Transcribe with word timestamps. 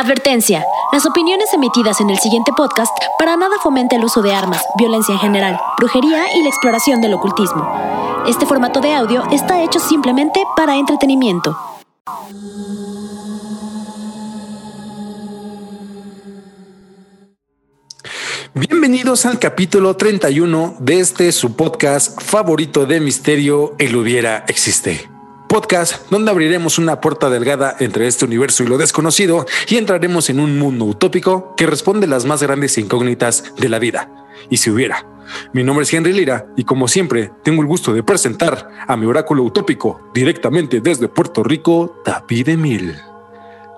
Advertencia. 0.00 0.64
Las 0.92 1.04
opiniones 1.04 1.52
emitidas 1.52 2.00
en 2.00 2.08
el 2.08 2.18
siguiente 2.18 2.52
podcast 2.56 2.90
para 3.18 3.36
nada 3.36 3.56
fomenta 3.62 3.96
el 3.96 4.04
uso 4.04 4.22
de 4.22 4.32
armas, 4.32 4.64
violencia 4.78 5.12
en 5.12 5.20
general, 5.20 5.60
brujería 5.76 6.34
y 6.34 6.42
la 6.42 6.48
exploración 6.48 7.02
del 7.02 7.12
ocultismo. 7.12 7.70
Este 8.26 8.46
formato 8.46 8.80
de 8.80 8.94
audio 8.94 9.22
está 9.30 9.62
hecho 9.62 9.78
simplemente 9.78 10.42
para 10.56 10.76
entretenimiento. 10.76 11.54
Bienvenidos 18.54 19.26
al 19.26 19.38
capítulo 19.38 19.96
31 19.96 20.76
de 20.78 21.00
este 21.00 21.30
su 21.30 21.56
podcast 21.56 22.22
favorito 22.22 22.86
de 22.86 23.00
misterio, 23.00 23.74
El 23.78 23.94
hubiera 23.96 24.46
existe 24.48 25.09
podcast 25.50 26.08
donde 26.10 26.30
abriremos 26.30 26.78
una 26.78 27.00
puerta 27.00 27.28
delgada 27.28 27.74
entre 27.80 28.06
este 28.06 28.24
universo 28.24 28.62
y 28.62 28.68
lo 28.68 28.78
desconocido 28.78 29.46
y 29.66 29.78
entraremos 29.78 30.30
en 30.30 30.38
un 30.38 30.56
mundo 30.60 30.84
utópico 30.84 31.56
que 31.56 31.66
responde 31.66 32.06
las 32.06 32.24
más 32.24 32.40
grandes 32.40 32.78
incógnitas 32.78 33.52
de 33.56 33.68
la 33.68 33.80
vida. 33.80 34.08
Y 34.48 34.58
si 34.58 34.70
hubiera. 34.70 35.04
Mi 35.52 35.64
nombre 35.64 35.82
es 35.82 35.92
Henry 35.92 36.12
Lira 36.12 36.46
y 36.56 36.62
como 36.62 36.86
siempre 36.86 37.32
tengo 37.42 37.62
el 37.62 37.66
gusto 37.66 37.92
de 37.92 38.04
presentar 38.04 38.68
a 38.86 38.96
mi 38.96 39.06
oráculo 39.06 39.42
utópico 39.42 40.00
directamente 40.14 40.80
desde 40.80 41.08
Puerto 41.08 41.42
Rico, 41.42 42.00
David 42.06 42.50
Emil. 42.50 42.96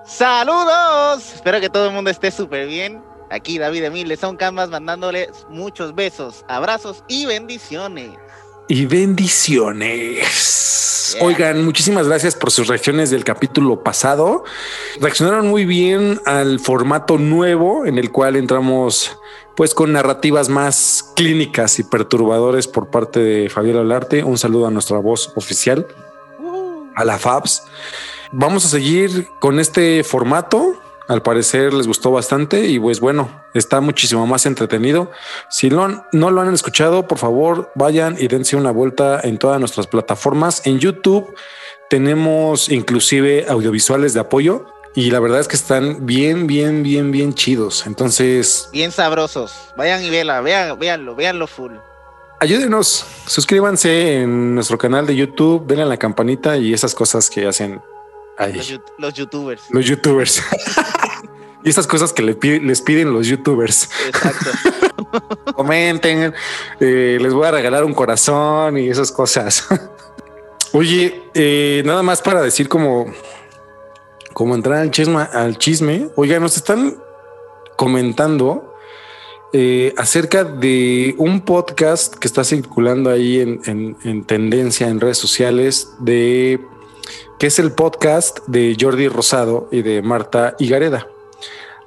Saludos, 0.05 1.33
espero 1.33 1.59
que 1.59 1.69
todo 1.69 1.87
el 1.87 1.93
mundo 1.93 2.11
esté 2.11 2.29
súper 2.29 2.67
bien. 2.67 3.01
Aquí 3.31 3.57
David 3.57 3.85
Emil 3.85 4.09
de 4.09 4.17
Son 4.17 4.37
Canvas 4.37 4.69
mandándoles 4.69 5.47
muchos 5.49 5.95
besos, 5.95 6.45
abrazos 6.47 7.03
y 7.07 7.25
bendiciones. 7.25 8.11
Y 8.67 8.85
bendiciones. 8.85 10.23
Oigan, 11.21 11.65
muchísimas 11.65 12.07
gracias 12.07 12.35
por 12.35 12.49
sus 12.49 12.67
reacciones 12.67 13.09
del 13.09 13.23
capítulo 13.23 13.83
pasado. 13.83 14.45
Reaccionaron 14.99 15.47
muy 15.47 15.65
bien 15.65 16.19
al 16.25 16.59
formato 16.59 17.17
nuevo 17.17 17.85
en 17.85 17.97
el 17.97 18.11
cual 18.11 18.35
entramos 18.37 19.17
pues 19.55 19.73
con 19.75 19.91
narrativas 19.91 20.49
más 20.49 21.11
clínicas 21.15 21.77
y 21.79 21.83
perturbadores 21.83 22.67
por 22.67 22.89
parte 22.89 23.19
de 23.19 23.49
Fabiola 23.49 23.81
Olarte. 23.81 24.23
Un 24.23 24.37
saludo 24.37 24.67
a 24.67 24.71
nuestra 24.71 24.97
voz 24.97 25.33
oficial, 25.35 25.85
a 26.95 27.03
la 27.05 27.19
FABS. 27.19 27.63
Vamos 28.31 28.65
a 28.65 28.69
seguir 28.69 29.27
con 29.39 29.59
este 29.59 30.03
formato. 30.03 30.79
Al 31.07 31.21
parecer 31.21 31.73
les 31.73 31.87
gustó 31.87 32.11
bastante 32.11 32.65
y 32.67 32.79
pues 32.79 32.99
bueno, 32.99 33.43
está 33.53 33.81
muchísimo 33.81 34.25
más 34.25 34.45
entretenido. 34.45 35.11
Si 35.49 35.69
no, 35.69 36.05
no 36.11 36.31
lo 36.31 36.41
han 36.41 36.53
escuchado, 36.53 37.07
por 37.07 37.17
favor 37.17 37.71
vayan 37.75 38.15
y 38.19 38.27
dense 38.27 38.55
una 38.55 38.71
vuelta 38.71 39.19
en 39.21 39.37
todas 39.37 39.59
nuestras 39.59 39.87
plataformas. 39.87 40.65
En 40.65 40.79
YouTube 40.79 41.33
tenemos 41.89 42.69
inclusive 42.69 43.45
audiovisuales 43.49 44.13
de 44.13 44.21
apoyo 44.21 44.65
y 44.95 45.11
la 45.11 45.19
verdad 45.19 45.39
es 45.39 45.47
que 45.47 45.55
están 45.55 46.05
bien, 46.05 46.47
bien, 46.47 46.83
bien, 46.83 47.11
bien 47.11 47.33
chidos. 47.33 47.85
Entonces... 47.85 48.69
Bien 48.71 48.91
sabrosos. 48.91 49.53
Vayan 49.75 50.03
y 50.03 50.09
véanla, 50.09 50.41
vean, 50.41 50.79
véanlo, 50.79 51.15
véanlo 51.15 51.47
full. 51.47 51.73
Ayúdenos, 52.39 53.05
suscríbanse 53.25 54.21
en 54.21 54.55
nuestro 54.55 54.77
canal 54.77 55.07
de 55.07 55.15
YouTube, 55.15 55.65
denle 55.65 55.83
a 55.83 55.87
la 55.87 55.97
campanita 55.97 56.57
y 56.57 56.73
esas 56.73 56.93
cosas 56.93 57.29
que 57.29 57.47
hacen 57.47 57.81
los, 58.97 59.13
youtubers. 59.13 59.63
Los 59.69 59.85
youtubers. 59.85 60.43
y 61.63 61.69
estas 61.69 61.87
cosas 61.87 62.13
que 62.13 62.21
les 62.21 62.81
piden 62.81 63.13
los 63.13 63.27
youtubers. 63.27 63.89
Exacto. 64.07 64.49
Comenten, 65.55 66.33
eh, 66.79 67.17
les 67.21 67.33
voy 67.33 67.47
a 67.47 67.51
regalar 67.51 67.83
un 67.83 67.93
corazón 67.93 68.77
y 68.77 68.89
esas 68.89 69.11
cosas. 69.11 69.67
Oye, 70.73 71.23
eh, 71.33 71.83
nada 71.85 72.01
más 72.01 72.21
para 72.21 72.41
decir 72.41 72.67
como, 72.67 73.13
como 74.33 74.55
entrar 74.55 74.79
al 74.79 74.91
chisme, 74.91 75.27
al 75.31 75.57
chisme. 75.57 76.09
Oiga, 76.15 76.39
nos 76.39 76.57
están 76.57 76.97
comentando 77.77 78.75
eh, 79.53 79.93
acerca 79.97 80.43
de 80.43 81.13
un 81.19 81.41
podcast 81.41 82.15
que 82.15 82.27
está 82.27 82.43
circulando 82.43 83.11
ahí 83.11 83.39
en 83.39 84.25
tendencia 84.25 84.89
en 84.89 84.99
redes 84.99 85.19
sociales 85.19 85.93
de 85.99 86.59
que 87.43 87.47
es 87.47 87.59
el 87.59 87.73
podcast 87.73 88.39
de 88.47 88.77
Jordi 88.79 89.09
Rosado 89.09 89.67
y 89.69 89.81
de 89.81 90.01
Marta 90.01 90.55
Higareda. 90.59 91.09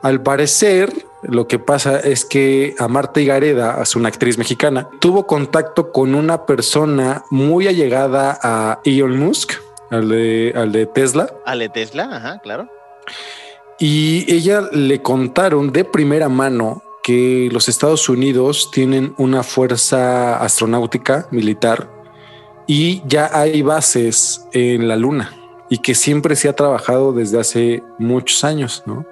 Al 0.02 0.22
parecer, 0.22 0.92
lo 1.22 1.48
que 1.48 1.58
pasa 1.58 1.98
es 1.98 2.26
que 2.26 2.74
a 2.78 2.88
Marta 2.88 3.22
Higareda, 3.22 3.80
es 3.82 3.96
una 3.96 4.08
actriz 4.08 4.36
mexicana, 4.36 4.90
tuvo 5.00 5.26
contacto 5.26 5.92
con 5.92 6.14
una 6.14 6.44
persona 6.44 7.24
muy 7.30 7.68
allegada 7.68 8.38
a 8.42 8.80
Elon 8.84 9.18
Musk, 9.18 9.54
al 9.88 10.10
de, 10.10 10.52
al 10.54 10.72
de 10.72 10.84
Tesla. 10.84 11.30
Al 11.46 11.60
de 11.60 11.70
Tesla, 11.70 12.10
ajá, 12.14 12.38
claro. 12.40 12.68
Y 13.78 14.30
ella 14.30 14.60
le 14.72 15.00
contaron 15.00 15.72
de 15.72 15.86
primera 15.86 16.28
mano 16.28 16.82
que 17.02 17.48
los 17.50 17.70
Estados 17.70 18.10
Unidos 18.10 18.70
tienen 18.72 19.14
una 19.16 19.42
fuerza 19.42 20.36
astronáutica 20.36 21.28
militar 21.30 21.88
y 22.66 23.00
ya 23.06 23.30
hay 23.32 23.62
bases 23.62 24.46
en 24.52 24.86
la 24.86 24.96
Luna 24.96 25.35
y 25.68 25.78
que 25.78 25.94
siempre 25.94 26.36
se 26.36 26.48
ha 26.48 26.54
trabajado 26.54 27.12
desde 27.12 27.40
hace 27.40 27.82
muchos 27.98 28.44
años, 28.44 28.82
¿no? 28.86 29.06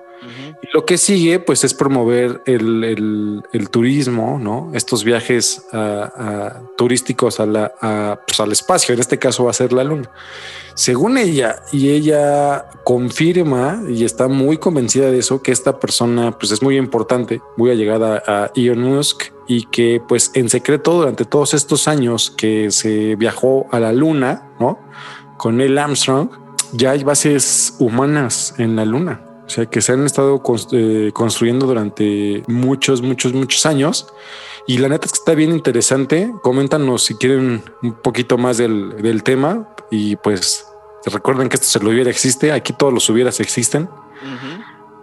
Y 0.63 0.69
lo 0.73 0.87
que 0.87 0.97
sigue, 0.97 1.39
pues, 1.39 1.65
es 1.65 1.75
promover 1.75 2.43
el, 2.47 3.43
turismo, 3.71 4.39
¿no? 4.41 4.71
Estos 4.73 5.05
viajes 5.05 5.67
turísticos 6.77 7.41
a 7.41 7.47
la, 7.47 8.21
pues, 8.27 8.41
al 8.41 8.53
espacio, 8.53 8.95
en 8.95 9.01
este 9.01 9.19
caso 9.19 9.45
va 9.45 9.51
a 9.51 9.55
ser 9.55 9.73
la 9.73 9.85
luna. 9.85 10.11
Según 10.75 11.19
ella, 11.19 11.57
y 11.73 11.91
ella 11.91 12.67
confirma 12.85 13.83
y 13.89 14.05
está 14.05 14.29
muy 14.29 14.59
convencida 14.59 15.11
de 15.11 15.19
eso, 15.19 15.43
que 15.43 15.53
esta 15.53 15.79
persona, 15.79 16.37
pues, 16.39 16.53
es 16.53 16.63
muy 16.63 16.77
importante, 16.77 17.41
muy 17.57 17.71
allegada 17.71 18.23
a 18.27 18.51
Elon 18.57 18.81
Musk 18.81 19.25
y 19.47 19.67
que, 19.67 20.03
pues, 20.09 20.31
en 20.35 20.49
secreto 20.49 20.95
durante 20.95 21.25
todos 21.25 21.55
estos 21.55 21.87
años 21.87 22.31
que 22.31 22.71
se 22.71 23.17
viajó 23.17 23.67
a 23.71 23.81
la 23.81 23.93
luna, 23.93 24.51
¿no? 24.59 24.79
Con 25.37 25.59
Neil 25.59 25.77
Armstrong, 25.77 26.44
ya 26.75 26.91
hay 26.91 27.05
bases 27.05 27.75
humanas 27.79 28.55
en 28.59 28.77
la 28.77 28.85
Luna. 28.85 29.21
O 29.47 29.49
sea, 29.49 29.67
que 29.67 29.83
se 29.83 29.93
han 29.93 30.07
estado 30.07 30.43
eh, 30.73 31.11
construyendo 31.13 31.67
durante 31.67 32.43
muchos, 32.47 33.03
muchos, 33.03 33.33
muchos 33.35 33.67
años. 33.67 34.07
Y 34.67 34.79
la 34.79 34.89
neta 34.89 35.07
es 35.07 35.13
que 35.13 35.19
está 35.19 35.35
bien 35.35 35.53
interesante. 35.53 36.33
Coméntanos 36.43 37.05
si 37.05 37.15
quieren 37.15 37.63
un 37.83 37.93
poquito 37.93 38.39
más 38.39 38.57
del, 38.57 39.23
tema. 39.23 39.69
Y 39.91 40.17
pues 40.17 40.67
recuerden 41.05 41.49
que 41.49 41.57
esto 41.57 41.67
se 41.67 41.81
lo 41.81 41.91
hubiera 41.91 42.11
existe. 42.11 42.53
Aquí 42.53 42.73
todos 42.73 42.93
los 42.93 43.09
hubieras 43.11 43.39
existen. 43.41 43.89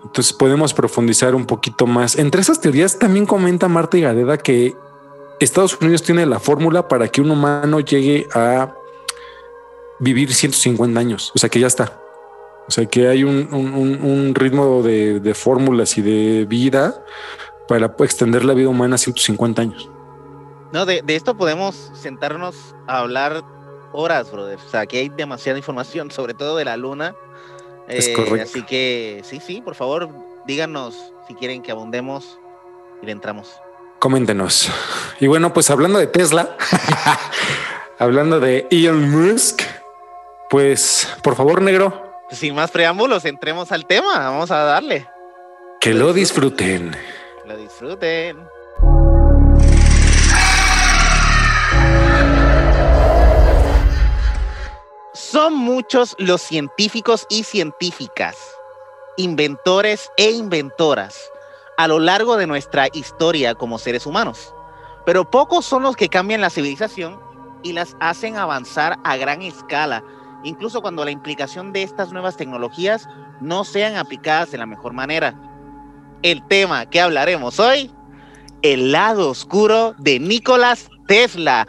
Entonces 0.03 0.33
podemos 0.33 0.73
profundizar 0.73 1.35
un 1.35 1.45
poquito 1.45 1.85
más. 1.85 2.17
Entre 2.17 2.41
esas 2.41 2.59
teorías 2.59 2.97
también 2.97 3.27
comenta 3.27 3.67
Marta 3.67 3.97
y 3.97 4.01
Gadeda 4.01 4.37
que 4.37 4.75
Estados 5.39 5.79
Unidos 5.79 6.01
tiene 6.01 6.25
la 6.25 6.39
fórmula 6.39 6.87
para 6.87 7.07
que 7.07 7.21
un 7.21 7.29
humano 7.29 7.79
llegue 7.79 8.27
a 8.33 8.73
vivir 10.01 10.33
150 10.33 10.99
años. 10.99 11.31
O 11.33 11.39
sea 11.39 11.49
que 11.49 11.59
ya 11.59 11.67
está. 11.67 12.01
O 12.67 12.71
sea 12.71 12.85
que 12.85 13.07
hay 13.07 13.23
un, 13.23 14.33
ritmo 14.35 14.83
de, 14.83 15.33
fórmulas 15.33 15.97
y 15.97 16.01
de 16.01 16.45
vida 16.45 17.03
para 17.67 17.93
extender 17.99 18.43
la 18.43 18.53
vida 18.53 18.69
humana 18.69 18.95
a 18.95 18.97
150 18.97 19.61
años. 19.61 19.89
No, 20.73 20.85
de, 20.85 21.03
esto 21.07 21.35
podemos 21.35 21.91
sentarnos 21.93 22.75
a 22.87 22.99
hablar 22.99 23.43
horas, 23.93 24.31
brother. 24.31 24.59
O 24.65 24.69
sea, 24.69 24.85
que 24.85 24.99
hay 24.99 25.09
demasiada 25.09 25.57
información, 25.57 26.11
sobre 26.11 26.33
todo 26.33 26.57
de 26.57 26.65
la 26.65 26.77
luna. 26.77 27.15
Es 27.87 28.07
eh, 28.07 28.13
correcto. 28.13 28.43
Así 28.43 28.63
que 28.63 29.21
sí, 29.23 29.39
sí, 29.45 29.61
por 29.61 29.75
favor, 29.75 30.09
díganos 30.47 30.95
si 31.27 31.35
quieren 31.35 31.61
que 31.61 31.71
abundemos 31.71 32.39
y 33.01 33.05
le 33.05 33.11
entramos. 33.11 33.51
Coméntenos. 33.99 34.71
Y 35.19 35.27
bueno, 35.27 35.53
pues 35.53 35.69
hablando 35.69 35.99
de 35.99 36.07
Tesla, 36.07 36.55
hablando 37.99 38.39
de 38.39 38.65
Elon 38.71 39.11
Musk, 39.11 39.61
pues, 40.51 41.07
por 41.23 41.37
favor, 41.37 41.61
negro. 41.61 42.11
Sin 42.29 42.53
más 42.53 42.71
preámbulos, 42.71 43.23
entremos 43.23 43.71
al 43.71 43.85
tema. 43.85 44.19
Vamos 44.19 44.51
a 44.51 44.57
darle. 44.65 45.07
Que 45.79 45.93
lo 45.93 46.11
disfruten. 46.11 46.93
Lo 47.45 47.55
disfruten. 47.55 48.37
Son 55.13 55.53
muchos 55.53 56.15
los 56.19 56.41
científicos 56.41 57.27
y 57.29 57.43
científicas, 57.43 58.35
inventores 59.15 60.11
e 60.17 60.31
inventoras 60.31 61.31
a 61.77 61.87
lo 61.87 61.99
largo 61.99 62.35
de 62.35 62.47
nuestra 62.47 62.87
historia 62.91 63.55
como 63.55 63.79
seres 63.79 64.05
humanos, 64.05 64.53
pero 65.05 65.29
pocos 65.29 65.65
son 65.65 65.83
los 65.83 65.95
que 65.95 66.09
cambian 66.09 66.41
la 66.41 66.49
civilización 66.49 67.21
y 67.63 67.71
las 67.71 67.95
hacen 68.01 68.35
avanzar 68.35 68.99
a 69.05 69.15
gran 69.15 69.41
escala 69.41 70.03
incluso 70.43 70.81
cuando 70.81 71.05
la 71.05 71.11
implicación 71.11 71.73
de 71.73 71.83
estas 71.83 72.11
nuevas 72.11 72.37
tecnologías 72.37 73.07
no 73.39 73.63
sean 73.63 73.95
aplicadas 73.95 74.51
de 74.51 74.57
la 74.57 74.65
mejor 74.65 74.93
manera. 74.93 75.35
El 76.21 76.45
tema 76.47 76.85
que 76.85 77.01
hablaremos 77.01 77.59
hoy, 77.59 77.91
el 78.61 78.91
lado 78.91 79.29
oscuro 79.29 79.95
de 79.97 80.19
Nicolás 80.19 80.89
Tesla. 81.07 81.67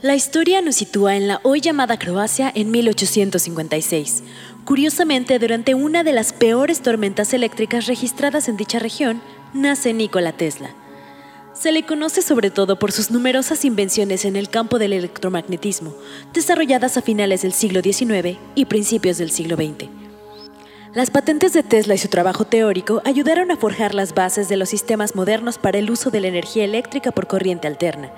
La 0.00 0.14
historia 0.14 0.62
nos 0.62 0.76
sitúa 0.76 1.16
en 1.16 1.26
la 1.26 1.40
hoy 1.42 1.60
llamada 1.60 1.98
Croacia 1.98 2.50
en 2.54 2.70
1856. 2.70 4.22
Curiosamente, 4.64 5.38
durante 5.38 5.74
una 5.74 6.04
de 6.04 6.12
las 6.12 6.32
peores 6.32 6.82
tormentas 6.82 7.34
eléctricas 7.34 7.86
registradas 7.86 8.48
en 8.48 8.56
dicha 8.56 8.78
región, 8.78 9.20
nace 9.54 9.92
Nikola 9.92 10.32
Tesla. 10.32 10.70
Se 11.54 11.72
le 11.72 11.84
conoce 11.84 12.22
sobre 12.22 12.50
todo 12.50 12.78
por 12.78 12.92
sus 12.92 13.10
numerosas 13.10 13.64
invenciones 13.64 14.24
en 14.24 14.36
el 14.36 14.48
campo 14.48 14.78
del 14.78 14.92
electromagnetismo, 14.92 15.94
desarrolladas 16.32 16.96
a 16.96 17.02
finales 17.02 17.42
del 17.42 17.52
siglo 17.52 17.80
XIX 17.82 18.38
y 18.54 18.66
principios 18.66 19.18
del 19.18 19.30
siglo 19.30 19.56
XX. 19.56 19.88
Las 20.94 21.10
patentes 21.10 21.52
de 21.52 21.62
Tesla 21.62 21.94
y 21.94 21.98
su 21.98 22.08
trabajo 22.08 22.44
teórico 22.44 23.02
ayudaron 23.04 23.50
a 23.50 23.56
forjar 23.56 23.94
las 23.94 24.14
bases 24.14 24.48
de 24.48 24.56
los 24.56 24.68
sistemas 24.68 25.14
modernos 25.14 25.58
para 25.58 25.78
el 25.78 25.90
uso 25.90 26.10
de 26.10 26.20
la 26.20 26.28
energía 26.28 26.64
eléctrica 26.64 27.10
por 27.10 27.26
corriente 27.26 27.66
alterna, 27.66 28.12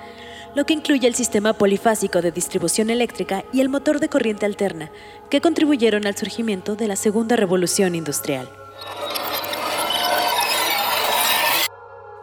lo 0.55 0.65
que 0.65 0.73
incluye 0.73 1.07
el 1.07 1.15
sistema 1.15 1.53
polifásico 1.53 2.21
de 2.21 2.31
distribución 2.31 2.89
eléctrica 2.89 3.43
y 3.51 3.61
el 3.61 3.69
motor 3.69 3.99
de 3.99 4.09
corriente 4.09 4.45
alterna, 4.45 4.91
que 5.29 5.41
contribuyeron 5.41 6.05
al 6.05 6.15
surgimiento 6.15 6.75
de 6.75 6.87
la 6.87 6.95
segunda 6.95 7.35
revolución 7.35 7.95
industrial. 7.95 8.49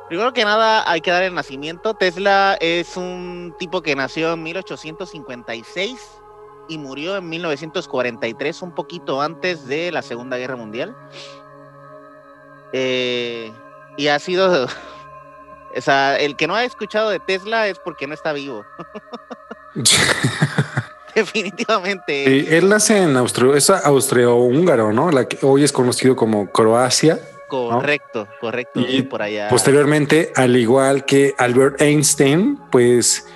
Primero 0.09 0.33
que 0.33 0.45
nada 0.45 0.91
hay 0.91 1.03
que 1.03 1.11
dar 1.11 1.23
el 1.23 1.35
nacimiento. 1.35 1.95
Tesla 1.95 2.57
es 2.61 2.97
un 2.97 3.55
tipo 3.59 3.83
que 3.83 3.95
nació 3.95 4.33
en 4.33 4.43
1856 4.43 5.99
y 6.69 6.79
murió 6.79 7.17
en 7.17 7.29
1943, 7.29 8.63
un 8.63 8.75
poquito 8.75 9.21
antes 9.21 9.67
de 9.67 9.93
la 9.93 10.01
Segunda 10.01 10.39
Guerra 10.39 10.57
Mundial. 10.57 10.97
Eh, 12.73 13.53
y 13.99 14.09
ha 14.09 14.19
sido 14.19 14.67
el 16.19 16.37
que 16.37 16.47
no 16.47 16.55
ha 16.55 16.65
escuchado 16.65 17.11
de 17.11 17.21
Tesla 17.21 17.69
es 17.69 17.79
porque 17.79 18.07
no 18.07 18.15
está 18.15 18.33
vivo. 18.33 18.65
Definitivamente. 21.15 22.57
él 22.57 22.69
nace 22.69 23.03
en 23.03 23.17
Austria, 23.17 23.57
es 23.57 23.71
austro-húngaro, 23.71 24.93
¿no? 24.93 25.11
La 25.11 25.27
que 25.27 25.39
hoy 25.43 25.65
es 25.65 25.73
conocido 25.73 26.15
como 26.15 26.51
Croacia. 26.53 27.19
Correcto, 27.49 28.29
correcto. 28.41 28.81
Y 28.81 29.03
por 29.03 29.23
allá. 29.23 29.49
Posteriormente, 29.49 30.33
al 30.37 30.57
igual 30.57 31.05
que 31.05 31.35
Albert 31.39 31.81
Einstein, 31.81 32.59
pues 32.71 33.27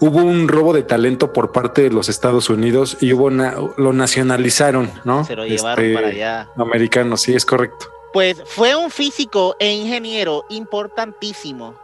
hubo 0.00 0.18
un 0.18 0.48
robo 0.48 0.72
de 0.72 0.82
talento 0.82 1.32
por 1.32 1.52
parte 1.52 1.82
de 1.82 1.90
los 1.90 2.08
Estados 2.08 2.50
Unidos 2.50 2.96
y 3.00 3.12
hubo 3.12 3.30
lo 3.30 3.92
nacionalizaron, 3.92 4.90
¿no? 5.04 5.24
Se 5.24 5.36
lo 5.36 5.44
llevaron 5.44 5.84
este, 5.84 5.94
para 5.94 6.08
allá. 6.08 6.50
Americano, 6.56 7.16
sí, 7.16 7.34
es 7.34 7.44
correcto. 7.44 7.86
Pues 8.12 8.42
fue 8.46 8.74
un 8.74 8.90
físico 8.90 9.56
e 9.58 9.72
ingeniero 9.72 10.44
importantísimo 10.48 11.74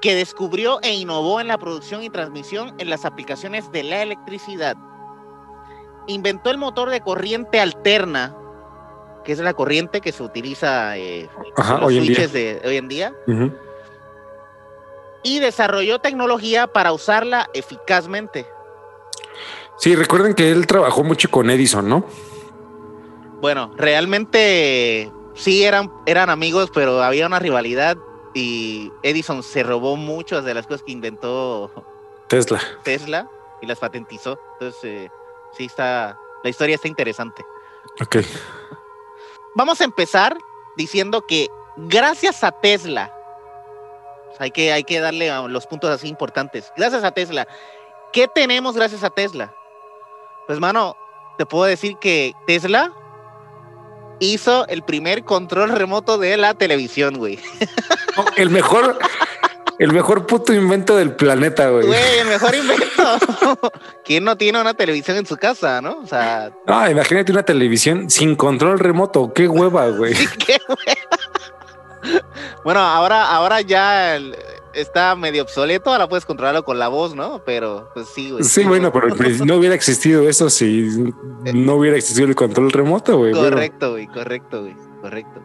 que 0.00 0.14
descubrió 0.14 0.80
e 0.82 0.94
innovó 0.94 1.40
en 1.40 1.48
la 1.48 1.58
producción 1.58 2.02
y 2.02 2.10
transmisión 2.10 2.74
en 2.78 2.90
las 2.90 3.04
aplicaciones 3.04 3.70
de 3.72 3.82
la 3.84 4.02
electricidad. 4.02 4.76
Inventó 6.06 6.50
el 6.50 6.58
motor 6.58 6.90
de 6.90 7.00
corriente 7.00 7.60
alterna, 7.60 8.34
que 9.28 9.32
es 9.32 9.40
la 9.40 9.52
corriente 9.52 10.00
que 10.00 10.10
se 10.10 10.22
utiliza 10.22 10.96
eh, 10.96 11.28
en 11.58 11.80
los 11.80 11.92
switches 11.92 12.32
de 12.32 12.62
hoy 12.64 12.78
en 12.78 12.88
día. 12.88 13.12
Y 15.22 15.38
desarrolló 15.40 15.98
tecnología 15.98 16.66
para 16.66 16.92
usarla 16.92 17.50
eficazmente. 17.52 18.46
Sí, 19.76 19.94
recuerden 19.96 20.32
que 20.32 20.50
él 20.50 20.66
trabajó 20.66 21.04
mucho 21.04 21.30
con 21.30 21.50
Edison, 21.50 21.86
¿no? 21.90 22.06
Bueno, 23.42 23.70
realmente 23.76 25.12
sí 25.34 25.62
eran, 25.62 25.92
eran 26.06 26.30
amigos, 26.30 26.70
pero 26.72 27.02
había 27.02 27.26
una 27.26 27.38
rivalidad 27.38 27.98
y 28.32 28.90
Edison 29.02 29.42
se 29.42 29.62
robó 29.62 29.96
muchas 29.96 30.42
de 30.42 30.54
las 30.54 30.66
cosas 30.66 30.84
que 30.84 30.92
inventó 30.92 31.70
Tesla. 32.28 32.62
Tesla 32.82 33.28
y 33.60 33.66
las 33.66 33.78
patentizó. 33.78 34.40
Entonces, 34.54 34.80
eh, 34.84 35.10
sí 35.54 35.66
está, 35.66 36.18
la 36.42 36.48
historia 36.48 36.76
está 36.76 36.88
interesante. 36.88 37.44
Ok. 38.00 38.16
Vamos 39.58 39.80
a 39.80 39.84
empezar 39.84 40.38
diciendo 40.76 41.26
que 41.26 41.48
gracias 41.76 42.44
a 42.44 42.52
Tesla, 42.52 43.12
hay 44.38 44.52
que, 44.52 44.72
hay 44.72 44.84
que 44.84 45.00
darle 45.00 45.32
los 45.48 45.66
puntos 45.66 45.90
así 45.90 46.06
importantes. 46.06 46.72
Gracias 46.76 47.02
a 47.02 47.10
Tesla. 47.10 47.48
¿Qué 48.12 48.28
tenemos 48.28 48.76
gracias 48.76 49.02
a 49.02 49.10
Tesla? 49.10 49.52
Pues, 50.46 50.60
mano, 50.60 50.96
te 51.38 51.44
puedo 51.44 51.64
decir 51.64 51.96
que 51.96 52.34
Tesla 52.46 52.92
hizo 54.20 54.64
el 54.68 54.84
primer 54.84 55.24
control 55.24 55.70
remoto 55.70 56.18
de 56.18 56.36
la 56.36 56.54
televisión, 56.54 57.18
güey. 57.18 57.40
El 58.36 58.50
mejor, 58.50 58.96
el 59.78 59.92
mejor 59.92 60.26
puto 60.26 60.52
invento 60.52 60.96
del 60.96 61.14
planeta, 61.14 61.70
güey. 61.70 61.86
Güey, 61.86 62.18
el 62.20 62.28
mejor 62.28 62.54
invento. 62.54 62.82
¿Quién 64.04 64.24
no 64.24 64.36
tiene 64.36 64.60
una 64.60 64.74
televisión 64.74 65.16
en 65.16 65.26
su 65.26 65.36
casa, 65.36 65.80
no? 65.80 65.98
O 66.02 66.06
sea. 66.06 66.50
No, 66.66 66.90
imagínate 66.90 67.30
una 67.32 67.44
televisión 67.44 68.10
sin 68.10 68.34
control 68.34 68.78
remoto. 68.78 69.32
Qué 69.32 69.46
hueva, 69.48 69.88
güey. 69.90 70.14
qué 70.46 70.58
hueva. 70.68 72.18
Bueno, 72.64 72.80
ahora, 72.80 73.30
ahora 73.30 73.60
ya 73.60 74.16
el, 74.16 74.34
está 74.72 75.14
medio 75.16 75.42
obsoleto, 75.42 75.90
ahora 75.90 76.08
puedes 76.08 76.24
controlarlo 76.24 76.64
con 76.64 76.78
la 76.78 76.88
voz, 76.88 77.14
¿no? 77.14 77.42
Pero 77.44 77.90
pues 77.94 78.08
sí, 78.14 78.30
güey. 78.30 78.44
Sí, 78.44 78.64
bueno, 78.64 78.92
pero 78.92 79.08
no 79.44 79.56
hubiera 79.56 79.74
existido 79.74 80.28
eso 80.28 80.50
si 80.50 81.12
no 81.54 81.74
hubiera 81.74 81.96
existido 81.96 82.26
el 82.26 82.34
control 82.34 82.70
remoto, 82.70 83.18
güey. 83.18 83.32
Correcto, 83.32 83.92
güey, 83.92 84.06
correcto, 84.06 84.62
güey, 84.62 84.76
correcto. 85.00 85.40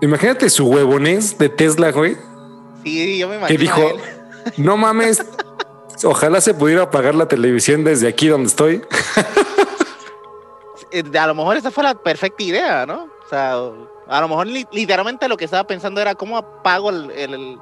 Imagínate 0.00 0.50
su 0.50 0.66
huevonés 0.66 1.38
de 1.38 1.48
Tesla, 1.48 1.92
güey. 1.92 2.16
Sí, 2.82 3.18
yo 3.18 3.28
me 3.28 3.36
imagino. 3.36 3.58
Que 3.58 3.62
dijo, 3.62 3.80
no 4.56 4.76
mames, 4.76 5.24
ojalá 6.04 6.40
se 6.40 6.54
pudiera 6.54 6.82
apagar 6.82 7.14
la 7.14 7.26
televisión 7.26 7.84
desde 7.84 8.08
aquí 8.08 8.28
donde 8.28 8.48
estoy. 8.48 8.82
Eh, 10.90 11.02
a 11.18 11.26
lo 11.26 11.34
mejor 11.34 11.56
esa 11.56 11.70
fue 11.70 11.84
la 11.84 11.94
perfecta 11.94 12.42
idea, 12.42 12.84
¿no? 12.84 13.04
O 13.24 13.28
sea, 13.28 13.52
a 14.08 14.20
lo 14.20 14.28
mejor 14.28 14.46
literalmente 14.46 15.26
lo 15.26 15.38
que 15.38 15.46
estaba 15.46 15.66
pensando 15.66 16.02
era 16.02 16.14
cómo 16.14 16.36
apago 16.36 16.90
el, 16.90 17.58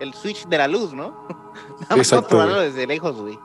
el 0.00 0.14
switch 0.14 0.46
de 0.46 0.58
la 0.58 0.68
luz, 0.68 0.92
¿no? 0.92 1.26
Vamos 1.88 2.12
a 2.12 2.16
controlarlo 2.16 2.60
desde 2.60 2.86
lejos, 2.86 3.16
güey. 3.16 3.38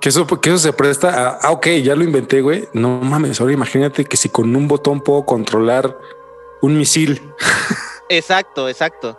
Que 0.00 0.08
eso, 0.08 0.26
que 0.26 0.50
eso 0.50 0.58
se 0.58 0.72
presta 0.72 1.10
a, 1.10 1.38
ah, 1.42 1.50
ok, 1.52 1.66
ya 1.82 1.94
lo 1.94 2.02
inventé, 2.02 2.40
güey. 2.40 2.68
No 2.72 3.00
mames, 3.00 3.40
ahora 3.40 3.52
imagínate 3.52 4.04
que 4.04 4.16
si 4.16 4.28
con 4.28 4.54
un 4.56 4.66
botón 4.66 5.00
puedo 5.00 5.24
controlar 5.24 5.96
un 6.60 6.76
misil. 6.76 7.32
Exacto, 8.08 8.68
exacto. 8.68 9.18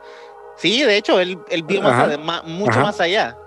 Sí, 0.55 0.83
de 0.83 0.97
hecho, 0.97 1.19
él, 1.19 1.37
vio 1.65 1.81
mucho 2.45 2.79
más 2.79 2.99
allá. 2.99 3.37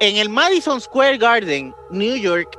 En 0.00 0.16
el 0.16 0.28
Madison 0.28 0.80
Square 0.80 1.18
Garden, 1.18 1.74
New 1.90 2.16
York, 2.16 2.58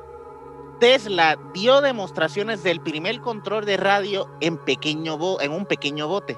Tesla 0.79 1.37
dio 1.53 1.81
demostraciones 1.81 2.63
del 2.63 2.81
primer 2.81 3.19
control 3.21 3.65
de 3.65 3.77
radio 3.77 4.29
en, 4.39 4.57
pequeño 4.57 5.17
en 5.41 5.51
un 5.51 5.65
pequeño 5.65 6.07
bote 6.07 6.37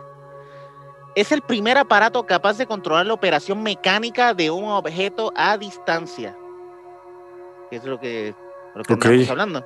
es 1.16 1.32
el 1.32 1.42
primer 1.42 1.78
aparato 1.78 2.26
capaz 2.26 2.58
de 2.58 2.66
controlar 2.66 3.06
la 3.06 3.14
operación 3.14 3.64
mecánica 3.64 4.34
de 4.34 4.52
un 4.52 4.66
objeto 4.66 5.32
a 5.36 5.58
distancia. 5.58 6.38
es 7.72 7.84
lo 7.84 8.00
que, 8.00 8.34
estamos 8.76 9.30
hablando. 9.30 9.66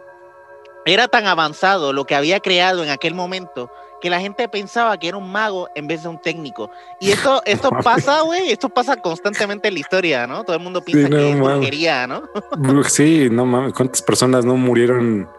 Era 0.85 1.07
tan 1.07 1.27
avanzado 1.27 1.93
lo 1.93 2.05
que 2.05 2.15
había 2.15 2.39
creado 2.39 2.83
en 2.83 2.89
aquel 2.89 3.13
momento 3.13 3.69
que 4.03 4.09
la 4.09 4.19
gente 4.19 4.49
pensaba 4.49 4.97
que 4.97 5.07
era 5.07 5.15
un 5.15 5.31
mago 5.31 5.69
en 5.75 5.87
vez 5.87 6.03
de 6.03 6.09
un 6.09 6.19
técnico. 6.19 6.69
Y 6.99 7.11
esto, 7.11 7.41
esto 7.45 7.69
pasa, 7.69 8.19
güey, 8.19 8.51
esto 8.51 8.67
pasa 8.67 8.97
constantemente 8.97 9.69
en 9.69 9.75
la 9.75 9.79
historia, 9.79 10.27
¿no? 10.27 10.43
Todo 10.43 10.57
el 10.57 10.61
mundo 10.61 10.81
piensa 10.81 11.07
que 11.07 11.31
es 11.31 11.39
brujería, 11.39 12.05
¿no? 12.05 12.23
sí, 12.83 13.29
no 13.31 13.45
mames, 13.45 13.71
¿cuántas 13.71 14.01
personas 14.01 14.43
no 14.43 14.57
murieron 14.57 15.29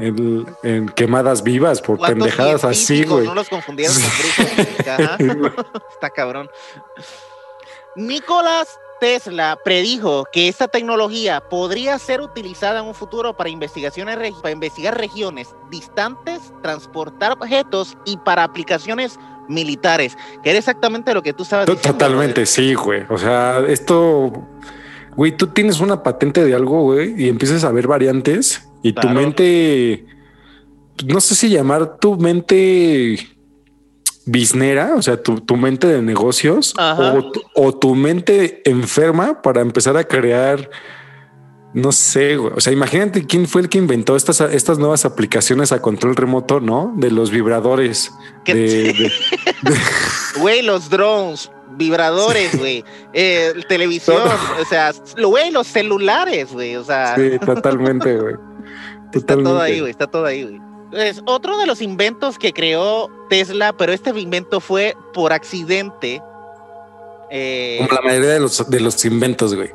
en, 0.00 0.88
quemadas 0.96 1.44
vivas 1.44 1.80
por 1.80 2.00
pendejadas 2.00 2.64
así, 2.64 3.04
güey. 3.04 3.24
No 3.24 3.36
los 3.36 3.48
confundieron 3.48 3.94
con 3.94 5.54
Está 5.92 6.10
cabrón. 6.10 6.50
Nicolás 7.94 8.80
Tesla 9.00 9.58
predijo 9.64 10.24
que 10.32 10.48
esta 10.48 10.68
tecnología 10.68 11.40
podría 11.40 11.98
ser 11.98 12.20
utilizada 12.20 12.80
en 12.80 12.86
un 12.86 12.94
futuro 12.94 13.36
para 13.36 13.50
investigaciones 13.50 14.16
para 14.40 14.50
investigar 14.50 14.96
regiones 14.96 15.54
distantes, 15.70 16.52
transportar 16.62 17.32
objetos 17.32 17.96
y 18.04 18.16
para 18.18 18.44
aplicaciones 18.44 19.18
militares, 19.48 20.16
que 20.42 20.50
era 20.50 20.58
exactamente 20.58 21.14
lo 21.14 21.22
que 21.22 21.32
tú 21.32 21.44
sabes. 21.44 21.66
Totalmente, 21.66 22.46
sí, 22.46 22.74
güey. 22.74 23.04
O 23.08 23.18
sea, 23.18 23.60
esto, 23.66 24.32
güey, 25.16 25.36
tú 25.36 25.48
tienes 25.48 25.80
una 25.80 26.02
patente 26.02 26.44
de 26.44 26.54
algo, 26.54 26.82
güey, 26.82 27.14
y 27.16 27.28
empiezas 27.28 27.64
a 27.64 27.72
ver 27.72 27.86
variantes 27.86 28.68
y 28.82 28.92
tu 28.92 29.08
mente, 29.08 30.06
no 31.06 31.20
sé 31.20 31.34
si 31.34 31.48
llamar 31.48 31.98
tu 31.98 32.16
mente 32.16 33.37
biznera, 34.28 34.94
o 34.96 35.02
sea, 35.02 35.22
tu, 35.22 35.56
mente 35.56 35.86
de 35.86 36.02
negocios 36.02 36.74
o 37.54 37.74
tu, 37.74 37.94
mente 37.94 38.62
enferma 38.68 39.42
para 39.42 39.60
empezar 39.60 39.96
a 39.96 40.04
crear 40.04 40.70
No 41.72 41.92
sé, 41.92 42.36
güey. 42.36 42.52
O 42.56 42.60
sea, 42.60 42.72
imagínate 42.72 43.26
quién 43.26 43.46
fue 43.46 43.62
el 43.62 43.68
que 43.68 43.78
inventó 43.78 44.16
estas, 44.16 44.40
estas 44.40 44.78
nuevas 44.78 45.04
aplicaciones 45.04 45.72
a 45.72 45.80
control 45.80 46.16
remoto, 46.16 46.60
¿no? 46.60 46.92
De 46.96 47.10
los 47.10 47.30
vibradores. 47.30 48.12
¿Qué 48.44 48.54
de, 48.54 48.92
de- 48.92 49.12
Güey, 50.40 50.62
los 50.62 50.88
drones, 50.88 51.50
vibradores, 51.76 52.58
güey, 52.58 52.84
eh, 53.12 53.52
televisión, 53.68 54.22
o 54.60 54.64
sea, 54.64 54.92
lo 55.16 55.28
güey, 55.28 55.50
los 55.50 55.66
celulares, 55.66 56.52
güey, 56.52 56.76
o 56.76 56.84
sea, 56.84 57.16
sí, 57.16 57.38
totalmente, 57.44 58.16
güey. 58.16 58.34
está 59.12 59.34
todo 59.36 59.60
ahí, 59.60 59.80
güey, 59.80 59.90
está 59.90 60.06
todo 60.06 60.26
ahí, 60.26 60.44
güey. 60.44 60.67
Pues, 60.90 61.22
otro 61.26 61.58
de 61.58 61.66
los 61.66 61.82
inventos 61.82 62.38
que 62.38 62.52
creó 62.52 63.10
Tesla, 63.28 63.72
pero 63.74 63.92
este 63.92 64.10
invento 64.18 64.60
fue 64.60 64.96
por 65.12 65.32
accidente. 65.32 66.22
eh, 67.30 67.76
Como 67.78 67.92
la 68.00 68.00
mayoría 68.06 68.30
de 68.30 68.40
los, 68.40 68.70
de 68.70 68.80
los 68.80 69.04
inventos, 69.04 69.54
güey. 69.54 69.70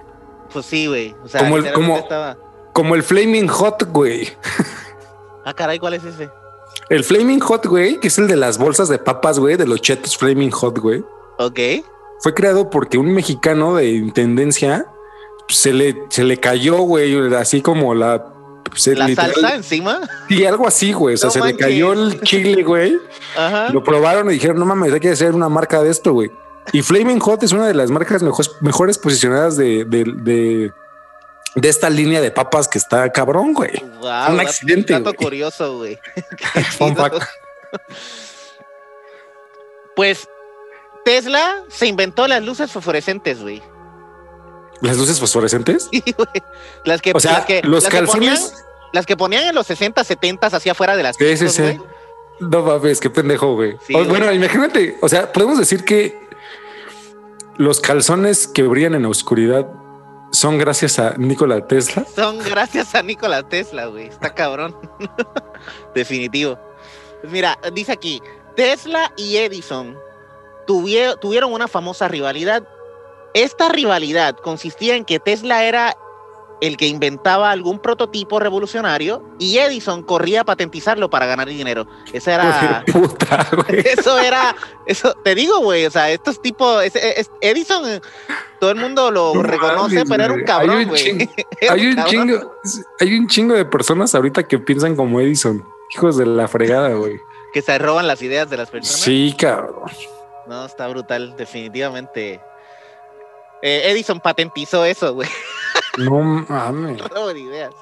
pues 0.51 0.65
sí, 0.65 0.87
güey. 0.87 1.15
O 1.23 1.27
sea, 1.27 1.41
Como 1.41 1.57
el- 1.57 1.71
como- 1.73 1.97
estaba. 1.97 2.37
Como 2.73 2.95
el 2.95 3.03
Flaming 3.03 3.47
Hot, 3.47 3.83
güey. 3.91 4.27
Ah, 5.45 5.53
caray, 5.53 5.77
¿cuál 5.77 5.93
es 5.93 6.03
ese? 6.03 6.29
El 6.89 7.03
Flaming 7.03 7.39
Hot, 7.41 7.65
güey, 7.67 7.99
que 7.99 8.07
es 8.07 8.17
el 8.17 8.27
de 8.27 8.35
las 8.35 8.57
bolsas 8.57 8.89
de 8.89 8.97
papas, 8.97 9.37
güey, 9.39 9.55
de 9.57 9.67
los 9.67 9.79
chetos 9.81 10.17
Flaming 10.17 10.49
Hot, 10.51 10.79
güey. 10.79 11.03
Ok. 11.37 11.59
Fue 12.21 12.33
creado 12.33 12.69
porque 12.71 12.97
un 12.97 13.13
mexicano 13.13 13.75
de 13.75 13.89
intendencia 13.91 14.87
pues, 15.47 15.59
se 15.59 15.73
le, 15.73 15.95
se 16.09 16.23
le 16.23 16.39
cayó, 16.39 16.77
güey, 16.79 17.35
así 17.35 17.61
como 17.61 17.93
la... 17.93 18.32
se 18.75 18.95
La 18.95 19.07
literal- 19.07 19.33
salsa 19.33 19.55
encima. 19.55 20.01
Sí, 20.27 20.45
algo 20.45 20.67
así, 20.67 20.93
güey. 20.93 21.15
O 21.15 21.17
sea, 21.17 21.27
No 21.27 21.31
se 21.31 21.39
manches. 21.39 21.57
le 21.57 21.63
cayó 21.63 21.93
el 21.93 22.21
chile, 22.21 22.63
güey. 22.63 22.97
Ajá. 23.37 23.69
Lo 23.69 23.83
probaron 23.83 24.29
y 24.29 24.33
dijeron, 24.33 24.57
no 24.59 24.65
mames, 24.65 24.93
hay 24.93 24.99
que 24.99 25.09
hacer 25.11 25.33
una 25.33 25.49
marca 25.49 25.81
de 25.81 25.89
esto, 25.89 26.13
güey. 26.13 26.31
Y 26.71 26.81
Flaming 26.81 27.19
Hot 27.19 27.43
es 27.43 27.51
una 27.51 27.67
de 27.67 27.73
las 27.73 27.91
marcas 27.91 28.23
mejores, 28.23 28.51
mejores 28.61 28.97
posicionadas 28.97 29.57
de, 29.57 29.83
de, 29.85 30.05
de, 30.05 30.71
de 31.55 31.69
esta 31.69 31.89
línea 31.89 32.21
de 32.21 32.31
papas 32.31 32.67
que 32.69 32.77
está 32.77 33.11
cabrón, 33.11 33.53
güey. 33.53 33.71
Wow, 33.81 33.89
Un 33.97 34.01
dato- 34.37 34.39
accidente, 34.41 34.93
Dato 34.93 35.03
güey. 35.05 35.15
curioso, 35.17 35.77
güey. 35.77 35.99
Pues 39.95 40.27
Tesla 41.05 41.63
se 41.67 41.85
inventó 41.87 42.27
las 42.27 42.43
luces 42.43 42.71
fosforescentes, 42.71 43.41
güey. 43.41 43.61
Las 44.83 44.97
luces 44.97 45.19
fosforescentes. 45.19 45.87
Sí, 45.91 46.03
güey. 46.15 46.43
Las 46.85 47.01
que, 47.01 47.11
O 47.15 47.19
sea, 47.19 47.33
las 47.33 47.45
que, 47.45 47.61
los 47.63 47.83
las 47.83 47.91
que 47.91 47.97
calzones. 47.99 48.39
ponían- 48.41 48.63
las 48.93 49.05
que 49.07 49.17
ponían 49.17 49.43
en 49.47 49.55
los 49.55 49.65
60, 49.65 50.03
70 50.03 50.47
hacia 50.47 50.73
afuera 50.73 50.95
de 50.95 51.01
las 51.03 51.15
Sí, 51.15 51.35
sí. 51.49 51.79
No 52.39 52.61
mames, 52.61 52.99
qué 52.99 53.09
pendejo, 53.09 53.55
güey. 53.55 53.77
Sí, 53.87 53.95
O- 53.95 54.05
bueno, 54.05 54.31
imagínate, 54.31 54.97
o 55.01 55.09
sea, 55.09 55.31
podemos 55.31 55.57
decir 55.57 55.83
que 55.85 56.19
los 57.57 57.79
calzones 57.79 58.47
que 58.47 58.63
brillan 58.63 58.93
en 58.95 59.03
la 59.03 59.09
oscuridad 59.09 59.67
son 60.31 60.57
gracias 60.57 60.97
a 60.99 61.13
Nikola 61.17 61.65
Tesla. 61.67 62.05
Son 62.15 62.39
gracias 62.39 62.93
a 62.95 63.03
Nikola 63.03 63.43
Tesla, 63.47 63.85
güey. 63.85 64.07
Está 64.07 64.33
cabrón. 64.33 64.75
Definitivo. 65.95 66.59
Pues 67.21 67.31
mira, 67.31 67.57
dice 67.73 67.91
aquí, 67.91 68.21
Tesla 68.55 69.11
y 69.15 69.37
Edison 69.37 69.95
tuvie- 70.67 71.17
tuvieron 71.19 71.53
una 71.53 71.67
famosa 71.67 72.07
rivalidad. 72.07 72.67
Esta 73.33 73.69
rivalidad 73.69 74.37
consistía 74.37 74.95
en 74.95 75.05
que 75.05 75.19
Tesla 75.19 75.63
era 75.63 75.95
el 76.61 76.77
que 76.77 76.87
inventaba 76.87 77.51
algún 77.51 77.79
prototipo 77.79 78.39
revolucionario 78.39 79.21
y 79.37 79.57
Edison 79.57 80.01
corría 80.01 80.41
a 80.41 80.43
patentizarlo 80.45 81.09
para 81.09 81.25
ganar 81.25 81.47
dinero. 81.49 81.85
Esa 82.13 82.35
era... 82.35 82.85
Puta. 82.89 83.49
Eso 83.67 84.17
era, 84.17 84.55
eso 84.85 85.13
te 85.25 85.35
digo, 85.35 85.59
güey, 85.59 85.85
o 85.85 85.91
sea, 85.91 86.09
estos 86.09 86.41
tipos, 86.41 86.81
es- 86.85 87.29
Edison, 87.41 88.01
todo 88.61 88.69
el 88.71 88.77
mundo 88.77 89.11
lo 89.11 89.33
No 89.33 89.43
reconoce, 89.43 89.95
mames, 89.95 90.09
pero 90.09 90.23
era 90.23 90.33
un 90.33 90.43
cabrón, 90.43 90.85
güey. 90.87 91.29
Hay 91.69 91.87
un 91.87 91.95
cabrón. 91.95 92.09
chingo, 92.27 92.53
hay 93.01 93.17
un 93.17 93.27
chingo 93.27 93.55
de 93.55 93.65
personas 93.65 94.15
ahorita 94.15 94.43
que 94.43 94.57
piensan 94.59 94.95
como 94.95 95.19
Edison. 95.19 95.67
Hijos 95.93 96.15
de 96.17 96.25
la 96.25 96.47
fregada, 96.47 96.89
güey. 96.93 97.19
Que 97.51 97.61
se 97.61 97.77
roban 97.77 98.07
las 98.07 98.21
ideas 98.21 98.49
de 98.49 98.57
las 98.57 98.69
personas. 98.69 99.01
Sí, 99.01 99.35
cabrón. 99.37 99.91
No, 100.47 100.65
está 100.65 100.87
brutal, 100.87 101.35
definitivamente. 101.35 102.39
Eh, 103.65 103.89
Edison 103.91 104.19
patentizó 104.19 104.83
eso, 104.83 105.13
güey, 105.13 105.29
No 105.97 106.19
mames. 106.49 107.01
ideas. 107.37 107.73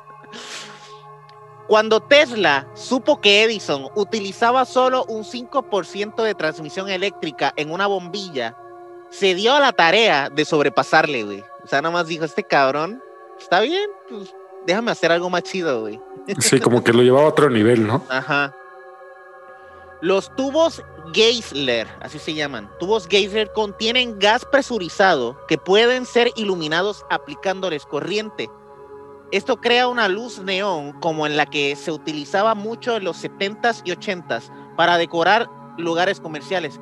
Cuando 1.68 2.02
Tesla 2.02 2.68
supo 2.76 3.20
que 3.20 3.44
Edison 3.44 3.88
utilizaba 3.96 4.66
solo 4.66 5.06
un 5.06 5.24
5% 5.24 6.22
de 6.22 6.36
transmisión 6.36 6.88
eléctrica 6.90 7.52
en 7.56 7.72
una 7.72 7.88
bombilla, 7.88 8.56
se 9.10 9.34
dio 9.34 9.56
a 9.56 9.60
la 9.60 9.72
tarea 9.72 10.30
de 10.30 10.46
sobrepasarle, 10.46 11.24
güey. 11.24 11.44
O 11.64 11.68
sea, 11.68 11.82
nada 11.82 11.94
más 11.94 12.06
dijo, 12.08 12.26
este 12.26 12.44
cabrón, 12.44 13.02
está 13.40 13.60
bien, 13.62 13.90
pues 14.08 14.36
déjame 14.68 14.92
hacer 14.92 15.12
algo 15.12 15.32
más 15.32 15.42
chido, 15.44 15.82
güey. 15.82 16.00
Sí, 16.40 16.60
como 16.60 16.84
que 16.84 16.94
lo 16.94 17.02
llevaba 17.02 17.26
a 17.26 17.30
otro 17.30 17.50
nivel, 17.50 17.88
¿no? 17.88 18.04
Ajá. 18.10 18.54
Los 20.02 20.36
tubos 20.36 20.84
Geisler, 21.14 21.88
así 22.02 22.20
se 22.20 22.34
llaman. 22.34 22.70
Tubos 22.80 23.08
Geisler 23.08 23.52
contienen 23.54 24.18
gas 24.20 24.46
presurizado 24.46 25.38
que 25.48 25.58
pueden 25.58 26.06
ser 26.06 26.32
iluminados 26.36 27.06
aplicándoles 27.10 27.86
corriente. 27.86 28.50
Esto 29.32 29.58
crea 29.62 29.88
una 29.88 30.08
luz 30.10 30.40
neón 30.40 30.92
como 31.00 31.26
en 31.26 31.38
la 31.38 31.46
que 31.46 31.76
se 31.76 31.92
utilizaba 31.92 32.54
mucho 32.56 32.98
en 32.98 33.06
los 33.06 33.24
70s 33.24 33.82
y 33.86 33.92
80s 33.92 34.52
para 34.76 34.98
decorar 34.98 35.48
lugares 35.78 36.20
comerciales. 36.20 36.80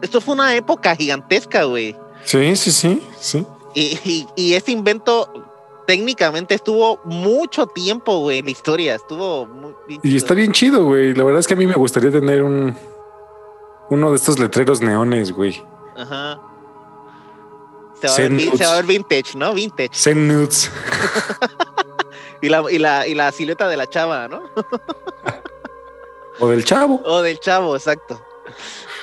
Esto 0.00 0.20
fue 0.20 0.34
una 0.34 0.54
época 0.56 0.96
gigantesca, 0.96 1.64
güey. 1.64 1.94
Sí, 2.24 2.56
sí, 2.56 2.70
sí, 2.70 3.02
sí. 3.20 3.46
Y, 3.74 3.98
y- 4.04 4.26
y 4.36 4.54
este 4.54 4.72
invento 4.72 5.30
técnicamente 5.86 6.54
estuvo 6.54 7.00
mucho 7.04 7.66
tiempo, 7.66 8.18
güey, 8.20 8.38
en 8.38 8.46
la 8.46 8.50
historia. 8.50 8.94
Estuvo 8.94 9.46
muy 9.46 9.74
bien 9.86 10.00
Y 10.02 10.16
está 10.16 10.32
bien 10.32 10.52
chido, 10.52 10.84
güey. 10.84 11.12
La 11.14 11.24
verdad 11.24 11.40
es 11.40 11.46
que 11.46 11.52
a 11.54 11.56
mí 11.58 11.66
me 11.66 11.74
gustaría 11.74 12.10
tener 12.10 12.42
un 12.42 12.74
uno 13.90 14.10
de 14.10 14.16
estos 14.16 14.38
letreros 14.38 14.80
neones, 14.80 15.32
güey. 15.32 15.62
Ajá. 15.96 16.40
Se 18.00 18.08
va, 18.08 18.14
a 18.14 18.16
ver, 18.18 18.26
Zen 18.28 18.38
vin- 18.38 18.44
Nudes. 18.46 18.58
se 18.58 18.66
va 18.66 18.72
a 18.72 18.76
ver 18.76 18.84
vintage, 18.86 19.36
¿no? 19.38 19.54
Vintage. 19.54 19.90
Zen 19.94 20.28
nudes. 20.28 20.70
Y 22.42 22.50
la, 22.50 22.62
y 22.70 22.78
la, 22.78 23.06
y 23.06 23.14
la 23.14 23.32
silueta 23.32 23.68
de 23.68 23.76
la 23.78 23.86
chava, 23.88 24.28
¿no? 24.28 24.42
O 26.40 26.48
del 26.48 26.64
chavo. 26.64 27.00
O 27.06 27.22
del 27.22 27.38
chavo, 27.40 27.74
exacto. 27.76 28.20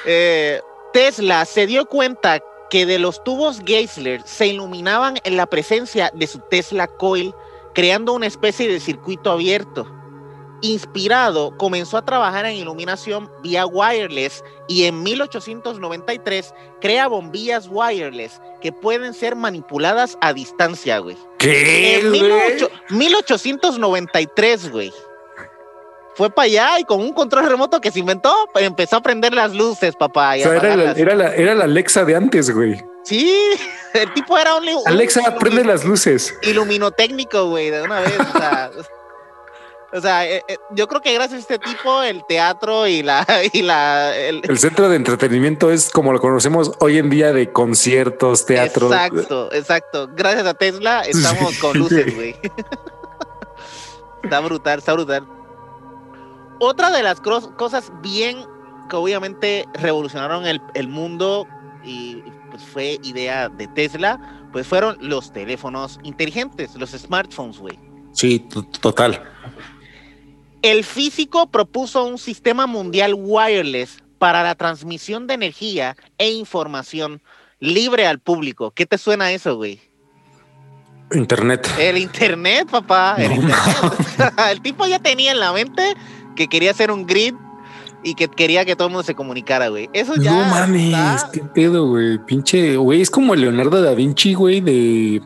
Eh, 0.05 0.61
Tesla 0.93 1.45
se 1.45 1.65
dio 1.65 1.85
cuenta 1.85 2.39
que 2.69 2.85
de 2.85 2.99
los 2.99 3.23
tubos 3.23 3.61
Geisler 3.65 4.21
se 4.25 4.47
iluminaban 4.47 5.15
en 5.23 5.37
la 5.37 5.45
presencia 5.47 6.11
de 6.13 6.27
su 6.27 6.39
Tesla 6.39 6.87
Coil, 6.87 7.33
creando 7.73 8.13
una 8.13 8.27
especie 8.27 8.67
de 8.67 8.79
circuito 8.79 9.31
abierto. 9.31 9.87
Inspirado, 10.61 11.57
comenzó 11.57 11.97
a 11.97 12.05
trabajar 12.05 12.45
en 12.45 12.55
iluminación 12.55 13.31
vía 13.41 13.65
wireless 13.65 14.43
y 14.67 14.85
en 14.85 15.01
1893 15.03 16.53
crea 16.79 17.07
bombillas 17.07 17.67
wireless 17.69 18.39
que 18.61 18.71
pueden 18.71 19.13
ser 19.15 19.35
manipuladas 19.35 20.17
a 20.21 20.33
distancia, 20.33 20.99
güey. 20.99 21.17
¿Qué, 21.39 21.95
En 21.99 22.09
güey? 22.09 22.21
18- 22.21 22.69
1893, 22.89 24.71
güey. 24.71 24.93
Fue 26.13 26.29
para 26.29 26.45
allá 26.45 26.79
y 26.79 26.83
con 26.83 26.99
un 26.99 27.13
control 27.13 27.47
remoto 27.47 27.79
que 27.81 27.89
se 27.89 27.99
inventó, 27.99 28.33
empezó 28.55 28.97
a 28.97 29.01
prender 29.01 29.33
las 29.33 29.53
luces, 29.55 29.95
papá. 29.95 30.37
y 30.37 30.41
O 30.41 30.43
sea, 30.43 30.51
era 30.57 30.61
la, 30.61 30.73
apagarlas. 30.73 30.97
era, 30.97 31.15
la, 31.15 31.33
era 31.35 31.55
la 31.55 31.63
Alexa 31.63 32.03
de 32.05 32.15
antes, 32.15 32.53
güey. 32.53 32.79
Sí, 33.03 33.33
el 33.93 34.13
tipo 34.13 34.37
era 34.37 34.55
un, 34.55 34.67
un 34.67 34.81
Alexa, 34.85 35.21
ilumi- 35.21 35.39
prende 35.39 35.63
las 35.65 35.85
luces. 35.85 36.35
iluminotécnico, 36.43 37.45
güey, 37.47 37.69
de 37.71 37.81
una 37.81 38.01
vez. 38.01 38.13
O 39.93 39.99
sea, 39.99 40.25
eh, 40.25 40.41
eh, 40.47 40.57
yo 40.71 40.87
creo 40.87 41.01
que 41.01 41.13
gracias 41.13 41.37
a 41.37 41.41
este 41.41 41.59
tipo, 41.59 42.01
el 42.01 42.23
teatro 42.25 42.87
y 42.87 43.03
la. 43.03 43.25
Y 43.53 43.61
la 43.61 44.15
el- 44.15 44.41
El 44.47 44.57
centro 44.57 44.87
de 44.87 44.95
entretenimiento 44.95 45.69
es 45.71 45.89
como 45.89 46.13
lo 46.13 46.19
conocemos 46.21 46.71
hoy 46.79 46.97
en 46.97 47.09
día 47.09 47.33
de 47.33 47.51
conciertos, 47.51 48.45
teatro. 48.45 48.87
Exacto, 48.87 49.51
exacto. 49.53 50.09
Gracias 50.15 50.45
a 50.45 50.53
Tesla 50.53 51.01
estamos 51.01 51.57
con 51.59 51.77
luces, 51.77 52.15
güey. 52.15 52.35
está 54.23 54.39
brutal, 54.39 54.79
está 54.79 54.93
brutal. 54.93 55.27
Otra 56.59 56.91
de 56.91 57.03
las 57.03 57.19
cosas 57.21 57.91
bien 58.01 58.45
que 58.89 58.95
obviamente 58.95 59.65
revolucionaron 59.73 60.45
el, 60.45 60.61
el 60.73 60.87
mundo 60.87 61.47
y 61.83 62.23
pues 62.51 62.63
fue 62.63 62.99
idea 63.03 63.49
de 63.49 63.67
Tesla, 63.67 64.45
pues 64.51 64.67
fueron 64.67 64.97
los 64.99 65.31
teléfonos 65.33 65.99
inteligentes, 66.03 66.75
los 66.75 66.91
smartphones, 66.91 67.57
güey. 67.57 67.79
Sí, 68.11 68.39
total. 68.81 69.23
El 70.61 70.83
físico 70.83 71.49
propuso 71.49 72.03
un 72.05 72.17
sistema 72.17 72.67
mundial 72.67 73.15
wireless 73.17 74.03
para 74.19 74.43
la 74.43 74.55
transmisión 74.55 75.25
de 75.27 75.33
energía 75.33 75.95
e 76.17 76.29
información 76.31 77.21
libre 77.59 78.05
al 78.05 78.19
público. 78.19 78.71
¿Qué 78.71 78.85
te 78.85 78.97
suena 78.97 79.31
eso, 79.31 79.55
güey? 79.55 79.79
Internet. 81.13 81.67
El 81.79 81.97
internet, 81.97 82.69
papá. 82.69 83.15
El, 83.17 83.29
No 83.29 83.35
internet. 83.35 84.33
el 84.51 84.61
tipo 84.61 84.85
ya 84.85 84.99
tenía 84.99 85.31
en 85.31 85.39
la 85.39 85.51
mente 85.51 85.95
que 86.35 86.47
quería 86.47 86.71
hacer 86.71 86.91
un 86.91 87.05
grid 87.05 87.33
y 88.03 88.15
que 88.15 88.27
quería 88.29 88.63
que 88.65 88.75
todo 88.75 88.87
el 88.87 88.93
mundo 88.93 89.03
se 89.03 89.13
comunicara, 89.15 89.67
güey. 89.67 89.89
Eso 89.93 90.15
ya. 90.15 90.31
no 90.31 90.49
mames, 90.49 90.93
está- 90.93 91.29
qué 91.33 91.41
pedo, 91.41 91.87
güey. 91.87 92.17
Pinche, 92.25 92.77
güey, 92.77 93.01
es 93.01 93.09
como 93.09 93.35
Leonardo 93.35 93.81
da 93.81 93.93
Vinci, 93.93 94.33
güey, 94.33 94.61
de 94.61 95.21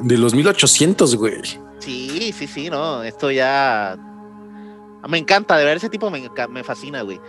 De 0.00 0.18
los 0.18 0.34
1800, 0.34 1.16
güey. 1.16 1.34
Sí, 1.78 2.32
sí, 2.36 2.46
sí, 2.46 2.68
no, 2.68 3.02
esto 3.02 3.30
ya... 3.30 3.96
Me 5.08 5.18
encanta, 5.18 5.56
de 5.56 5.64
ver 5.64 5.76
ese 5.76 5.88
tipo 5.88 6.10
me, 6.10 6.28
me 6.48 6.64
fascina, 6.64 7.02
güey. 7.02 7.20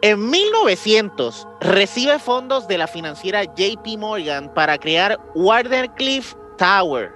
En 0.00 0.30
1900 0.30 1.46
recibe 1.60 2.18
fondos 2.18 2.66
de 2.66 2.78
la 2.78 2.86
financiera 2.86 3.44
JP 3.44 3.98
Morgan 3.98 4.52
para 4.52 4.78
crear 4.78 5.20
Wardenclyffe 5.34 6.36
Tower. 6.58 7.12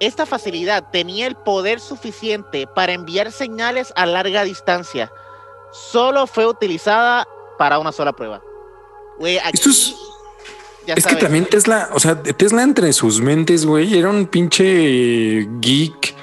Esta 0.00 0.24
facilidad 0.24 0.90
tenía 0.90 1.26
el 1.26 1.36
poder 1.36 1.78
suficiente 1.78 2.66
para 2.66 2.92
enviar 2.92 3.30
señales 3.30 3.92
a 3.96 4.06
larga 4.06 4.44
distancia. 4.44 5.12
Solo 5.70 6.26
fue 6.26 6.46
utilizada 6.46 7.26
para 7.58 7.78
una 7.78 7.92
sola 7.92 8.14
prueba. 8.14 8.40
Güey, 9.18 9.38
aquí, 9.38 9.60
es, 10.86 11.06
que 11.06 11.16
también 11.16 11.44
Tesla, 11.44 11.90
o 11.92 12.00
sea, 12.00 12.22
Tesla 12.22 12.62
entre 12.62 12.92
sus 12.94 13.20
mentes, 13.20 13.66
güey, 13.66 13.98
era 13.98 14.08
un 14.08 14.26
pinche 14.26 15.46
geek 15.60 16.14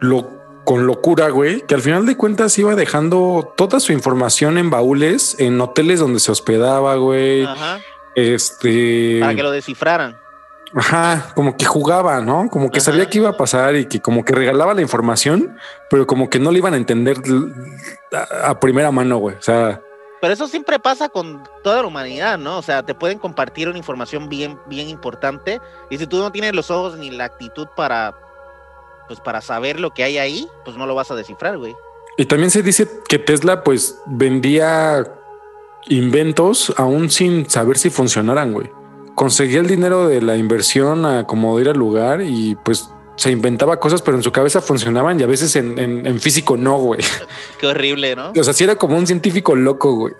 lo, 0.00 0.26
con 0.64 0.86
locura, 0.86 1.28
güey, 1.28 1.60
que 1.62 1.74
al 1.74 1.82
final 1.82 2.06
de 2.06 2.16
cuentas 2.16 2.58
iba 2.58 2.74
dejando 2.74 3.52
toda 3.56 3.80
su 3.80 3.92
información 3.92 4.58
en 4.58 4.70
baúles, 4.70 5.36
en 5.38 5.60
hoteles 5.60 6.00
donde 6.00 6.20
se 6.20 6.32
hospedaba, 6.32 6.96
güey. 6.96 7.44
Ajá. 7.44 7.80
Este. 8.14 9.18
Para 9.20 9.34
que 9.34 9.42
lo 9.42 9.50
descifraran. 9.50 10.18
Ajá, 10.76 11.32
como 11.36 11.56
que 11.56 11.64
jugaba, 11.64 12.20
¿no? 12.20 12.48
Como 12.50 12.70
que 12.70 12.80
sabía 12.80 13.08
qué 13.08 13.18
iba 13.18 13.28
a 13.28 13.36
pasar 13.36 13.76
y 13.76 13.86
que 13.86 14.00
como 14.00 14.24
que 14.24 14.32
regalaba 14.32 14.74
la 14.74 14.82
información, 14.82 15.56
pero 15.88 16.04
como 16.04 16.28
que 16.28 16.40
no 16.40 16.50
le 16.50 16.58
iban 16.58 16.74
a 16.74 16.76
entender 16.76 17.18
a, 18.42 18.58
primera 18.58 18.90
mano, 18.90 19.18
güey. 19.18 19.36
O 19.36 19.42
sea. 19.42 19.80
Pero 20.20 20.34
eso 20.34 20.48
siempre 20.48 20.80
pasa 20.80 21.08
con 21.08 21.44
toda 21.62 21.82
la 21.82 21.86
humanidad, 21.86 22.38
¿no? 22.38 22.58
O 22.58 22.62
sea, 22.62 22.82
te 22.82 22.94
pueden 22.94 23.18
compartir 23.18 23.68
una 23.68 23.78
información 23.78 24.28
bien, 24.28 24.58
bien 24.66 24.88
importante 24.88 25.60
y 25.90 25.98
si 25.98 26.06
tú 26.06 26.18
no 26.18 26.32
tienes 26.32 26.54
los 26.54 26.70
ojos 26.70 26.96
ni 26.96 27.10
la 27.10 27.24
actitud 27.24 27.68
para, 27.76 28.16
pues 29.06 29.20
para 29.20 29.40
saber 29.40 29.80
lo 29.80 29.90
que 29.90 30.04
hay 30.04 30.18
ahí, 30.18 30.48
pues 30.64 30.76
no 30.76 30.86
lo 30.86 30.94
vas 30.94 31.10
a 31.10 31.14
descifrar, 31.14 31.58
güey. 31.58 31.74
Y 32.16 32.26
también 32.26 32.50
se 32.50 32.62
dice 32.62 32.88
que 33.08 33.18
Tesla, 33.18 33.64
pues, 33.64 33.98
vendía 34.06 35.04
inventos 35.88 36.72
aún 36.76 37.10
sin 37.10 37.48
saber 37.50 37.76
si 37.76 37.90
funcionaran, 37.90 38.52
güey 38.52 38.70
conseguía 39.14 39.60
el 39.60 39.66
dinero 39.66 40.08
de 40.08 40.20
la 40.20 40.36
inversión 40.36 41.06
a 41.06 41.26
como 41.26 41.58
ir 41.60 41.68
al 41.68 41.76
lugar 41.76 42.20
y 42.22 42.56
pues 42.56 42.90
se 43.16 43.30
inventaba 43.30 43.78
cosas, 43.78 44.02
pero 44.02 44.16
en 44.16 44.22
su 44.22 44.32
cabeza 44.32 44.60
funcionaban 44.60 45.18
y 45.20 45.22
a 45.22 45.26
veces 45.26 45.54
en, 45.54 46.20
físico 46.20 46.56
no, 46.56 46.78
güey. 46.78 47.00
Qué 47.60 47.66
horrible, 47.68 48.16
¿no? 48.16 48.32
O 48.36 48.44
sea, 48.44 48.52
sí 48.52 48.64
era 48.64 48.76
como 48.76 48.96
un 48.96 49.06
científico 49.06 49.54
loco, 49.54 49.94
güey. 49.94 50.14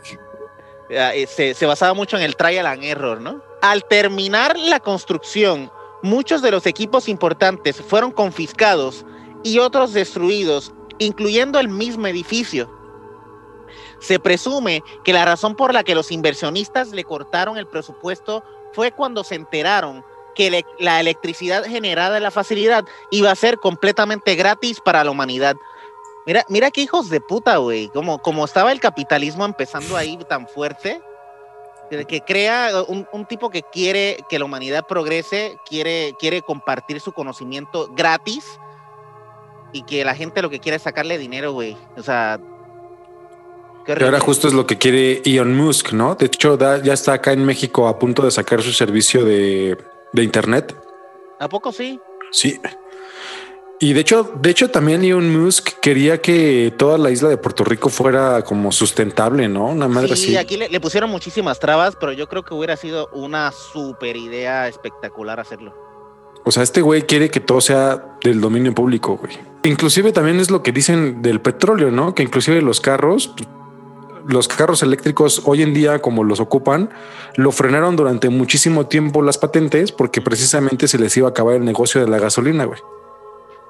Se, 1.26 1.54
se 1.54 1.66
basaba 1.66 1.92
mucho 1.94 2.16
en 2.16 2.22
el 2.22 2.36
trial 2.36 2.66
and 2.66 2.84
error, 2.84 3.20
¿no? 3.20 3.42
Al 3.62 3.84
terminar 3.84 4.56
la 4.56 4.78
construcción, 4.78 5.72
muchos 6.04 6.42
de 6.42 6.50
los 6.50 6.66
equipos 6.66 7.08
importantes 7.08 7.80
fueron 7.80 8.12
confiscados 8.12 9.06
y 9.42 9.58
otros 9.58 9.94
destruidos, 9.94 10.74
incluyendo 10.98 11.58
el 11.58 11.68
mismo 11.68 12.06
edificio. 12.06 12.70
Se 14.00 14.18
presume 14.18 14.82
que 15.02 15.14
la 15.14 15.24
razón 15.24 15.56
por 15.56 15.72
la 15.72 15.82
que 15.82 15.94
los 15.94 16.12
inversionistas 16.12 16.90
le 16.90 17.04
cortaron 17.04 17.56
el 17.56 17.66
presupuesto 17.66 18.44
fue 18.74 18.92
cuando 18.92 19.24
se 19.24 19.34
enteraron 19.34 20.04
que 20.34 20.64
la 20.78 21.00
electricidad 21.00 21.64
generada 21.64 22.18
en 22.18 22.22
la 22.22 22.30
facilidad 22.30 22.84
iba 23.10 23.30
a 23.30 23.36
ser 23.36 23.58
completamente 23.58 24.34
gratis 24.34 24.80
para 24.84 25.04
la 25.04 25.10
humanidad. 25.10 25.56
Mira, 26.26 26.44
mira 26.50 26.70
qué 26.70 26.82
hijos 26.82 27.08
de 27.08 27.22
puta, 27.22 27.56
güey. 27.56 27.88
Como, 27.88 28.18
como 28.18 28.44
estaba 28.44 28.72
el 28.72 28.80
capitalismo 28.80 29.46
empezando 29.46 29.96
ahí 29.96 30.18
tan 30.28 30.48
fuerte, 30.48 31.00
que 32.06 32.20
crea 32.20 32.70
un, 32.86 33.26
tipo 33.26 33.50
que 33.50 33.62
quiere 33.62 34.18
que 34.28 34.38
la 34.38 34.44
humanidad 34.44 34.86
progrese, 34.86 35.56
quiere, 35.68 36.14
quiere 36.18 36.42
compartir 36.42 37.00
su 37.00 37.12
conocimiento 37.12 37.90
gratis 37.94 38.44
y 39.72 39.82
que 39.82 40.04
la 40.04 40.14
gente 40.14 40.42
lo 40.42 40.50
que 40.50 40.60
quiere 40.60 40.76
es 40.76 40.82
sacarle 40.82 41.18
dinero, 41.18 41.52
güey. 41.52 41.76
O 41.96 42.02
sea, 42.02 42.40
que 43.84 43.92
ahora 43.92 44.20
justo 44.20 44.48
es 44.48 44.54
lo 44.54 44.66
que 44.66 44.78
quiere 44.78 45.20
Elon 45.24 45.54
Musk, 45.54 45.92
¿no? 45.92 46.14
De 46.14 46.26
hecho, 46.26 46.58
ya 46.58 46.92
está 46.92 47.14
acá 47.14 47.32
en 47.32 47.44
México 47.44 47.86
a 47.86 47.98
punto 47.98 48.24
de 48.24 48.30
sacar 48.30 48.62
su 48.62 48.72
servicio 48.72 49.24
de, 49.24 49.76
Internet. 50.14 50.74
¿A 51.40 51.48
poco 51.48 51.72
sí? 51.72 52.00
Sí. 52.30 52.60
Y 53.80 53.92
de 53.92 54.00
hecho, 54.00 54.30
de 54.40 54.50
hecho, 54.50 54.70
también 54.70 55.02
Elon 55.04 55.36
Musk 55.36 55.80
quería 55.80 56.20
que 56.20 56.72
toda 56.78 56.96
la 56.96 57.10
isla 57.10 57.28
de 57.28 57.36
Puerto 57.36 57.64
Rico 57.64 57.88
fuera 57.88 58.42
como 58.42 58.70
sustentable, 58.70 59.48
¿no? 59.48 59.66
Una 59.66 59.88
madre 59.88 60.14
sí, 60.16 60.36
aquí 60.36 60.56
le, 60.56 60.80
pusieron 60.80 61.10
muchísimas 61.10 61.58
trabas, 61.58 61.96
pero 61.98 62.12
yo 62.12 62.28
creo 62.28 62.44
que 62.44 62.54
hubiera 62.54 62.76
sido 62.76 63.08
una 63.12 63.50
super 63.50 64.16
idea 64.16 64.68
espectacular 64.68 65.40
hacerlo. 65.40 65.74
O 66.44 66.52
sea, 66.52 66.62
este 66.62 66.82
güey 66.82 67.02
quiere 67.02 67.30
que 67.30 67.40
todo 67.40 67.60
sea 67.60 68.16
del 68.22 68.40
dominio 68.40 68.74
público, 68.74 69.16
güey. 69.16 69.38
Inclusive 69.64 70.12
también 70.12 70.38
es 70.40 70.50
lo 70.50 70.62
que 70.62 70.72
dicen 70.72 71.22
del 71.22 71.40
petróleo, 71.40 71.90
¿no? 71.90 72.14
Que 72.14 72.22
inclusive 72.22 72.60
los 72.62 72.80
carros, 72.80 73.34
los 74.28 74.46
carros 74.46 74.82
eléctricos 74.82 75.42
hoy 75.46 75.62
en 75.62 75.74
día, 75.74 76.00
como 76.00 76.22
los 76.22 76.38
ocupan, 76.40 76.90
lo 77.36 77.50
frenaron 77.50 77.96
durante 77.96 78.28
muchísimo 78.28 78.86
tiempo 78.86 79.22
las 79.22 79.38
patentes 79.38 79.90
porque 79.90 80.20
precisamente 80.20 80.86
se 80.86 80.98
les 80.98 81.16
iba 81.16 81.28
a 81.28 81.30
acabar 81.30 81.56
el 81.56 81.64
negocio 81.64 82.00
de 82.00 82.08
la 82.08 82.18
gasolina, 82.18 82.66
güey. 82.66 82.80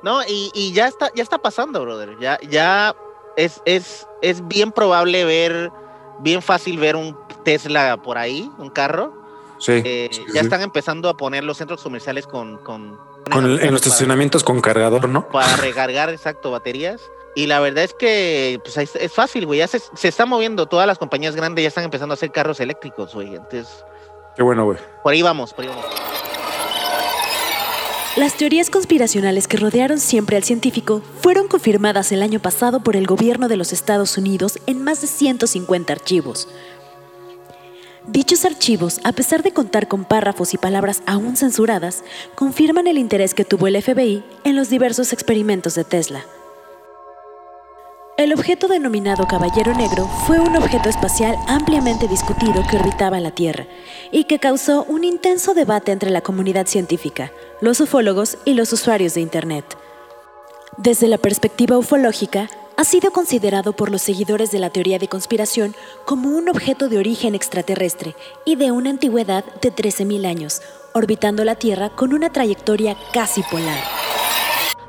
No, 0.05 0.21
y, 0.29 0.71
ya 0.75 0.87
está, 0.87 1.11
ya 1.15 1.23
está 1.23 1.39
pasando, 1.39 1.81
brother. 1.81 2.19
Ya, 2.21 2.39
ya 2.47 2.95
es, 3.39 3.63
es, 3.65 4.07
es 4.21 4.47
bien 4.47 4.71
probable 4.71 5.25
ver, 5.25 5.73
bien 6.21 6.43
fácil 6.43 6.79
ver 6.79 6.95
un 6.95 7.17
Tesla 7.43 7.97
por 8.03 8.19
ahí, 8.19 8.51
un 8.59 8.69
carro. 8.69 9.15
Sí. 9.59 9.81
Eh, 9.83 10.11
ya 10.35 10.43
están 10.43 10.61
empezando 10.61 11.09
a 11.09 11.17
poner 11.17 11.43
los 11.43 11.57
centros 11.57 11.83
comerciales 11.83 12.27
con, 12.27 12.59
con, 12.59 13.01
en 13.33 13.73
los 13.73 13.87
estacionamientos 13.87 14.45
con 14.45 14.61
cargador, 14.61 15.09
¿no? 15.09 15.27
Para 15.29 15.57
recargar, 15.57 16.11
exacto, 16.11 16.51
baterías. 16.51 17.01
Y 17.35 17.47
la 17.47 17.61
verdad 17.61 17.85
es 17.85 17.95
que 17.95 18.61
pues, 18.63 18.77
es, 18.77 19.13
fácil, 19.13 19.47
güey. 19.47 19.61
Ya 19.61 19.69
se, 19.69 19.79
se 19.79 20.09
está 20.09 20.27
moviendo. 20.27 20.67
Todas 20.67 20.87
las 20.87 20.99
compañías 20.99 21.35
grandes 21.35 21.63
ya 21.63 21.69
están 21.69 21.85
empezando 21.85 22.13
a 22.13 22.17
hacer 22.17 22.31
carros 22.31 22.61
eléctricos, 22.61 23.15
güey. 23.15 23.37
Entonces. 23.37 23.83
Qué 24.37 24.43
bueno, 24.43 24.67
güey. 24.67 24.79
Por 25.03 25.15
ahí 25.15 25.23
vamos, 25.23 25.55
por 25.55 25.65
ahí 25.65 25.71
vamos. 25.71 25.87
Las 28.17 28.37
teorías 28.37 28.71
conspiracionales 28.71 29.49
que 29.49 29.57
rodearon 29.57 29.99
siempre 29.99 30.37
al 30.37 30.45
científico 30.45 31.03
fueron 31.21 31.49
confirmadas 31.49 32.13
el 32.13 32.23
año 32.23 32.39
pasado 32.39 32.79
por 32.79 32.95
el 32.95 33.09
gobierno 33.09 33.49
de 33.49 33.57
los 33.57 33.73
Estados 33.73 34.17
Unidos 34.17 34.61
en 34.69 34.85
más 34.85 35.01
de 35.01 35.09
150 35.09 35.93
archivos. 35.93 36.49
Dichos 38.07 38.45
archivos, 38.45 39.01
a 39.03 39.11
pesar 39.11 39.43
de 39.43 39.53
contar 39.53 39.89
con 39.89 40.05
párrafos 40.05 40.55
y 40.55 40.59
palabras 40.59 41.03
aún 41.07 41.37
censuradas, 41.37 42.05
confirman 42.37 42.87
el 42.87 42.99
interés 42.99 43.35
que 43.35 43.45
tuvo 43.45 43.67
el 43.67 43.83
FBI 43.83 44.23
en 44.45 44.55
los 44.55 44.71
diversos 44.71 45.13
experimentos 45.13 45.75
de 45.75 45.83
Tesla. 45.83 46.25
El 48.17 48.33
objeto 48.33 48.69
denominado 48.69 49.27
Caballero 49.27 49.75
Negro 49.75 50.07
fue 50.07 50.39
un 50.39 50.55
objeto 50.55 50.89
espacial 50.89 51.37
ampliamente 51.49 52.07
discutido 52.07 52.63
que 52.71 52.77
orbitaba 52.77 53.19
la 53.19 53.33
Tierra 53.33 53.67
y 54.13 54.25
que 54.25 54.39
causó 54.39 54.85
un 54.85 55.03
intenso 55.03 55.53
debate 55.53 55.91
entre 55.91 56.11
la 56.11 56.21
comunidad 56.21 56.69
científica, 56.69 57.33
los 57.61 57.81
ufólogos 57.81 58.39
y 58.45 58.55
los 58.55 58.73
usuarios 58.73 59.15
de 59.15 59.21
Internet. 59.21 59.65
Desde 60.77 61.09
la 61.09 61.19
perspectiva 61.19 61.77
ufológica, 61.77 62.49
ha 62.77 62.85
sido 62.85 63.11
considerado 63.11 63.73
por 63.73 63.91
los 63.91 64.03
seguidores 64.03 64.53
de 64.53 64.61
la 64.61 64.71
teoría 64.71 65.01
de 65.01 65.09
conspiración 65.09 65.75
como 66.05 66.29
un 66.29 66.49
objeto 66.49 66.89
de 66.89 66.99
origen 66.99 67.35
extraterrestre 67.35 68.15
y 68.45 68.55
de 68.55 68.71
una 68.71 68.91
antigüedad 68.91 69.45
de 69.61 69.75
13.000 69.75 70.25
años, 70.25 70.63
orbitando 70.93 71.43
la 71.45 71.57
Tierra 71.57 71.91
con 71.91 72.13
una 72.13 72.31
trayectoria 72.31 72.97
casi 73.13 73.43
polar. 73.43 73.83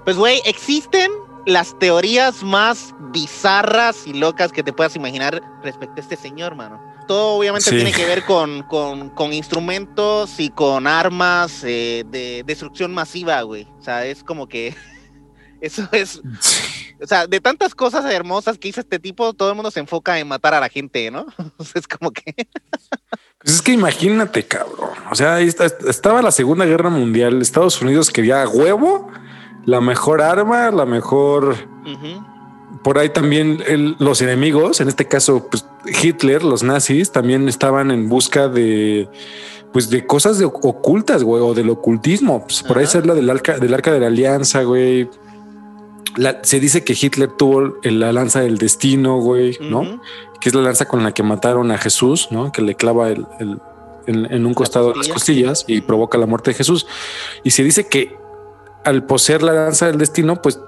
Pues 0.04 0.16
güey, 0.16 0.42
existen 0.46 1.25
las 1.46 1.78
teorías 1.78 2.44
más 2.44 2.94
bizarras 3.12 4.08
y 4.08 4.14
locas 4.14 4.52
que 4.52 4.64
te 4.64 4.74
puedas 4.74 4.96
imaginar 4.96 5.42
respecto 5.64 5.96
a 5.98 6.02
este 6.02 6.16
señor, 6.16 6.56
mano. 6.56 6.82
Todo 7.08 7.38
obviamente 7.38 7.70
tiene 7.70 7.92
que 7.92 8.06
ver 8.06 8.24
con, 8.26 8.64
con, 8.64 9.34
instrumentos 9.34 10.40
y 10.40 10.50
con 10.50 10.88
armas 10.88 11.64
eh, 11.64 12.04
de 12.10 12.44
destrucción 12.46 12.94
masiva, 12.94 13.42
güey. 13.44 13.68
O 13.80 13.84
sea, 13.84 14.06
es 14.06 14.24
como 14.24 14.48
que 14.48 14.76
eso 15.62 15.88
es... 15.92 16.22
O 17.02 17.06
sea, 17.06 17.28
de 17.28 17.42
tantas 17.42 17.76
cosas 17.76 18.06
hermosas 18.06 18.58
que 18.58 18.70
hizo 18.70 18.80
este 18.80 19.00
tipo, 19.00 19.34
todo 19.34 19.50
el 19.50 19.56
mundo 19.56 19.70
se 19.70 19.82
enfoca 19.82 20.18
en 20.18 20.30
matar 20.30 20.54
a 20.54 20.62
la 20.62 20.70
gente, 20.70 21.12
¿no? 21.12 21.26
es 21.76 21.88
como 21.88 22.12
que... 22.12 22.24
Pues 23.38 23.58
es 23.58 23.62
que 23.62 23.74
imagínate, 23.74 24.44
cabrón. 24.48 24.90
O 25.12 25.14
sea, 25.14 25.36
ahí 25.36 25.48
estaba 25.88 26.24
la 26.24 26.32
Segunda 26.32 26.66
Guerra 26.66 26.90
Mundial. 26.90 27.44
Estados 27.44 27.80
Unidos 27.80 28.10
quería 28.10 28.48
huevo 28.50 29.12
la 29.66 29.82
mejor 29.82 30.22
arma, 30.22 30.72
la 30.72 30.86
mejor... 30.86 31.56
Por 32.84 33.00
ahí 33.00 33.10
también 33.10 33.64
los 33.98 34.22
enemigos, 34.22 34.80
en 34.80 34.90
este 34.90 35.08
caso 35.08 35.48
pues, 35.50 35.66
Hitler, 36.04 36.44
los 36.44 36.62
nazis, 36.62 37.12
también 37.12 37.50
estaban 37.50 37.90
en 37.90 38.10
busca 38.10 38.48
de 38.48 39.10
pues 39.76 39.90
de 39.90 40.08
cosas 40.08 40.38
de 40.38 40.46
ocultas, 40.46 41.22
güey, 41.24 41.44
o 41.44 41.54
del 41.54 41.70
ocultismo. 41.70 42.46
Pues, 42.46 42.64
por 42.64 42.78
ahí 42.78 42.88
se 42.88 43.00
habla 43.00 43.14
del 43.14 43.30
arca, 43.30 43.58
del 43.58 43.74
arca 43.74 43.92
de 43.92 44.00
la 44.00 44.08
alianza, 44.08 44.64
güey. 44.64 45.10
se 46.44 46.62
dice 46.62 46.86
que 46.86 46.94
Hitler 46.94 47.30
tuvo 47.30 47.76
la 47.84 48.14
lanza 48.14 48.40
del 48.40 48.58
destino, 48.58 49.20
güey, 49.20 49.58
¿no? 49.60 50.00
Que 50.40 50.48
es 50.48 50.56
la 50.56 50.62
lanza 50.62 50.86
con 50.86 51.04
la 51.04 51.12
que 51.12 51.24
mataron 51.24 51.72
a 51.72 51.78
Jesús, 51.78 52.30
¿no? 52.32 52.54
Que 52.54 52.62
le 52.62 52.76
clava 52.76 53.10
el, 53.10 53.26
en, 54.08 54.46
un 54.46 54.54
costado 54.54 54.92
de 54.92 54.98
las 55.00 55.10
costillas 55.10 55.66
y 55.68 55.82
provoca 55.82 56.18
la 56.18 56.26
muerte 56.26 56.52
de 56.52 56.56
Jesús. 56.56 56.88
Y 57.44 57.52
se 57.52 57.62
dice 57.62 57.90
que 57.90 58.16
al 58.86 59.04
poseer 59.04 59.44
la 59.44 59.54
danza 59.54 59.88
del 59.88 59.98
destino, 59.98 60.42
pues 60.42 60.60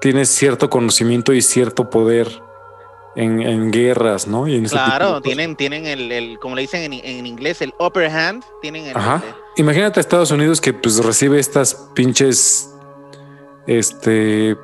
tienes 0.00 0.28
cierto 0.28 0.68
conocimiento 0.68 1.32
y 1.32 1.42
cierto 1.42 1.88
poder 1.88 2.28
en, 3.14 3.70
guerras, 3.70 4.26
¿no? 4.26 4.48
Y 4.48 4.62
claro, 4.64 5.20
tienen, 5.20 5.56
tienen 5.56 5.86
el, 5.86 6.38
como 6.40 6.56
le 6.56 6.62
dicen 6.62 6.92
en, 6.92 7.26
inglés, 7.26 7.62
el 7.62 7.72
upper 7.78 8.10
hand, 8.10 8.42
tienen 8.60 8.86
el, 8.86 8.96
Ajá. 8.96 9.22
Imagínate 9.56 10.00
a 10.00 10.02
Estados 10.02 10.30
Unidos 10.30 10.60
que 10.60 10.72
pues 10.72 11.04
recibe 11.04 11.38
estas 11.38 11.74
pinches, 11.94 12.70
este, 13.66 14.56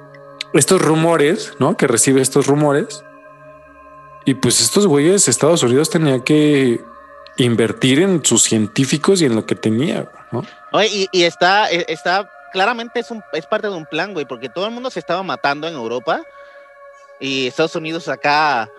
estos 0.55 0.81
rumores, 0.81 1.53
¿no? 1.59 1.77
Que 1.77 1.87
recibe 1.87 2.23
estos 2.23 2.47
rumores. 2.47 3.05
Y 4.25 4.35
pues 4.35 4.61
estos 4.61 4.87
güeyes, 4.87 5.29
Estados 5.29 5.63
Unidos 5.63 5.91
tenía 5.91 6.21
que 6.25 6.81
invertir 7.37 8.01
en 8.01 8.25
sus 8.25 8.43
científicos 8.43 9.23
y 9.23 9.27
en 9.27 9.35
lo 9.35 9.47
que 9.47 9.55
tenía, 9.55 10.11
¿no? 10.33 10.45
Oye, 10.73 11.09
y, 11.13 11.23
está, 11.23 11.71
e, 11.71 11.85
está, 11.89 12.29
claramente 12.53 13.01
es, 13.01 13.11
un, 13.11 13.23
es 13.33 13.47
parte 13.47 13.69
de 13.69 13.75
un 13.75 13.87
plan, 13.87 14.13
güey, 14.13 14.27
porque 14.27 14.49
todo 14.49 14.67
el 14.67 14.73
mundo 14.73 14.91
se 14.91 15.01
estaba 15.01 15.23
matando 15.23 15.67
en 15.69 15.75
Europa 15.75 16.23
y 17.21 17.47
Estados 17.47 17.77
Unidos 17.77 18.09
acá 18.09 18.71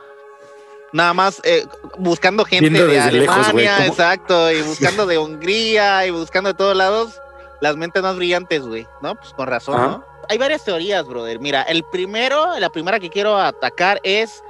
nada 0.91 1.13
más 1.13 1.41
eh, 1.43 1.65
buscando 1.97 2.45
gente 2.45 2.69
de 2.69 2.99
Alemania, 2.99 3.85
exacto, 3.85 4.51
y 4.51 4.61
buscando 4.63 5.05
de 5.05 5.17
Hungría 5.17 6.05
y 6.05 6.11
buscando 6.11 6.49
de 6.49 6.53
todos 6.55 6.75
lados 6.75 7.19
las 7.61 7.75
mentes 7.75 8.01
más 8.01 8.15
brillantes, 8.15 8.61
güey, 8.61 8.87
¿no? 9.01 9.15
Pues 9.15 9.33
con 9.33 9.47
razón, 9.47 9.81
¿no? 9.81 10.05
Hay 10.29 10.37
varias 10.37 10.63
teorías, 10.63 11.05
brother. 11.05 11.39
Mira, 11.39 11.63
el 11.63 11.83
primero, 11.91 12.57
la 12.59 12.69
primera 12.69 12.99
que 12.99 13.09
quiero 13.09 13.37
atacar 13.37 13.99
es 14.03 14.43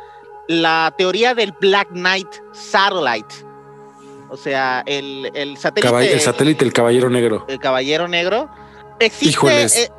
la 0.47 0.93
teoría 0.97 1.33
del 1.33 1.53
Black 1.53 1.87
Knight 1.89 2.27
Satellite. 2.51 3.33
O 4.29 4.37
sea, 4.37 4.83
el, 4.85 5.31
el 5.33 5.57
satélite. 5.57 6.13
el 6.13 6.19
satélite, 6.19 6.65
el 6.65 6.73
caballero 6.73 7.09
negro. 7.09 7.45
El 7.47 7.59
caballero 7.59 8.07
negro. 8.07 8.49
Existe. 8.99 9.83
Eh, 9.83 9.89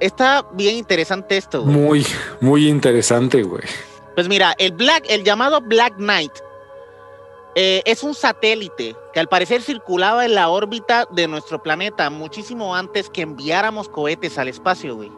está 0.00 0.46
bien 0.52 0.76
interesante 0.76 1.36
esto, 1.36 1.62
güey. 1.62 1.74
Muy, 1.74 2.06
muy 2.40 2.68
interesante, 2.68 3.42
güey. 3.42 3.64
Pues 4.14 4.28
mira, 4.28 4.54
el 4.58 4.72
Black, 4.72 5.04
el 5.08 5.24
llamado 5.24 5.60
Black 5.60 5.96
Knight 5.96 6.32
eh, 7.54 7.82
es 7.86 8.02
un 8.02 8.14
satélite 8.14 8.96
que 9.12 9.20
al 9.20 9.28
parecer 9.28 9.62
circulaba 9.62 10.24
en 10.24 10.34
la 10.34 10.48
órbita 10.48 11.06
de 11.10 11.26
nuestro 11.26 11.62
planeta 11.62 12.10
muchísimo 12.10 12.74
antes 12.74 13.08
que 13.10 13.22
enviáramos 13.22 13.88
cohetes 13.88 14.38
al 14.38 14.48
espacio, 14.48 14.96
güey. 14.96 15.10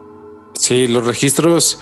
Sí, 0.53 0.87
los 0.87 1.05
registros 1.05 1.79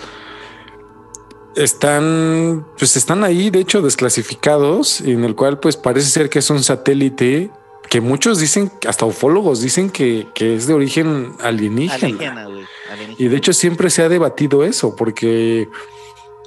están, 1.54 2.66
pues 2.78 2.96
están 2.96 3.24
ahí, 3.24 3.50
de 3.50 3.60
hecho, 3.60 3.82
desclasificados, 3.82 5.00
en 5.00 5.24
el 5.24 5.34
cual 5.34 5.58
pues 5.58 5.76
parece 5.76 6.08
ser 6.08 6.30
que 6.30 6.38
es 6.38 6.50
un 6.50 6.62
satélite 6.62 7.50
que 7.88 8.00
muchos 8.00 8.38
dicen, 8.38 8.70
hasta 8.86 9.04
ufólogos 9.06 9.60
dicen 9.60 9.90
que, 9.90 10.28
es 10.34 10.66
de 10.66 10.74
origen 10.74 11.34
alienígena. 11.40 12.48
Y 13.16 13.28
de 13.28 13.36
hecho 13.36 13.52
siempre 13.52 13.90
se 13.90 14.02
ha 14.02 14.08
debatido 14.08 14.64
eso, 14.64 14.94
porque 14.94 15.68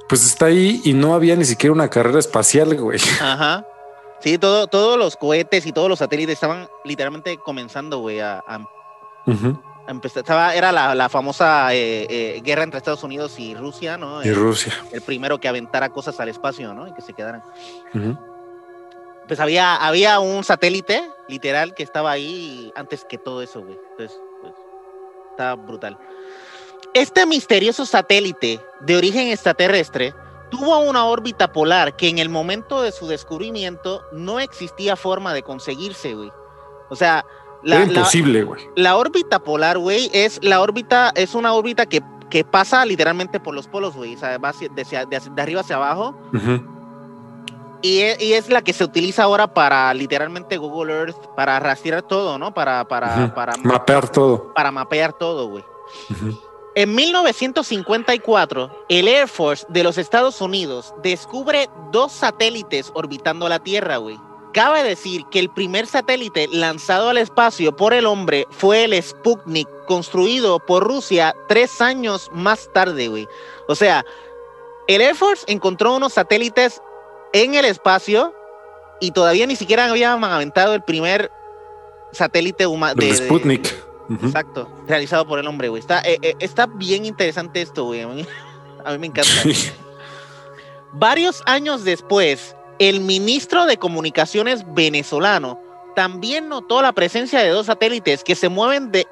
pues 0.08 0.24
está 0.24 0.46
ahí 0.46 0.80
y 0.84 0.92
no 0.92 1.14
había 1.14 1.36
ni 1.36 1.44
siquiera 1.44 1.72
una 1.72 1.88
carrera 1.88 2.18
espacial, 2.18 2.76
güey. 2.76 3.00
Ajá. 3.20 3.66
Sí, 4.20 4.38
todo, 4.38 4.68
todos 4.68 4.98
los 4.98 5.16
cohetes 5.16 5.66
y 5.66 5.72
todos 5.72 5.88
los 5.88 5.98
satélites 5.98 6.34
estaban 6.34 6.68
literalmente 6.84 7.38
comenzando, 7.38 7.98
güey, 7.98 8.20
a, 8.20 8.44
estaba, 10.04 10.54
era 10.54 10.70
la, 10.70 11.08
famosa 11.08 11.74
eh, 11.74 12.06
eh, 12.08 12.40
guerra 12.44 12.62
entre 12.62 12.78
Estados 12.78 13.02
Unidos 13.02 13.38
y 13.38 13.54
Rusia, 13.54 13.98
¿no? 13.98 14.24
Y 14.24 14.32
Rusia. 14.32 14.72
El 14.92 15.00
primero 15.00 15.38
que 15.38 15.48
aventara 15.48 15.88
cosas 15.88 16.18
al 16.20 16.28
espacio, 16.28 16.72
¿no? 16.72 16.86
Y 16.86 16.94
que 16.94 17.02
se 17.02 17.12
quedaran. 17.12 17.42
Pues 19.32 19.40
había, 19.40 19.76
había 19.76 20.20
un 20.20 20.44
satélite, 20.44 21.08
literal, 21.26 21.74
que 21.74 21.82
estaba 21.82 22.10
ahí 22.10 22.70
antes 22.76 23.06
que 23.06 23.16
todo 23.16 23.40
eso, 23.40 23.62
güey. 23.62 23.78
Entonces, 23.92 24.20
pues, 24.42 24.52
estaba 25.30 25.54
brutal. 25.54 25.96
Este 26.92 27.24
misterioso 27.24 27.86
satélite 27.86 28.60
de 28.80 28.94
origen 28.94 29.28
extraterrestre 29.28 30.12
tuvo 30.50 30.80
una 30.80 31.06
órbita 31.06 31.50
polar 31.50 31.96
que 31.96 32.10
en 32.10 32.18
el 32.18 32.28
momento 32.28 32.82
de 32.82 32.92
su 32.92 33.06
descubrimiento 33.06 34.04
no 34.12 34.38
existía 34.38 34.96
forma 34.96 35.32
de 35.32 35.42
conseguirse, 35.42 36.12
güey. 36.12 36.30
O 36.90 36.94
sea, 36.94 37.24
la, 37.62 37.84
imposible, 37.84 38.42
güey. 38.42 38.68
La, 38.76 38.98
órbita 38.98 39.38
polar, 39.38 39.78
güey, 39.78 40.10
es 40.12 40.40
la 40.42 40.60
órbita, 40.60 41.10
es 41.14 41.34
una 41.34 41.54
órbita 41.54 41.86
que, 41.86 42.02
que 42.28 42.44
pasa 42.44 42.84
literalmente 42.84 43.40
por 43.40 43.54
los 43.54 43.66
polos, 43.66 43.94
güey. 43.94 44.14
O 44.14 44.18
sea, 44.18 44.36
va 44.36 44.52
de, 44.52 45.42
arriba 45.42 45.62
hacia 45.62 45.76
abajo. 45.76 46.14
Y, 47.82 48.00
es, 48.00 48.22
y, 48.22 48.32
es, 48.34 48.48
la 48.48 48.62
que 48.62 48.72
se 48.72 48.84
utiliza 48.84 49.24
ahora 49.24 49.52
para 49.52 49.92
literalmente 49.92 50.56
Google 50.56 50.92
Earth, 50.92 51.16
para 51.36 51.58
rastrear 51.60 52.02
todo, 52.02 52.38
¿no? 52.38 52.54
Para, 52.54 52.86
para, 52.86 53.34
para 53.34 53.56
mapear 53.58 54.08
todo. 54.08 54.52
Para 54.54 54.70
mapear 54.70 55.12
todo, 55.12 55.48
güey. 55.48 55.64
En 56.74 56.94
1954, 56.94 58.86
el 58.88 59.06
Air 59.06 59.28
Force 59.28 59.66
de 59.68 59.82
los 59.84 59.98
Estados 59.98 60.40
Unidos 60.40 60.94
descubre 61.02 61.68
dos 61.90 62.12
satélites 62.12 62.90
orbitando 62.94 63.48
la 63.48 63.58
Tierra, 63.58 63.98
güey. 63.98 64.18
Cabe 64.54 64.82
decir 64.82 65.24
que 65.30 65.38
el 65.38 65.50
primer 65.50 65.86
satélite 65.86 66.48
lanzado 66.48 67.08
al 67.08 67.18
espacio 67.18 67.74
por 67.74 67.92
el 67.92 68.06
hombre 68.06 68.46
fue 68.50 68.84
el 68.84 69.02
Sputnik, 69.02 69.68
construido 69.86 70.58
por 70.60 70.84
Rusia 70.84 71.34
tres 71.48 71.80
años 71.80 72.30
más 72.32 72.70
tarde, 72.72 73.08
güey. 73.08 73.28
O 73.68 73.74
sea, 73.74 74.04
el 74.88 75.00
Air 75.00 75.14
Force 75.14 75.44
encontró 75.48 75.96
unos 75.96 76.14
satélites 76.14 76.82
en 77.32 77.54
el 77.54 77.64
espacio 77.64 78.34
y 79.00 79.10
todavía 79.10 79.46
ni 79.46 79.56
siquiera 79.56 79.90
habían 79.90 80.22
aventado 80.22 80.74
el 80.74 80.82
primer 80.82 81.30
satélite 82.12 82.66
humano. 82.66 82.94
De, 82.96 83.14
Sputnik. 83.14 83.74
Exacto, 84.22 84.68
realizado 84.86 85.26
por 85.26 85.38
el 85.38 85.46
hombre, 85.46 85.68
güey. 85.68 85.80
Está, 85.80 86.00
eh, 86.00 86.18
eh, 86.22 86.34
está 86.38 86.66
bien 86.66 87.06
interesante 87.06 87.62
esto, 87.62 87.84
güey. 87.84 88.02
A 88.02 88.08
mí, 88.08 88.26
me 88.98 89.06
encanta. 89.06 89.30
Varios 90.92 91.42
años 91.46 91.84
después, 91.84 92.54
el 92.78 93.00
ministro 93.00 93.64
de 93.66 93.78
Comunicaciones 93.78 94.64
venezolano 94.74 95.58
también 95.94 96.48
notó 96.48 96.82
la 96.82 96.92
presencia 96.92 97.40
de 97.40 97.50
dos 97.50 97.66
satélites 97.66 98.24
que 98.24 98.34
se 98.34 98.48
mueven 98.48 98.90
de, 98.92 99.06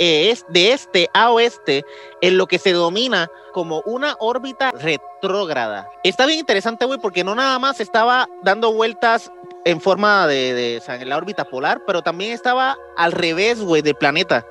de 0.48 0.72
este 0.72 1.08
a 1.14 1.30
oeste 1.30 1.84
en 2.20 2.36
lo 2.36 2.46
que 2.46 2.58
se 2.58 2.72
domina 2.72 3.30
como 3.52 3.82
una 3.84 4.16
órbita 4.18 4.72
retrógrada. 4.72 5.88
Está 6.04 6.26
bien 6.26 6.38
interesante, 6.38 6.84
güey, 6.84 6.98
porque 6.98 7.24
no 7.24 7.34
nada 7.34 7.58
más 7.58 7.80
estaba 7.80 8.28
dando 8.42 8.72
vueltas 8.72 9.30
en 9.64 9.80
forma 9.80 10.26
de, 10.26 10.54
de 10.54 10.78
o 10.78 10.80
sea, 10.80 10.96
en 10.96 11.08
la 11.08 11.16
órbita 11.16 11.44
polar, 11.44 11.82
pero 11.86 12.02
también 12.02 12.32
estaba 12.32 12.76
al 12.96 13.12
revés, 13.12 13.60
güey, 13.60 13.82
del 13.82 13.94
planeta. 13.94 14.46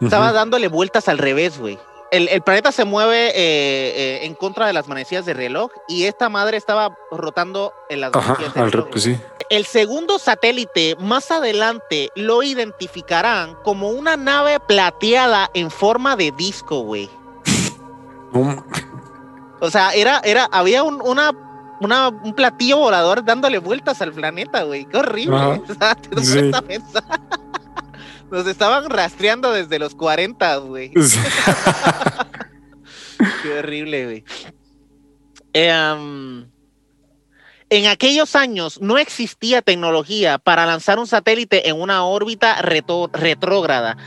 Estaba 0.00 0.32
dándole 0.32 0.66
vueltas 0.66 1.08
al 1.08 1.18
revés, 1.18 1.58
güey 1.58 1.78
el, 2.12 2.42
planeta 2.42 2.72
se 2.72 2.84
mueve 2.84 3.28
eh, 3.28 3.32
eh, 3.34 4.20
en 4.26 4.34
contra 4.34 4.66
de 4.66 4.74
las 4.74 4.86
manecillas 4.86 5.24
de 5.24 5.32
reloj 5.32 5.70
y 5.88 6.04
esta 6.04 6.28
madre 6.28 6.58
estaba 6.58 6.94
rotando 7.10 7.72
en 7.88 8.02
las 8.02 8.12
manecillas 8.12 8.54
de 8.54 8.70
reloj. 8.70 8.88
El 9.48 9.64
segundo 9.64 10.18
satélite 10.18 10.94
más 11.00 11.30
adelante 11.30 12.10
lo 12.14 12.42
identificarán 12.42 13.54
como 13.64 13.88
una 13.88 14.18
nave 14.18 14.60
plateada 14.60 15.50
en 15.54 15.70
forma 15.70 16.14
de 16.16 16.32
disco, 16.32 16.80
güey. 16.80 17.08
o 19.60 19.70
sea, 19.70 19.92
era, 19.94 20.20
era, 20.22 20.44
había 20.52 20.82
un, 20.82 21.00
una, 21.00 21.32
un 21.80 22.34
platillo 22.34 22.76
volador 22.76 23.24
dándole 23.24 23.58
vueltas 23.58 24.02
al 24.02 24.12
planeta, 24.12 24.64
güey. 24.64 24.84
Qué 24.84 24.98
horrible. 24.98 25.62
Nos 28.32 28.46
estaban 28.46 28.88
rastreando 28.88 29.52
desde 29.52 29.78
los 29.78 29.94
40, 29.94 30.56
güey. 30.56 30.90
Qué 33.42 33.58
horrible, 33.58 34.04
güey. 34.06 34.24
Em, 35.52 36.50
en 37.68 37.86
aquellos 37.88 38.34
años 38.34 38.80
no 38.80 38.96
existía 38.96 39.60
tecnología 39.60 40.38
para 40.38 40.64
lanzar 40.64 40.98
un 40.98 41.06
satélite 41.06 41.68
en 41.68 41.78
una 41.78 42.06
órbita 42.06 42.62
retrógrada 42.62 43.98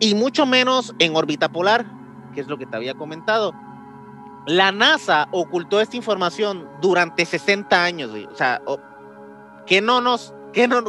y 0.00 0.14
mucho 0.14 0.44
menos 0.44 0.94
en 0.98 1.16
órbita 1.16 1.48
polar, 1.48 1.86
que 2.34 2.42
es 2.42 2.46
lo 2.46 2.58
que 2.58 2.66
te 2.66 2.76
había 2.76 2.92
comentado. 2.92 3.54
La 4.46 4.70
NASA 4.70 5.28
ocultó 5.32 5.80
esta 5.80 5.96
información 5.96 6.68
durante 6.82 7.24
60 7.24 7.82
años, 7.82 8.10
güey. 8.10 8.26
O 8.26 8.36
sea, 8.36 8.60
que 9.64 9.80
no 9.80 10.02
nos 10.02 10.34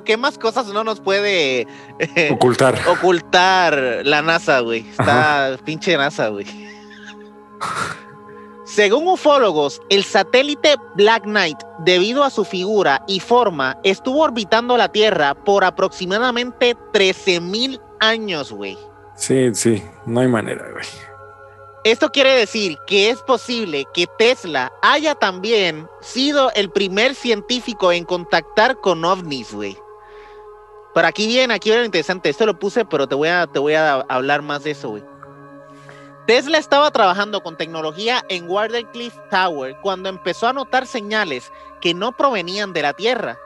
¿Qué, 0.04 0.18
más 0.18 0.38
cosas 0.40 0.68
no 0.68 0.84
nos 0.84 1.00
puede 1.00 1.68
eh, 2.00 2.30
ocultar? 2.32 2.80
ocultar 2.88 4.02
la 4.04 4.22
NASA, 4.24 4.62
güey. 4.62 4.90
Está 4.90 5.58
pinche 5.64 5.96
NASA, 5.96 6.30
güey. 6.30 6.48
Según 8.66 9.08
ufólogos, 9.08 9.82
el 9.90 10.04
satélite 10.04 10.76
Black 10.96 11.24
Knight, 11.24 11.58
debido 11.80 12.24
a 12.24 12.30
su 12.30 12.46
figura 12.46 13.04
y 13.08 13.20
forma, 13.20 13.78
estuvo 13.84 14.22
orbitando 14.22 14.78
la 14.78 14.92
Tierra 14.92 15.36
por 15.36 15.64
aproximadamente 15.64 16.76
13 16.94 17.42
mil 17.42 17.80
años, 18.00 18.52
güey. 18.52 18.78
Sí, 19.16 19.54
sí, 19.54 19.84
no 20.06 20.22
hay 20.22 20.28
manera, 20.28 20.66
güey. 20.72 20.86
Esto 21.86 22.10
quiere 22.10 22.34
decir 22.34 22.78
que 22.86 23.10
es 23.10 23.22
posible 23.22 23.86
que 23.94 24.06
Tesla 24.18 24.74
haya 24.82 25.16
también 25.16 25.88
sido 26.02 26.52
el 26.54 26.70
primer 26.70 27.16
científico 27.16 27.94
en 27.94 28.04
contactar 28.04 28.82
con 28.82 29.06
ovnis, 29.06 29.54
güey. 29.54 29.78
Pero 30.94 31.08
aquí 31.08 31.28
viene, 31.28 31.54
aquí 31.54 31.70
viene 31.70 31.84
lo 31.84 31.86
interesante. 31.86 32.30
Esto 32.30 32.46
lo 32.46 32.60
puse, 32.60 32.84
pero 32.84 33.08
te 33.08 33.16
voy 33.16 33.30
a, 33.30 33.48
te 33.48 33.60
voy 33.60 33.76
a 33.76 34.02
hablar 34.10 34.42
más 34.42 34.64
de 34.64 34.72
eso, 34.72 34.90
güey. 34.90 35.04
Tesla 36.28 36.58
estaba 36.58 36.92
trabajando 36.92 37.42
con 37.42 37.56
tecnología 37.56 38.26
en 38.28 38.48
Cliff 38.92 39.16
Tower 39.32 39.78
cuando 39.82 40.10
empezó 40.10 40.48
a 40.48 40.54
notar 40.54 40.86
señales 40.86 41.50
que 41.80 41.94
no 41.94 42.12
provenían 42.12 42.74
de 42.74 42.82
la 42.82 42.94
Tierra. 42.94 43.40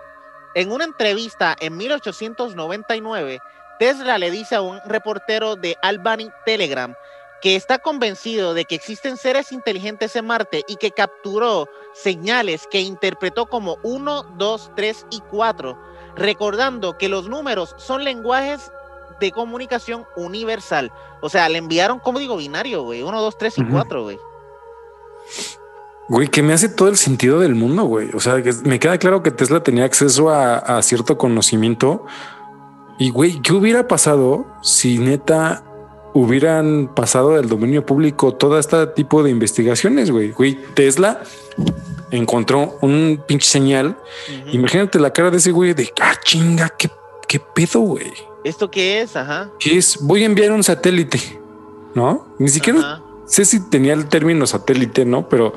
En 0.55 0.71
una 0.71 0.85
entrevista 0.85 1.55
en 1.59 1.77
1899, 1.77 3.39
Tesla 3.79 4.17
le 4.17 4.31
dice 4.31 4.55
a 4.55 4.61
un 4.61 4.79
reportero 4.85 5.55
de 5.55 5.77
Albany 5.81 6.29
Telegram 6.45 6.95
que 7.43 7.57
está 7.57 7.77
convencido 7.79 8.53
de 8.53 8.63
que 8.63 8.75
existen 8.75 9.17
seres 9.17 9.51
inteligentes 9.51 10.15
en 10.15 10.25
Marte 10.25 10.63
y 10.65 10.77
que 10.77 10.91
capturó 10.91 11.67
señales 11.93 12.69
que 12.71 12.79
interpretó 12.79 13.47
como 13.47 13.79
1, 13.83 14.23
2, 14.37 14.71
3 14.77 15.07
y 15.11 15.19
4, 15.29 15.77
recordando 16.15 16.97
que 16.97 17.09
los 17.09 17.27
números 17.27 17.75
son 17.77 18.05
lenguajes 18.05 18.71
de 19.19 19.33
comunicación 19.33 20.05
universal. 20.15 20.89
O 21.21 21.27
sea, 21.27 21.49
le 21.49 21.57
enviaron 21.57 21.99
código 21.99 22.37
binario, 22.37 22.83
güey. 22.83 23.03
1, 23.03 23.21
2, 23.21 23.37
3 23.37 23.57
y 23.57 23.65
4, 23.65 24.03
güey. 24.03 24.19
Güey, 26.07 26.29
que 26.29 26.43
me 26.43 26.53
hace 26.53 26.69
todo 26.69 26.87
el 26.87 26.95
sentido 26.95 27.41
del 27.41 27.55
mundo, 27.55 27.83
güey. 27.83 28.09
O 28.13 28.21
sea, 28.21 28.41
que 28.41 28.53
me 28.63 28.79
queda 28.79 28.97
claro 28.97 29.21
que 29.21 29.31
Tesla 29.31 29.61
tenía 29.61 29.83
acceso 29.83 30.29
a, 30.29 30.59
a 30.59 30.81
cierto 30.81 31.17
conocimiento. 31.17 32.05
Y, 32.97 33.09
güey, 33.09 33.41
¿qué 33.41 33.51
hubiera 33.51 33.85
pasado 33.85 34.45
si 34.61 34.97
neta 34.97 35.65
hubieran 36.13 36.91
pasado 36.93 37.35
del 37.35 37.49
dominio 37.49 37.85
público 37.85 38.33
todo 38.33 38.59
este 38.59 38.87
tipo 38.87 39.23
de 39.23 39.31
investigaciones, 39.31 40.11
güey. 40.11 40.31
Güey, 40.31 40.57
Tesla 40.73 41.21
encontró 42.11 42.77
un 42.81 43.23
pinche 43.27 43.47
señal. 43.47 43.97
Imagínate 44.51 44.99
la 44.99 45.11
cara 45.11 45.31
de 45.31 45.37
ese 45.37 45.51
güey 45.51 45.73
de, 45.73 45.91
ah, 46.01 46.15
chinga, 46.23 46.69
qué, 46.77 46.89
qué 47.27 47.39
pedo, 47.39 47.81
güey. 47.81 48.11
¿Esto 48.43 48.69
qué 48.69 49.01
es? 49.01 49.15
Ajá. 49.15 49.49
¿Qué 49.59 49.77
es? 49.77 49.97
Voy 50.01 50.23
a 50.23 50.25
enviar 50.25 50.51
un 50.51 50.63
satélite, 50.63 51.19
¿no? 51.95 52.27
Ni 52.37 52.49
siquiera 52.49 53.01
sé 53.25 53.45
si 53.45 53.59
tenía 53.69 53.93
el 53.93 54.07
término 54.07 54.45
satélite, 54.45 55.05
¿no? 55.05 55.27
Pero, 55.29 55.53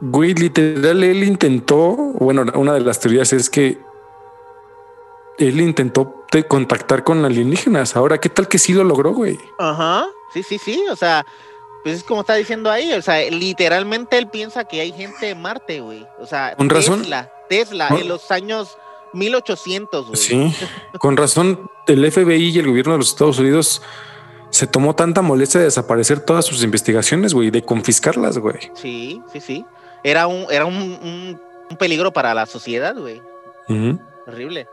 güey, 0.00 0.34
literal, 0.34 1.02
él 1.02 1.24
intentó, 1.24 1.96
bueno, 1.96 2.44
una 2.54 2.74
de 2.74 2.80
las 2.80 3.00
teorías 3.00 3.32
es 3.32 3.50
que 3.50 3.78
él 5.38 5.60
intentó 5.60 6.18
contactar 6.46 7.04
con 7.04 7.24
alienígenas. 7.24 7.96
Ahora, 7.96 8.18
¿qué 8.18 8.28
tal 8.28 8.48
que 8.48 8.58
sí 8.58 8.72
lo 8.72 8.84
logró, 8.84 9.12
güey? 9.12 9.38
Ajá, 9.58 10.06
sí, 10.32 10.42
sí, 10.42 10.58
sí. 10.58 10.84
O 10.90 10.96
sea, 10.96 11.24
pues 11.82 11.96
es 11.96 12.04
como 12.04 12.20
está 12.20 12.34
diciendo 12.34 12.70
ahí. 12.70 12.92
O 12.92 13.02
sea, 13.02 13.28
literalmente 13.30 14.18
él 14.18 14.28
piensa 14.28 14.64
que 14.64 14.80
hay 14.80 14.92
gente 14.92 15.30
en 15.30 15.40
Marte, 15.40 15.80
güey. 15.80 16.06
O 16.20 16.26
sea, 16.26 16.54
con 16.56 16.68
Tesla, 16.68 17.22
razón. 17.22 17.28
Tesla, 17.48 17.88
en 17.88 18.08
los 18.08 18.30
años 18.30 18.76
1800, 19.14 20.06
güey. 20.06 20.16
Sí, 20.16 20.54
con 20.98 21.16
razón, 21.16 21.70
el 21.86 22.10
FBI 22.10 22.50
y 22.50 22.58
el 22.58 22.66
gobierno 22.66 22.92
de 22.92 22.98
los 22.98 23.08
Estados 23.08 23.38
Unidos 23.38 23.82
se 24.50 24.66
tomó 24.66 24.94
tanta 24.94 25.22
molestia 25.22 25.60
de 25.60 25.66
desaparecer 25.66 26.20
todas 26.20 26.44
sus 26.44 26.62
investigaciones, 26.62 27.34
güey, 27.34 27.50
de 27.50 27.62
confiscarlas, 27.62 28.38
güey. 28.38 28.70
Sí, 28.74 29.22
sí, 29.32 29.40
sí. 29.40 29.66
Era 30.04 30.26
un, 30.26 30.46
era 30.50 30.64
un, 30.64 31.40
peligro 31.78 32.12
para 32.12 32.32
la 32.34 32.46
sociedad, 32.46 32.96
güey. 32.96 33.20
Horrible. 34.26 34.66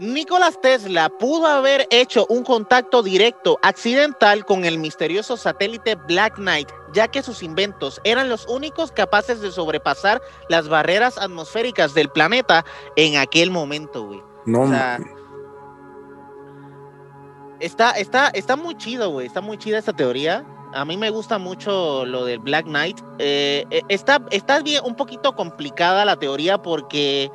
Nicolás 0.00 0.58
Tesla 0.62 1.10
pudo 1.10 1.46
haber 1.46 1.86
hecho 1.90 2.24
un 2.30 2.42
contacto 2.42 3.02
directo 3.02 3.58
accidental 3.62 4.46
con 4.46 4.64
el 4.64 4.78
misterioso 4.78 5.36
satélite 5.36 5.94
Black 5.94 6.36
Knight, 6.36 6.70
ya 6.94 7.08
que 7.08 7.22
sus 7.22 7.42
inventos 7.42 8.00
eran 8.02 8.30
los 8.30 8.46
únicos 8.46 8.92
capaces 8.92 9.42
de 9.42 9.52
sobrepasar 9.52 10.22
las 10.48 10.68
barreras 10.68 11.18
atmosféricas 11.18 11.92
del 11.92 12.08
planeta 12.08 12.64
en 12.96 13.18
aquel 13.18 13.50
momento, 13.50 14.06
güey. 14.06 14.22
No, 14.46 14.64
está, 17.60 17.92
está, 17.92 18.28
está 18.28 18.56
muy 18.56 18.76
chido, 18.76 19.10
güey. 19.10 19.26
Está 19.26 19.42
muy 19.42 19.58
chida 19.58 19.78
esta 19.78 19.92
teoría. 19.92 20.46
A 20.72 20.86
mí 20.86 20.96
me 20.96 21.10
gusta 21.10 21.36
mucho 21.36 22.06
lo 22.06 22.24
del 22.24 22.38
Black 22.38 22.64
Knight. 22.64 23.00
Eh, 23.18 23.66
eh, 23.70 23.82
está, 23.88 24.22
está 24.30 24.62
bien, 24.62 24.82
un 24.82 24.94
poquito 24.94 25.34
complicada 25.34 26.06
la 26.06 26.18
teoría 26.18 26.62
porque 26.62 27.30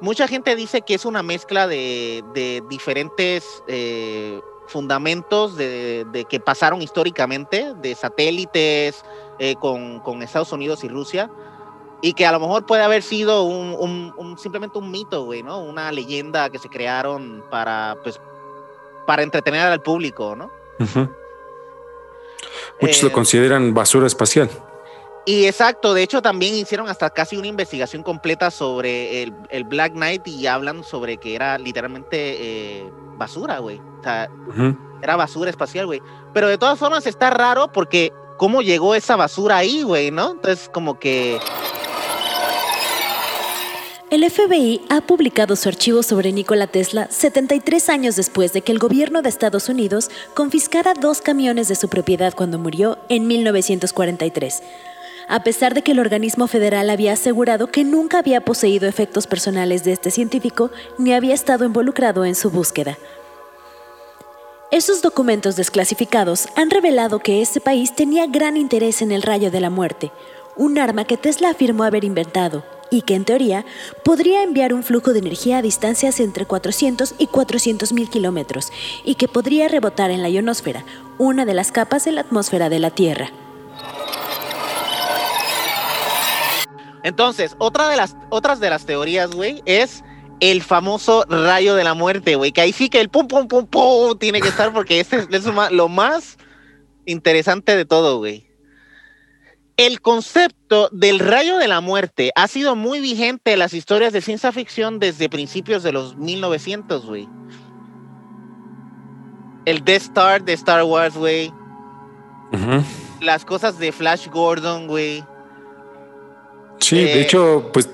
Mucha 0.00 0.28
gente 0.28 0.54
dice 0.54 0.82
que 0.82 0.94
es 0.94 1.04
una 1.04 1.22
mezcla 1.22 1.66
de, 1.66 2.62
diferentes 2.68 3.64
eh, 3.66 4.40
fundamentos 4.68 5.56
de, 5.56 6.26
que 6.28 6.38
pasaron 6.38 6.82
históricamente, 6.82 7.74
de 7.80 7.94
satélites 7.94 9.04
eh, 9.38 9.56
con, 9.56 10.22
Estados 10.22 10.52
Unidos 10.52 10.84
y 10.84 10.88
Rusia, 10.88 11.30
y 12.00 12.12
que 12.12 12.26
a 12.26 12.32
lo 12.32 12.38
mejor 12.38 12.64
puede 12.64 12.82
haber 12.82 13.02
sido 13.02 13.42
un, 13.42 14.36
simplemente 14.38 14.78
un 14.78 14.90
mito, 14.90 15.24
güey, 15.24 15.42
¿no? 15.42 15.58
Una 15.58 15.90
leyenda 15.90 16.48
que 16.48 16.60
se 16.60 16.68
crearon 16.68 17.42
para, 17.50 17.96
pues, 18.04 18.20
para 19.04 19.24
entretener 19.24 19.62
al 19.62 19.82
público, 19.82 20.36
¿no? 20.36 20.50
Muchos 22.80 23.02
lo 23.02 23.08
eh, 23.08 23.12
consideran 23.12 23.74
basura 23.74 24.06
espacial. 24.06 24.48
Y 25.28 25.44
exacto, 25.44 25.92
de 25.92 26.02
hecho 26.02 26.22
también 26.22 26.54
hicieron 26.54 26.88
hasta 26.88 27.10
casi 27.10 27.36
una 27.36 27.48
investigación 27.48 28.02
completa 28.02 28.50
sobre 28.50 29.22
el, 29.22 29.64
Black 29.64 29.92
Knight 29.92 30.26
y 30.26 30.46
hablan 30.46 30.82
sobre 30.82 31.18
que 31.18 31.34
era 31.34 31.58
literalmente 31.58 32.16
eh, 32.16 32.90
basura, 33.18 33.58
güey. 33.58 33.78
O 33.78 34.02
sea, 34.02 34.30
era 35.02 35.16
basura 35.16 35.50
espacial, 35.50 35.84
güey. 35.84 36.00
Pero 36.32 36.48
de 36.48 36.56
todas 36.56 36.78
formas 36.78 37.06
está 37.06 37.28
raro 37.28 37.70
porque 37.70 38.10
cómo 38.38 38.62
llegó 38.62 38.94
esa 38.94 39.16
basura 39.16 39.58
ahí, 39.58 39.82
güey, 39.82 40.10
¿no? 40.10 40.30
Entonces 40.30 40.70
como 40.72 40.98
que... 40.98 41.38
El 44.08 44.24
FBI 44.30 44.80
ha 44.88 45.02
publicado 45.02 45.56
su 45.56 45.68
archivo 45.68 46.02
sobre 46.02 46.32
Nikola 46.32 46.68
Tesla 46.68 47.06
73 47.10 47.90
años 47.90 48.16
después 48.16 48.54
de 48.54 48.62
que 48.62 48.72
el 48.72 48.78
gobierno 48.78 49.20
de 49.20 49.28
Estados 49.28 49.68
Unidos 49.68 50.10
confiscara 50.32 50.94
dos 50.94 51.20
camiones 51.20 51.68
de 51.68 51.74
su 51.74 51.90
propiedad 51.90 52.32
cuando 52.34 52.58
murió 52.58 52.96
en 53.10 53.26
1943 53.26 54.62
a 55.28 55.42
pesar 55.44 55.74
de 55.74 55.82
que 55.82 55.92
el 55.92 56.00
organismo 56.00 56.46
federal 56.46 56.90
había 56.90 57.12
asegurado 57.12 57.68
que 57.68 57.84
nunca 57.84 58.18
había 58.18 58.40
poseído 58.40 58.88
efectos 58.88 59.26
personales 59.26 59.84
de 59.84 59.92
este 59.92 60.10
científico 60.10 60.70
ni 60.96 61.12
había 61.12 61.34
estado 61.34 61.64
involucrado 61.64 62.24
en 62.24 62.34
su 62.34 62.50
búsqueda. 62.50 62.98
Esos 64.70 65.00
documentos 65.00 65.56
desclasificados 65.56 66.48
han 66.56 66.70
revelado 66.70 67.20
que 67.20 67.40
ese 67.40 67.60
país 67.60 67.94
tenía 67.94 68.26
gran 68.26 68.56
interés 68.56 69.00
en 69.00 69.12
el 69.12 69.22
rayo 69.22 69.50
de 69.50 69.60
la 69.60 69.70
muerte, 69.70 70.12
un 70.56 70.78
arma 70.78 71.04
que 71.04 71.16
Tesla 71.16 71.50
afirmó 71.50 71.84
haber 71.84 72.04
inventado 72.04 72.64
y 72.90 73.02
que 73.02 73.14
en 73.14 73.24
teoría 73.24 73.64
podría 74.04 74.42
enviar 74.42 74.74
un 74.74 74.82
flujo 74.82 75.12
de 75.12 75.20
energía 75.20 75.58
a 75.58 75.62
distancias 75.62 76.20
entre 76.20 76.46
400 76.46 77.14
y 77.18 77.26
400 77.26 77.92
mil 77.92 78.10
kilómetros 78.10 78.72
y 79.04 79.14
que 79.14 79.28
podría 79.28 79.68
rebotar 79.68 80.10
en 80.10 80.22
la 80.22 80.28
ionosfera, 80.28 80.84
una 81.16 81.44
de 81.44 81.54
las 81.54 81.72
capas 81.72 82.04
de 82.04 82.12
la 82.12 82.22
atmósfera 82.22 82.68
de 82.68 82.78
la 82.78 82.90
Tierra. 82.90 83.30
Entonces, 87.02 87.56
otra 87.58 87.88
de 87.88 87.96
las, 87.96 88.16
otras 88.30 88.60
de 88.60 88.70
las 88.70 88.86
teorías, 88.86 89.30
güey, 89.30 89.62
es 89.66 90.02
el 90.40 90.62
famoso 90.62 91.24
rayo 91.28 91.74
de 91.74 91.84
la 91.84 91.94
muerte, 91.94 92.36
güey, 92.36 92.52
que 92.52 92.60
ahí 92.60 92.72
sí 92.72 92.88
que 92.88 93.00
el 93.00 93.08
pum, 93.08 93.26
pum, 93.26 93.48
pum, 93.48 93.66
pum 93.66 94.18
tiene 94.18 94.40
que 94.40 94.48
estar 94.48 94.72
porque 94.72 95.00
este 95.00 95.26
es 95.30 95.44
lo 95.70 95.88
más 95.88 96.38
interesante 97.06 97.76
de 97.76 97.84
todo, 97.84 98.18
güey. 98.18 98.46
El 99.76 100.00
concepto 100.00 100.88
del 100.90 101.20
rayo 101.20 101.56
de 101.56 101.68
la 101.68 101.80
muerte 101.80 102.32
ha 102.34 102.48
sido 102.48 102.74
muy 102.74 103.00
vigente 103.00 103.52
en 103.52 103.60
las 103.60 103.74
historias 103.74 104.12
de 104.12 104.20
ciencia 104.20 104.50
ficción 104.50 104.98
desde 104.98 105.28
principios 105.28 105.84
de 105.84 105.92
los 105.92 106.16
1900, 106.16 107.06
güey. 107.06 107.28
El 109.64 109.84
Death 109.84 110.02
Star 110.02 110.44
de 110.44 110.52
Star 110.54 110.82
Wars, 110.82 111.16
güey. 111.16 111.52
Las 113.20 113.44
cosas 113.44 113.78
de 113.78 113.92
Flash 113.92 114.28
Gordon, 114.28 114.88
güey. 114.88 115.24
Sí, 116.78 116.96
de 116.96 117.14
eh, 117.14 117.20
hecho, 117.22 117.70
pues 117.72 117.88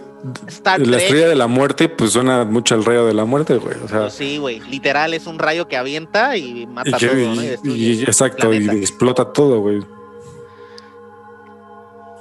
la 0.78 0.96
estrella 0.96 1.28
de 1.28 1.34
la 1.34 1.46
muerte, 1.46 1.88
pues 1.88 2.12
suena 2.12 2.44
mucho 2.44 2.74
al 2.74 2.84
rayo 2.84 3.06
de 3.06 3.14
la 3.14 3.24
muerte, 3.24 3.56
güey. 3.56 3.76
O 3.84 3.88
sea, 3.88 4.00
pues 4.02 4.14
sí, 4.14 4.38
güey. 4.38 4.60
Literal 4.60 5.14
es 5.14 5.26
un 5.26 5.38
rayo 5.38 5.68
que 5.68 5.76
avienta 5.76 6.36
y 6.36 6.66
mata 6.66 6.96
todo, 6.98 7.14
¿no? 7.14 7.42
exacto, 7.42 8.52
y 8.54 8.68
explota 8.68 9.32
todo, 9.32 9.60
güey. 9.60 9.82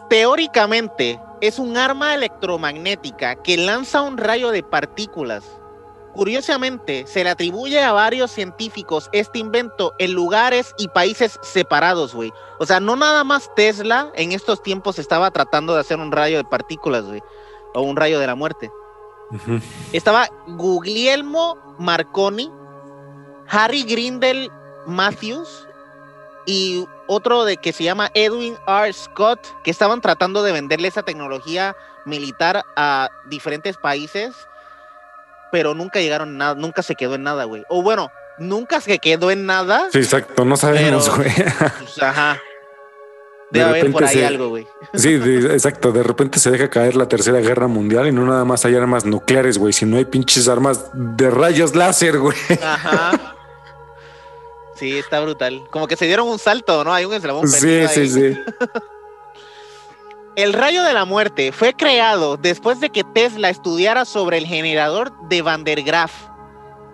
Teóricamente, 0.09 1.19
es 1.41 1.59
un 1.59 1.77
arma 1.77 2.13
electromagnética 2.13 3.35
que 3.35 3.57
lanza 3.57 4.01
un 4.01 4.17
rayo 4.17 4.51
de 4.51 4.63
partículas 4.63 5.43
Curiosamente, 6.13 7.07
se 7.07 7.23
le 7.23 7.31
atribuye 7.31 7.83
a 7.83 7.91
varios 7.91 8.31
científicos 8.31 9.09
este 9.13 9.39
invento 9.39 9.93
en 9.97 10.13
lugares 10.13 10.75
y 10.77 10.87
países 10.87 11.39
separados, 11.41 12.13
güey. 12.13 12.31
O 12.59 12.67
sea, 12.67 12.79
no 12.79 12.95
nada 12.95 13.23
más 13.23 13.49
Tesla 13.55 14.11
en 14.13 14.31
estos 14.31 14.61
tiempos 14.61 14.99
estaba 14.99 15.31
tratando 15.31 15.73
de 15.73 15.79
hacer 15.79 15.97
un 15.97 16.11
rayo 16.11 16.37
de 16.37 16.43
partículas, 16.43 17.05
güey. 17.05 17.21
O 17.73 17.81
un 17.81 17.95
rayo 17.95 18.19
de 18.19 18.27
la 18.27 18.35
muerte. 18.35 18.71
Estaba 19.91 20.29
Guglielmo 20.45 21.57
Marconi, 21.79 22.51
Harry 23.47 23.81
Grindel 23.81 24.51
Matthews 24.85 25.67
y 26.45 26.85
otro 27.07 27.43
de 27.43 27.57
que 27.57 27.73
se 27.73 27.83
llama 27.83 28.11
Edwin 28.13 28.55
R. 28.67 28.93
Scott, 28.93 29.39
que 29.63 29.71
estaban 29.71 30.01
tratando 30.01 30.43
de 30.43 30.51
venderle 30.51 30.87
esa 30.87 31.01
tecnología 31.01 31.75
militar 32.05 32.63
a 32.75 33.09
diferentes 33.29 33.77
países 33.77 34.35
pero 35.53 35.75
nunca 35.75 35.99
llegaron 35.99 36.35
nada, 36.35 36.55
nunca 36.55 36.81
se 36.81 36.95
quedó 36.95 37.13
en 37.13 37.21
nada, 37.21 37.43
güey. 37.43 37.63
O 37.69 37.83
bueno, 37.83 38.09
nunca 38.39 38.81
se 38.81 38.97
quedó 38.97 39.29
en 39.29 39.45
nada. 39.45 39.87
Sí, 39.91 39.99
exacto, 39.99 40.43
no 40.45 40.57
sabemos, 40.57 41.07
Pero- 41.07 41.17
güey. 41.17 41.31
Pues, 41.79 42.01
ajá. 42.01 42.41
De 43.51 43.59
Debe 43.59 43.69
haber 43.69 43.91
por 43.91 44.03
ahí 44.03 44.15
se- 44.15 44.25
algo, 44.25 44.49
güey. 44.49 44.67
Sí, 44.95 45.15
de- 45.19 45.53
exacto. 45.53 45.91
De 45.91 46.01
repente 46.01 46.39
se 46.39 46.49
deja 46.49 46.71
caer 46.71 46.95
la 46.95 47.07
tercera 47.07 47.39
guerra 47.39 47.67
mundial 47.67 48.07
y 48.07 48.11
no 48.11 48.25
nada 48.25 48.43
más 48.45 48.65
hay 48.65 48.75
armas 48.75 49.05
nucleares, 49.05 49.59
güey, 49.59 49.73
sino 49.73 49.97
hay 49.97 50.05
pinches 50.05 50.47
armas 50.47 50.85
de 50.93 51.29
rayos 51.29 51.75
láser, 51.75 52.17
güey. 52.17 52.35
Ajá. 52.63 53.11
Sí, 54.75 54.97
está 54.97 55.19
brutal. 55.21 55.61
Como 55.69 55.87
que 55.87 55.95
se 55.95 56.05
dieron 56.07 56.27
un 56.27 56.39
salto, 56.39 56.83
¿no? 56.83 56.91
Hay 56.91 57.05
un 57.05 57.13
eslabón 57.13 57.47
Sí, 57.47 57.85
sí, 57.87 57.99
ahí. 57.99 58.09
sí. 58.09 58.39
El 60.35 60.53
rayo 60.53 60.81
de 60.81 60.95
la 60.95 61.05
muerte 61.05 61.51
fue 61.51 61.75
creado 61.75 62.37
después 62.37 62.79
de 62.79 62.89
que 62.89 63.03
Tesla 63.03 63.49
estudiara 63.49 64.03
sobre 64.03 64.39
el 64.39 64.47
generador 64.47 65.11
de 65.27 65.43
Van 65.43 65.63
der 65.63 65.83
Graaf. 65.83 66.11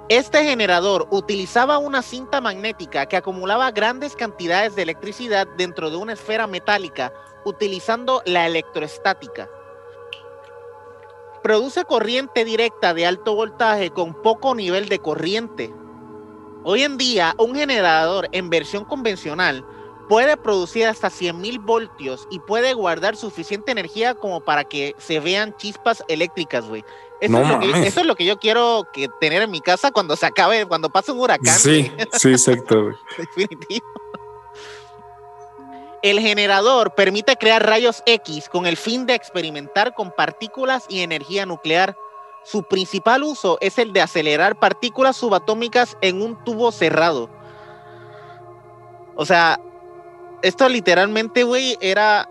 Este 0.10 0.44
generador 0.44 1.08
utilizaba 1.10 1.78
una 1.78 2.02
cinta 2.02 2.42
magnética 2.42 3.06
que 3.06 3.16
acumulaba 3.16 3.72
grandes 3.72 4.18
cantidades 4.18 4.76
de 4.76 4.82
electricidad 4.82 5.48
dentro 5.56 5.90
de 5.90 5.96
una 5.96 6.14
esfera 6.14 6.48
metálica 6.48 7.14
utilizando 7.46 8.22
la 8.26 8.46
electroestática. 8.46 9.48
Produce 11.42 11.86
corriente 11.86 12.44
directa 12.44 12.94
de 12.94 13.06
alto 13.06 13.36
voltaje 13.36 13.92
con 13.92 14.22
poco 14.22 14.54
nivel 14.54 14.90
de 14.90 15.00
corriente. 15.00 15.74
Hoy 16.66 16.84
en 16.84 16.98
día, 16.98 17.36
un 17.38 17.56
generador 17.56 18.28
en 18.34 18.50
versión 18.50 18.84
convencional 18.84 19.66
puede 20.10 20.36
producir 20.36 20.88
hasta 20.88 21.10
100.000 21.10 21.60
voltios 21.64 22.28
y 22.30 22.40
puede 22.40 22.74
guardar 22.74 23.16
suficiente 23.16 23.72
energía 23.72 24.16
como 24.16 24.42
para 24.42 24.64
que 24.66 24.94
se 24.98 25.20
vean 25.22 25.56
chispas 25.56 26.04
eléctricas, 26.10 26.68
güey. 26.68 26.84
Eso, 27.22 27.32
No 27.32 27.42
es 27.44 27.50
lo 27.50 27.60
que- 27.60 27.88
eso 27.88 28.00
es 28.02 28.06
lo 28.06 28.16
que 28.16 28.26
yo 28.26 28.38
quiero 28.40 28.88
que 28.92 29.08
tener 29.22 29.42
en 29.44 29.52
mi 29.52 29.62
casa 29.62 29.92
cuando 29.92 30.16
se 30.18 30.26
acabe, 30.26 30.66
cuando 30.66 30.90
pase 30.90 31.12
un 31.12 31.20
huracán. 31.20 31.54
Sí, 31.60 31.92
sí, 32.18 32.30
exacto, 32.32 32.84
güey. 32.86 32.96
Definitivo. 33.18 33.86
El 36.02 36.20
generador 36.22 36.96
permite 36.96 37.36
crear 37.36 37.66
rayos 37.66 38.02
X 38.06 38.48
con 38.50 38.66
el 38.66 38.78
fin 38.78 39.06
de 39.06 39.16
experimentar 39.16 39.94
con 39.94 40.12
partículas 40.12 40.86
y 40.88 41.02
energía 41.02 41.46
nuclear. 41.46 41.96
Su 42.46 42.64
principal 42.64 43.22
uso 43.24 43.58
es 43.60 43.78
el 43.78 43.92
de 43.92 44.02
acelerar 44.02 44.58
partículas 44.58 45.18
subatómicas 45.18 45.98
en 46.02 46.22
un 46.22 46.42
tubo 46.46 46.72
cerrado. 46.72 47.30
O 49.16 49.26
sea, 49.26 49.60
esto 50.42 50.68
literalmente, 50.70 51.44
güey, 51.44 51.78
era 51.82 52.28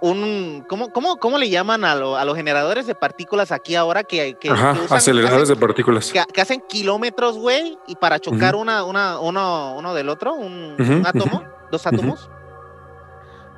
un... 0.00 0.64
¿Cómo, 0.68 0.92
cómo, 0.92 1.16
cómo 1.18 1.38
le 1.38 1.48
llaman 1.48 1.84
a, 1.84 1.94
lo- 1.94 2.16
a 2.16 2.24
los 2.24 2.36
generadores 2.36 2.86
de 2.86 2.94
partículas 2.94 3.52
aquí 3.52 3.76
ahora 3.76 4.02
que, 4.04 4.34
que, 4.34 4.50
Ajá, 4.50 4.72
que 4.74 4.80
usan- 4.80 4.96
aceleradores 4.98 5.48
hacen- 5.48 5.54
de 5.54 5.60
partículas. 5.66 6.12
que, 6.32 6.40
hacen 6.40 6.60
kilómetros, 6.68 7.38
güey, 7.38 7.78
y 7.86 7.94
para 7.96 8.18
chocar 8.18 8.54
una, 8.56 8.82
una, 8.84 9.18
uno, 9.20 9.74
uno 9.76 9.94
del 9.94 10.08
otro, 10.08 10.34
un, 10.34 11.04
átomo, 11.06 11.44
dos 11.70 11.86
átomos. 11.86 12.28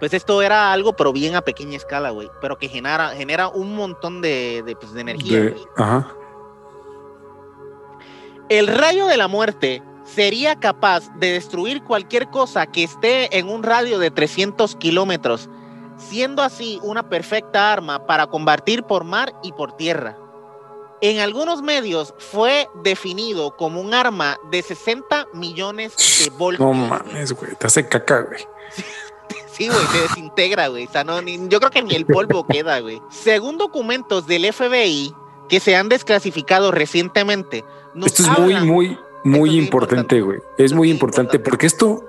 Pues 0.01 0.13
esto 0.13 0.43
era 0.43 0.73
algo, 0.73 0.95
pero 0.97 1.13
bien 1.13 1.35
a 1.37 1.41
pequeña 1.41 1.77
escala, 1.77 2.11
güey, 2.11 2.29
pero 2.41 2.59
que 2.59 2.69
genera, 2.69 3.11
genera 3.11 3.49
un 3.49 3.75
montón 3.75 4.21
de, 4.21 4.63
de, 4.67 4.77
pues, 4.77 4.93
de 4.93 5.01
energía. 5.01 5.41
De- 5.41 5.57
ajá. 5.79 6.09
El 8.51 8.67
rayo 8.67 9.07
de 9.07 9.17
la 9.17 9.29
muerte 9.29 9.83
sería 10.05 10.57
capaz 10.61 11.09
de 11.17 11.33
destruir 11.33 11.83
cualquier 11.83 12.29
cosa 12.31 12.67
que 12.67 12.85
esté 12.85 13.37
en 13.39 13.49
un 13.49 13.63
radio 13.63 13.99
de 13.99 14.11
300 14.11 14.77
kilómetros, 14.77 15.49
siendo 15.97 16.43
así 16.43 16.79
una 16.83 17.09
perfecta 17.09 17.73
arma 17.73 18.07
para 18.07 18.27
combatir 18.27 18.83
por 18.85 19.05
mar 19.05 19.33
y 19.43 19.53
por 19.53 19.77
tierra. 19.77 20.19
En 21.01 21.19
algunos 21.21 21.61
medios 21.63 22.15
fue 22.19 22.69
definido 22.83 23.57
como 23.57 23.81
un 23.81 23.93
arma 23.95 24.39
de 24.51 24.63
60 24.63 25.27
millones 25.35 25.95
de 26.25 26.31
voltios. 26.31 26.61
No 26.67 26.73
mames, 26.73 27.33
güey. 27.33 27.55
Te 27.57 27.67
hace 27.67 27.89
caca, 27.89 28.21
güey. 28.23 28.41
Sí, 29.53 29.69
güey, 29.69 29.87
se 29.93 30.01
desintegra, 30.01 30.67
güey. 30.67 30.87
O 30.87 30.91
sea, 30.91 31.05
no, 31.05 31.23
ni- 31.23 31.39
yo 31.49 31.61
creo 31.61 31.71
que 31.71 31.81
ni 31.81 31.95
el 31.95 32.05
polvo 32.07 32.45
queda, 32.49 32.81
güey. 32.81 33.01
Según 33.09 33.57
documentos 33.57 34.27
del 34.27 34.53
FBI 34.53 35.15
que 35.49 35.61
se 35.61 35.77
han 35.77 35.89
desclasificado 35.89 36.73
recientemente, 36.73 37.65
Esto 38.05 38.23
es 38.25 38.29
hablan- 38.29 38.65
muy, 38.67 38.89
muy 38.89 38.99
es 39.25 39.53
importante, 39.53 40.21
güey. 40.21 40.39
Es 40.59 40.73
muy 40.73 40.91
importante 40.91 41.39
porque 41.39 41.67
esto 41.67 42.05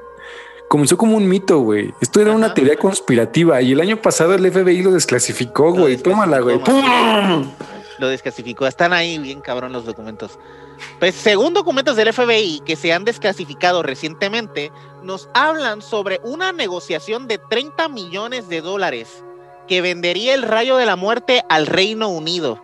comenzó 0.68 0.98
como 0.98 1.18
un 1.18 1.28
mito, 1.28 1.60
güey. 1.60 1.94
Esto 2.02 2.22
era 2.22 2.34
una 2.34 2.54
teoría 2.54 2.76
conspirativa 2.76 3.62
y 3.62 3.72
el 3.72 3.82
año 3.82 4.02
pasado 4.02 4.36
el 4.36 4.52
FBI 4.52 4.84
lo 4.84 4.92
desclasificó, 4.92 5.72
güey. 5.72 5.98
Tómala, 5.98 6.40
güey. 6.40 6.60
lo 8.00 8.08
desclasificó. 8.10 8.68
Están 8.68 8.94
ahí 8.94 9.18
bien 9.18 9.42
cabrón 9.42 9.72
los 9.72 9.86
documentos. 9.86 10.38
Pues 11.00 11.16
según 11.16 11.54
documentos 11.54 11.96
del 11.96 12.12
FBI 12.12 12.62
que 12.66 12.76
se 12.76 12.92
han 12.92 13.06
desclasificado 13.06 13.82
recientemente, 13.82 14.72
nos 15.04 15.30
hablan 15.34 15.82
sobre 15.82 16.20
una 16.24 16.52
negociación 16.52 17.28
de 17.28 17.38
30 17.38 17.88
millones 17.90 18.50
de 18.50 18.62
dólares 18.62 19.24
que 19.68 19.82
vendería 19.82 20.34
el 20.34 20.44
rayo 20.44 20.78
de 20.78 20.86
la 20.86 20.96
muerte 20.96 21.44
al 21.50 21.68
Reino 21.68 22.10
Unido. 22.10 22.62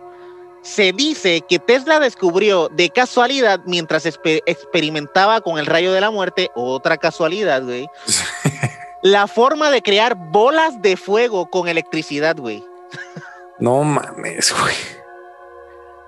Se 0.62 0.92
dice 0.92 1.42
que 1.48 1.58
Tesla 1.58 1.98
descubrió 1.98 2.68
de 2.68 2.88
casualidad 2.90 3.60
mientras 3.66 4.06
experimentaba 4.06 5.40
con 5.40 5.58
el 5.58 5.66
rayo 5.66 5.92
de 5.92 6.00
la 6.00 6.10
muerte, 6.10 6.50
otra 6.54 6.96
casualidad, 6.98 7.62
güey, 7.64 7.88
la 9.02 9.26
forma 9.26 9.70
de 9.70 9.82
crear 9.82 10.14
bolas 10.16 10.80
de 10.80 10.96
fuego 10.96 11.50
con 11.50 11.68
electricidad, 11.68 12.36
güey. 12.36 12.64
No 13.58 13.82
mames, 13.82 14.54
güey. 14.60 14.74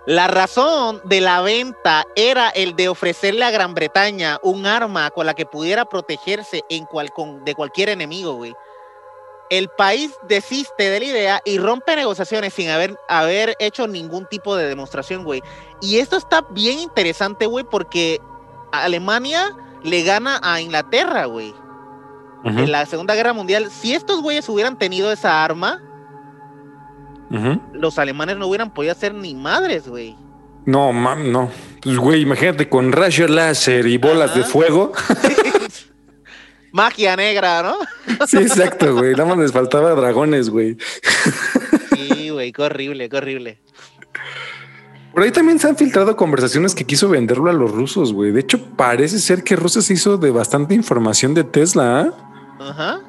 La 0.06 0.26
razón 0.26 1.00
de 1.04 1.20
la 1.22 1.40
venta 1.40 2.04
era 2.14 2.50
el 2.50 2.76
de 2.76 2.88
ofrecerle 2.90 3.44
a 3.44 3.50
Gran 3.50 3.74
Bretaña 3.74 4.38
un 4.42 4.66
arma 4.66 5.10
con 5.10 5.24
la 5.24 5.32
que 5.34 5.46
pudiera 5.46 5.86
protegerse 5.86 6.62
en 6.68 6.84
cual- 6.84 7.10
con- 7.10 7.42
de 7.44 7.54
cualquier 7.54 7.88
enemigo, 7.88 8.34
güey. 8.34 8.54
El 9.58 9.68
país 9.68 10.10
desiste 10.28 10.90
de 10.90 10.98
la 10.98 11.04
idea 11.04 11.40
y 11.44 11.58
rompe 11.58 11.94
negociaciones 11.94 12.52
sin 12.52 12.70
haber, 12.70 12.98
haber 13.08 13.54
hecho 13.60 13.86
ningún 13.86 14.26
tipo 14.26 14.56
de 14.56 14.66
demostración, 14.66 15.22
güey. 15.22 15.44
Y 15.80 15.98
esto 15.98 16.16
está 16.16 16.44
bien 16.50 16.80
interesante, 16.80 17.46
güey, 17.46 17.64
porque 17.64 18.20
Alemania 18.72 19.52
le 19.84 20.02
gana 20.02 20.40
a 20.42 20.60
Inglaterra, 20.60 21.26
güey. 21.26 21.54
En 22.44 22.72
la 22.72 22.84
Segunda 22.84 23.14
Guerra 23.14 23.32
Mundial. 23.32 23.70
Si 23.70 23.94
estos 23.94 24.22
güeyes 24.22 24.48
hubieran 24.48 24.76
tenido 24.76 25.12
esa 25.12 25.44
arma, 25.44 25.80
los 27.72 27.98
alemanes 28.00 28.36
no 28.36 28.48
hubieran 28.48 28.74
podido 28.74 28.90
hacer 28.90 29.14
ni 29.14 29.36
madres, 29.36 29.88
güey. 29.88 30.16
No, 30.66 30.92
mam, 30.92 31.30
no. 31.30 31.48
Pues, 31.80 31.96
güey, 31.96 32.22
imagínate 32.22 32.68
con 32.68 32.90
rayo 32.90 33.28
láser 33.28 33.86
y 33.86 33.98
bolas 33.98 34.34
de 34.34 34.42
fuego. 34.42 34.92
Magia 36.74 37.14
negra, 37.14 37.62
¿no? 37.62 37.76
Sí, 38.26 38.38
exacto, 38.38 38.94
güey. 38.96 39.12
Nada 39.12 39.26
más 39.26 39.38
les 39.38 39.52
faltaba 39.52 39.92
dragones, 39.94 40.50
güey. 40.50 40.76
Sí, 41.96 42.30
güey, 42.30 42.50
qué 42.52 42.62
horrible, 42.62 43.08
qué 43.08 43.16
horrible. 43.16 43.58
Por 45.12 45.22
ahí 45.22 45.30
también 45.30 45.60
se 45.60 45.68
han 45.68 45.76
filtrado 45.76 46.16
conversaciones 46.16 46.74
que 46.74 46.84
quiso 46.84 47.08
venderlo 47.08 47.48
a 47.48 47.52
los 47.52 47.70
rusos, 47.70 48.12
güey. 48.12 48.32
De 48.32 48.40
hecho, 48.40 48.60
parece 48.76 49.20
ser 49.20 49.44
que 49.44 49.54
Rusia 49.54 49.80
se 49.82 49.92
hizo 49.94 50.16
de 50.16 50.32
bastante 50.32 50.74
información 50.74 51.32
de 51.34 51.44
Tesla. 51.44 52.00
¿ah? 52.00 52.58
Ajá. 52.60 53.00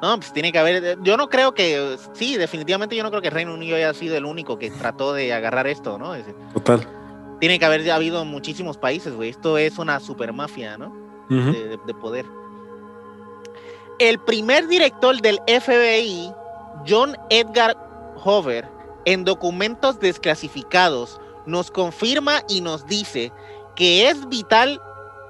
No, 0.00 0.16
pues 0.18 0.32
tiene 0.32 0.52
que 0.52 0.58
haber. 0.60 0.98
Yo 1.02 1.16
no 1.16 1.28
creo 1.28 1.52
que. 1.52 1.96
Sí, 2.12 2.36
definitivamente 2.36 2.94
yo 2.94 3.02
no 3.02 3.10
creo 3.10 3.20
que 3.20 3.28
el 3.28 3.34
Reino 3.34 3.52
Unido 3.52 3.74
haya 3.76 3.92
sido 3.94 4.16
el 4.16 4.24
único 4.24 4.58
que 4.60 4.70
trató 4.70 5.12
de 5.12 5.32
agarrar 5.32 5.66
esto, 5.66 5.98
¿no? 5.98 6.14
Es- 6.14 6.24
Total. 6.54 6.86
tiene 7.40 7.58
que 7.58 7.64
haber 7.64 7.90
habido 7.90 8.24
muchísimos 8.24 8.78
países, 8.78 9.12
güey. 9.12 9.30
Esto 9.30 9.58
es 9.58 9.76
una 9.78 9.98
super 9.98 10.32
mafia, 10.32 10.78
¿no? 10.78 10.94
De- 11.28 11.78
de 11.84 11.94
poder. 11.94 12.24
El 14.00 14.18
primer 14.18 14.66
director 14.66 15.20
del 15.20 15.38
FBI, 15.46 16.32
John 16.88 17.18
Edgar 17.28 17.76
Hoover, 18.24 18.66
en 19.04 19.26
documentos 19.26 20.00
desclasificados, 20.00 21.20
nos 21.44 21.70
confirma 21.70 22.42
y 22.48 22.62
nos 22.62 22.86
dice 22.86 23.30
que 23.76 24.08
es 24.08 24.26
vital 24.30 24.80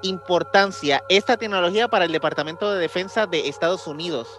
importancia 0.03 1.03
esta 1.09 1.35
tecnología 1.35 1.89
para 1.89 2.05
el 2.05 2.13
Departamento 2.13 2.71
de 2.71 2.79
Defensa 2.79 3.27
de 3.27 3.49
Estados 3.49 3.87
Unidos 3.87 4.29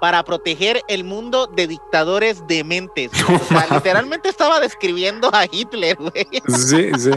para 0.00 0.24
proteger 0.24 0.82
el 0.88 1.04
mundo 1.04 1.46
de 1.46 1.68
dictadores 1.68 2.44
dementes. 2.48 3.12
O 3.28 3.38
sea, 3.38 3.68
literalmente 3.70 4.28
estaba 4.28 4.58
describiendo 4.58 5.30
a 5.32 5.44
Hitler, 5.44 5.96
güey. 5.96 6.26
Sí, 6.48 6.90
sí. 6.98 7.10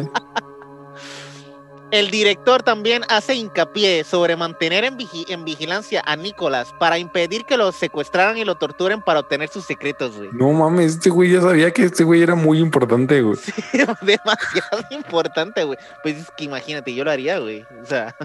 El 1.92 2.12
director 2.12 2.62
también 2.62 3.02
hace 3.10 3.34
hincapié 3.34 4.04
sobre 4.04 4.36
mantener 4.36 4.84
en, 4.84 4.96
vigi- 4.98 5.26
en 5.28 5.44
vigilancia 5.44 6.04
a 6.06 6.16
Nicolás 6.16 6.68
para 6.80 7.00
impedir 7.00 7.46
que 7.46 7.58
lo 7.58 7.72
secuestraran 7.72 8.38
y 8.38 8.46
lo 8.46 8.56
torturen 8.56 9.02
para 9.02 9.22
obtener 9.22 9.50
sus 9.50 9.66
secretos, 9.66 10.16
güey. 10.16 10.30
No 10.34 10.52
mames, 10.52 10.94
este 10.94 11.10
güey 11.10 11.32
ya 11.32 11.42
sabía 11.42 11.72
que 11.72 11.84
este 11.86 12.04
güey 12.04 12.22
era 12.22 12.36
muy 12.36 12.60
importante, 12.60 13.22
güey. 13.22 13.40
Demasiado 14.02 14.84
importante, 14.92 15.64
güey. 15.64 15.80
Pues 16.04 16.18
es 16.18 16.32
que 16.38 16.44
imagínate, 16.44 16.94
yo 16.94 17.04
lo 17.04 17.10
haría, 17.12 17.40
güey. 17.40 17.66
O 17.82 17.86
sea, 17.88 18.16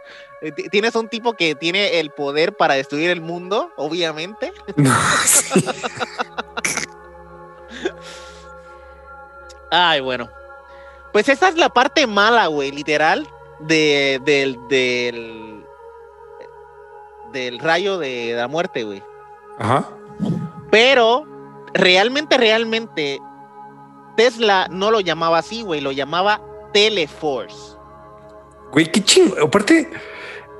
tienes 0.72 0.94
un 0.96 1.08
tipo 1.08 1.34
que 1.34 1.54
tiene 1.54 2.00
el 2.00 2.10
poder 2.10 2.56
para 2.56 2.74
destruir 2.74 3.10
el 3.10 3.20
mundo, 3.20 3.70
obviamente. 3.76 4.52
No, 4.74 4.92
sí. 5.24 5.64
Ay, 9.70 10.00
bueno. 10.00 10.28
Pues 11.14 11.28
esa 11.28 11.48
es 11.48 11.54
la 11.56 11.68
parte 11.68 12.08
mala, 12.08 12.48
güey, 12.48 12.72
literal, 12.72 13.28
de, 13.60 14.20
del, 14.24 14.58
del, 14.68 15.64
del 17.32 17.60
rayo 17.60 17.98
de 17.98 18.32
la 18.34 18.48
muerte, 18.48 18.82
güey. 18.82 19.00
Ajá. 19.56 19.90
Pero 20.72 21.24
realmente, 21.72 22.36
realmente, 22.36 23.20
Tesla 24.16 24.66
no 24.72 24.90
lo 24.90 24.98
llamaba 24.98 25.38
así, 25.38 25.62
güey, 25.62 25.80
lo 25.80 25.92
llamaba 25.92 26.40
Teleforce. 26.72 27.76
Güey, 28.72 28.90
qué 28.90 29.04
chingo. 29.04 29.36
Aparte, 29.40 29.88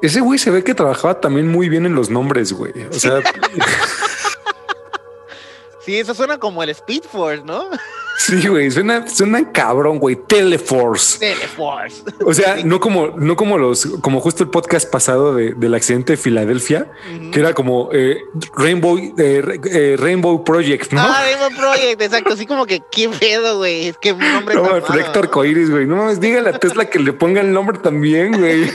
ese 0.03 0.21
güey 0.21 0.39
se 0.39 0.53
ve 0.53 0.63
que 0.63 0.73
trabajaba 0.73 1.21
también 1.21 1.49
muy 1.49 1.69
bien 1.69 1.85
en 1.85 1.97
los 1.97 2.11
nombres, 2.11 2.53
güey. 2.53 2.73
O 2.89 2.93
sea, 2.93 3.21
Sí, 5.85 5.99
eso 5.99 6.15
suena 6.15 6.39
como 6.39 6.63
el 6.63 6.71
Speed 6.71 7.03
Force, 7.11 7.43
¿no? 7.45 7.65
sí, 8.19 8.47
güey, 8.49 8.71
suena, 8.71 9.07
suena 9.09 9.53
cabrón, 9.53 9.99
güey. 9.99 10.17
Teleforce. 10.17 11.19
Teleforce. 11.19 12.03
O 12.25 12.33
sea, 12.33 12.57
no 12.65 12.81
como, 12.81 13.09
no 13.09 13.37
como 13.37 13.59
los, 13.59 13.85
como 14.01 14.21
justo 14.21 14.43
el 14.45 14.51
podcast 14.51 14.89
pasado 14.91 15.35
de- 15.35 15.53
del 15.55 15.75
accidente 15.75 16.15
de 16.15 16.17
Filadelfia, 16.17 16.91
que 17.33 17.41
era 17.41 17.53
como 17.53 17.91
eh, 17.93 18.19
Rainbow, 18.57 18.97
eh, 18.99 19.61
eh, 19.71 19.97
Rainbow 19.99 20.43
Project, 20.43 20.93
¿no? 20.93 21.03
Ah, 21.03 21.23
Rainbow 21.23 21.51
Project, 21.59 22.01
exacto. 22.01 22.33
Así 22.35 22.47
como 22.47 22.65
que, 22.67 22.83
¿qué 22.91 23.09
pedo, 23.09 23.59
güey? 23.59 23.89
Es 23.89 23.99
que 23.99 24.13
un 24.13 24.21
nombre 24.33 24.55
No, 24.55 24.75
el 24.77 24.83
proyecto 24.83 25.15
¿no? 25.15 25.21
arcoíris, 25.21 25.71
güey. 25.71 25.87
No 25.87 25.97
mames, 25.97 26.21
dígale 26.21 26.49
a 26.51 26.59
Tesla 26.59 26.87
que 26.87 26.99
le 26.99 27.13
ponga 27.13 27.41
el 27.43 27.53
nombre 27.53 27.79
también, 27.79 28.39
güey. 28.39 28.71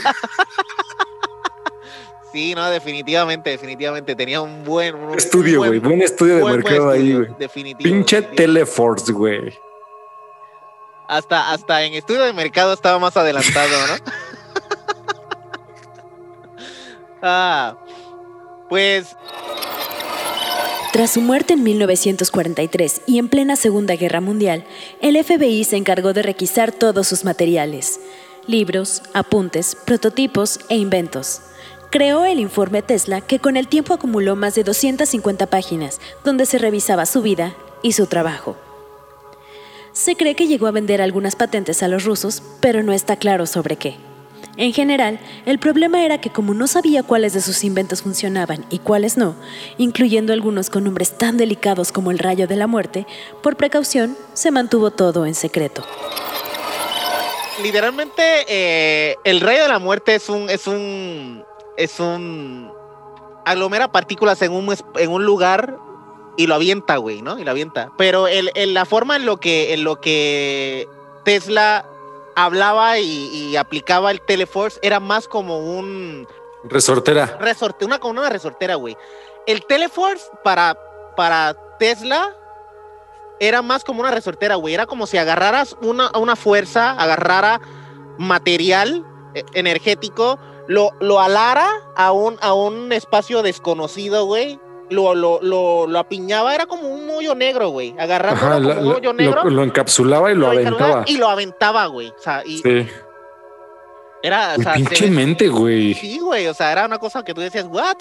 Sí, 2.32 2.54
no, 2.54 2.68
definitivamente, 2.70 3.50
definitivamente. 3.50 4.14
Tenía 4.14 4.40
un 4.40 4.64
buen 4.64 4.94
un 4.94 5.16
Estudio, 5.16 5.58
buen- 5.58 5.70
güey. 5.70 5.80
Buen 5.80 6.02
estudio 6.02 6.36
de 6.36 6.42
buen- 6.42 6.60
buen 6.60 6.64
mercado 6.64 6.90
ahí, 6.90 7.12
güey. 7.14 7.28
Definitivo. 7.38 7.90
Pinche 7.90 8.16
definitivo. 8.16 8.36
Teleforce, 8.36 9.12
güey. 9.12 9.58
Hasta, 11.08 11.50
hasta 11.52 11.82
en 11.82 11.94
estudio 11.94 12.22
de 12.22 12.32
mercado 12.32 12.72
estaba 12.72 12.98
más 13.00 13.16
adelantado, 13.16 13.68
¿no? 13.88 13.94
ah, 17.22 17.76
pues 18.68 19.16
Tras 20.92 21.10
su 21.10 21.20
muerte 21.20 21.54
en 21.54 21.62
1943 21.64 23.02
y 23.06 23.18
en 23.18 23.28
plena 23.28 23.56
Segunda 23.56 23.96
Guerra 23.96 24.20
Mundial, 24.20 24.64
el 25.02 25.22
FBI 25.22 25.64
se 25.64 25.76
encargó 25.76 26.12
de 26.12 26.22
requisar 26.22 26.70
todos 26.72 27.08
sus 27.08 27.24
materiales, 27.24 27.98
libros, 28.46 29.02
apuntes, 29.12 29.76
prototipos 29.84 30.60
e 30.68 30.76
inventos. 30.76 31.40
Creó 31.90 32.24
el 32.24 32.38
informe 32.38 32.82
Tesla 32.82 33.20
que 33.20 33.40
con 33.40 33.56
el 33.56 33.66
tiempo 33.66 33.92
acumuló 33.92 34.36
más 34.36 34.54
de 34.54 34.62
250 34.62 35.46
páginas, 35.46 36.00
donde 36.24 36.46
se 36.46 36.58
revisaba 36.58 37.04
su 37.04 37.20
vida 37.20 37.56
y 37.82 37.92
su 37.92 38.06
trabajo. 38.06 38.56
Se 39.92 40.14
cree 40.14 40.36
que 40.36 40.46
llegó 40.46 40.68
a 40.68 40.70
vender 40.70 41.02
algunas 41.02 41.34
patentes 41.34 41.82
a 41.82 41.88
los 41.88 42.04
rusos, 42.04 42.44
pero 42.60 42.84
no 42.84 42.92
está 42.92 43.16
claro 43.16 43.44
sobre 43.44 43.74
qué. 43.74 43.96
En 44.56 44.72
general, 44.72 45.18
el 45.46 45.58
problema 45.58 46.04
era 46.04 46.20
que 46.20 46.30
como 46.30 46.54
no 46.54 46.68
sabía 46.68 47.02
cuáles 47.02 47.32
de 47.32 47.40
sus 47.40 47.64
inventos 47.64 48.02
funcionaban 48.02 48.64
y 48.70 48.78
cuáles 48.78 49.16
no, 49.16 49.34
incluyendo 49.76 50.32
algunos 50.32 50.70
con 50.70 50.84
nombres 50.84 51.18
tan 51.18 51.36
delicados 51.38 51.90
como 51.90 52.12
el 52.12 52.20
rayo 52.20 52.46
de 52.46 52.54
la 52.54 52.68
muerte, 52.68 53.04
por 53.42 53.56
precaución 53.56 54.16
se 54.32 54.52
mantuvo 54.52 54.92
todo 54.92 55.26
en 55.26 55.34
secreto. 55.34 55.84
literalmente 57.64 58.22
eh, 58.48 59.16
el 59.24 59.40
rayo 59.40 59.62
de 59.62 59.68
la 59.68 59.78
muerte 59.78 60.14
es 60.14 60.28
un 60.28 60.48
es 60.48 60.66
un 60.66 61.44
es 61.76 61.98
un 62.00 62.72
aglomera 63.46 63.90
partículas 63.90 64.40
en 64.42 64.52
un 64.52 64.74
en 64.96 65.10
un 65.10 65.24
lugar 65.24 65.76
y 66.36 66.46
lo 66.46 66.54
avienta, 66.54 66.96
güey, 66.98 67.22
¿no? 67.22 67.38
Y 67.38 67.44
lo 67.44 67.50
avienta. 67.50 67.90
Pero 67.98 68.28
el, 68.28 68.50
el- 68.54 68.74
la 68.74 68.84
forma 68.84 69.16
en 69.16 69.26
lo 69.26 69.38
que 69.38 69.72
en 69.74 69.84
lo 69.84 70.00
que 70.00 70.88
Tesla 71.24 71.84
hablaba 72.36 72.98
y, 72.98 73.06
y 73.34 73.56
aplicaba 73.56 74.10
el 74.10 74.20
Teleforce 74.20 74.78
era 74.82 75.00
más 75.00 75.26
como 75.28 75.58
un 75.58 76.26
Resortera. 76.64 77.38
resorte, 77.40 77.84
una 77.84 77.98
como 77.98 78.20
una 78.20 78.28
resortera, 78.28 78.74
güey. 78.76 78.96
El 79.46 79.64
Teleforce 79.66 80.26
para 80.44 80.76
para 81.16 81.54
Tesla 81.78 82.34
era 83.40 83.62
más 83.62 83.84
como 83.84 84.00
una 84.00 84.10
resortera, 84.10 84.54
güey. 84.56 84.74
Era 84.74 84.86
como 84.86 85.06
si 85.06 85.16
agarraras 85.18 85.76
una, 85.82 86.10
una 86.18 86.36
fuerza, 86.36 86.90
agarrara 86.92 87.60
material 88.18 89.04
eh, 89.34 89.44
energético, 89.54 90.38
lo, 90.68 90.90
lo 91.00 91.20
alara 91.20 91.68
a 91.96 92.12
un, 92.12 92.36
a 92.40 92.52
un 92.54 92.92
espacio 92.92 93.42
desconocido, 93.42 94.24
güey. 94.26 94.58
Lo, 94.90 95.14
lo, 95.14 95.40
lo, 95.40 95.86
lo 95.86 95.98
apiñaba, 96.00 96.52
era 96.54 96.66
como 96.66 96.88
un 96.88 97.08
hoyo 97.10 97.34
negro, 97.36 97.68
güey. 97.68 97.94
La- 97.96 98.48
un 98.80 98.88
hoyo 98.88 99.12
negro. 99.12 99.44
lo, 99.48 99.62
encapsulaba 99.62 100.32
y 100.32 100.34
lo, 100.34 100.48
aventaba. 100.48 101.04
Y 101.06 101.16
lo 101.16 101.28
aventaba, 101.28 101.86
güey. 101.86 102.08
O 102.08 102.20
sea, 102.20 102.42
y 102.44 102.58
Sí. 102.58 102.88
era, 104.22 104.54
o 104.58 104.62
sea, 104.62 104.72
se 104.74 104.78
pinche 104.80 105.10
mente, 105.10 105.48
güey. 105.48 105.94
Sí, 105.94 106.18
güey. 106.18 106.46
O 106.48 106.54
sea, 106.54 106.72
era 106.72 106.86
una 106.86 106.98
cosa 106.98 107.22
que 107.24 107.32
tú 107.34 107.40
decías, 107.40 107.66
what 107.70 107.96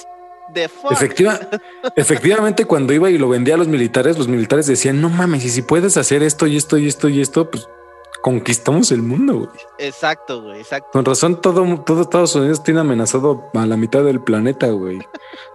the 0.54 0.68
fuck. 0.68 0.92
Efectiva, 0.92 1.40
efectivamente, 1.96 2.66
cuando 2.66 2.92
iba 2.92 3.10
y 3.10 3.18
lo 3.20 3.30
vendía 3.30 3.54
a 3.54 3.58
los 3.58 3.68
militares, 3.68 4.18
los 4.18 4.28
militares 4.28 4.66
decían, 4.66 5.00
no 5.00 5.10
mames, 5.10 5.46
y 5.46 5.50
si 5.50 5.62
puedes 5.62 5.96
hacer 5.96 6.24
esto 6.24 6.48
y 6.48 6.58
esto 6.58 6.78
y 6.80 6.88
esto 6.88 7.08
y 7.08 7.22
esto, 7.22 7.50
pues 7.52 7.68
conquistamos 8.22 8.92
el 8.92 9.02
mundo, 9.02 9.36
güey. 9.40 9.50
Exacto, 9.78 10.42
güey, 10.42 10.60
exacto. 10.60 10.90
Con 10.92 11.06
razón, 11.06 11.42
todo, 11.42 11.82
todo 11.82 12.02
Estados 12.02 12.36
Unidos 12.36 12.64
tiene 12.64 12.80
amenazado 12.80 13.50
a 13.54 13.66
la 13.66 13.78
mitad 13.78 14.04
del 14.04 14.22
planeta, 14.22 14.68
güey. 14.68 15.00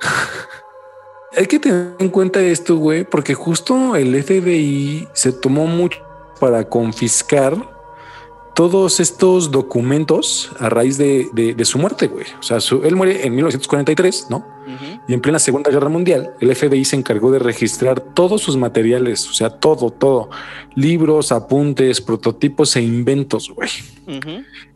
Hay 1.37 1.47
que 1.47 1.59
tener 1.59 1.97
en 1.99 2.09
cuenta 2.11 2.41
esto, 2.41 2.77
güey, 2.77 3.05
porque 3.05 3.35
justo 3.35 3.97
el 3.97 4.23
FBI 4.23 5.09
se 5.13 5.33
tomó 5.33 5.67
mucho 5.67 6.01
para 6.39 6.69
confiscar 6.69 7.74
todos 8.55 9.01
estos 9.01 9.51
documentos 9.51 10.51
a 10.61 10.69
raíz 10.69 10.97
de, 10.97 11.29
de- 11.33 11.55
de 11.55 11.65
su 11.65 11.79
muerte, 11.79 12.07
güey. 12.07 12.27
O 12.39 12.43
sea, 12.43 12.61
su- 12.61 12.85
él 12.85 12.95
muere 12.97 13.27
en 13.27 13.35
1943, 13.35 14.27
¿no? 14.31 14.47
Y 15.07 15.13
en 15.13 15.21
plena 15.21 15.39
Segunda 15.39 15.71
Guerra 15.71 15.89
Mundial, 15.91 16.35
el 16.41 16.55
FBI 16.57 16.85
se 16.87 16.97
encargó 16.97 17.31
de 17.31 17.39
registrar 17.39 18.01
todos 18.01 18.41
sus 18.43 18.57
materiales, 18.57 19.29
o 19.29 19.35
sea, 19.35 19.51
todo, 19.51 19.91
todo. 19.91 20.31
Libros, 20.75 21.33
apuntes, 21.33 22.01
prototipos 22.01 22.75
e 22.77 22.83
inventos, 22.83 23.51
güey. 23.51 23.69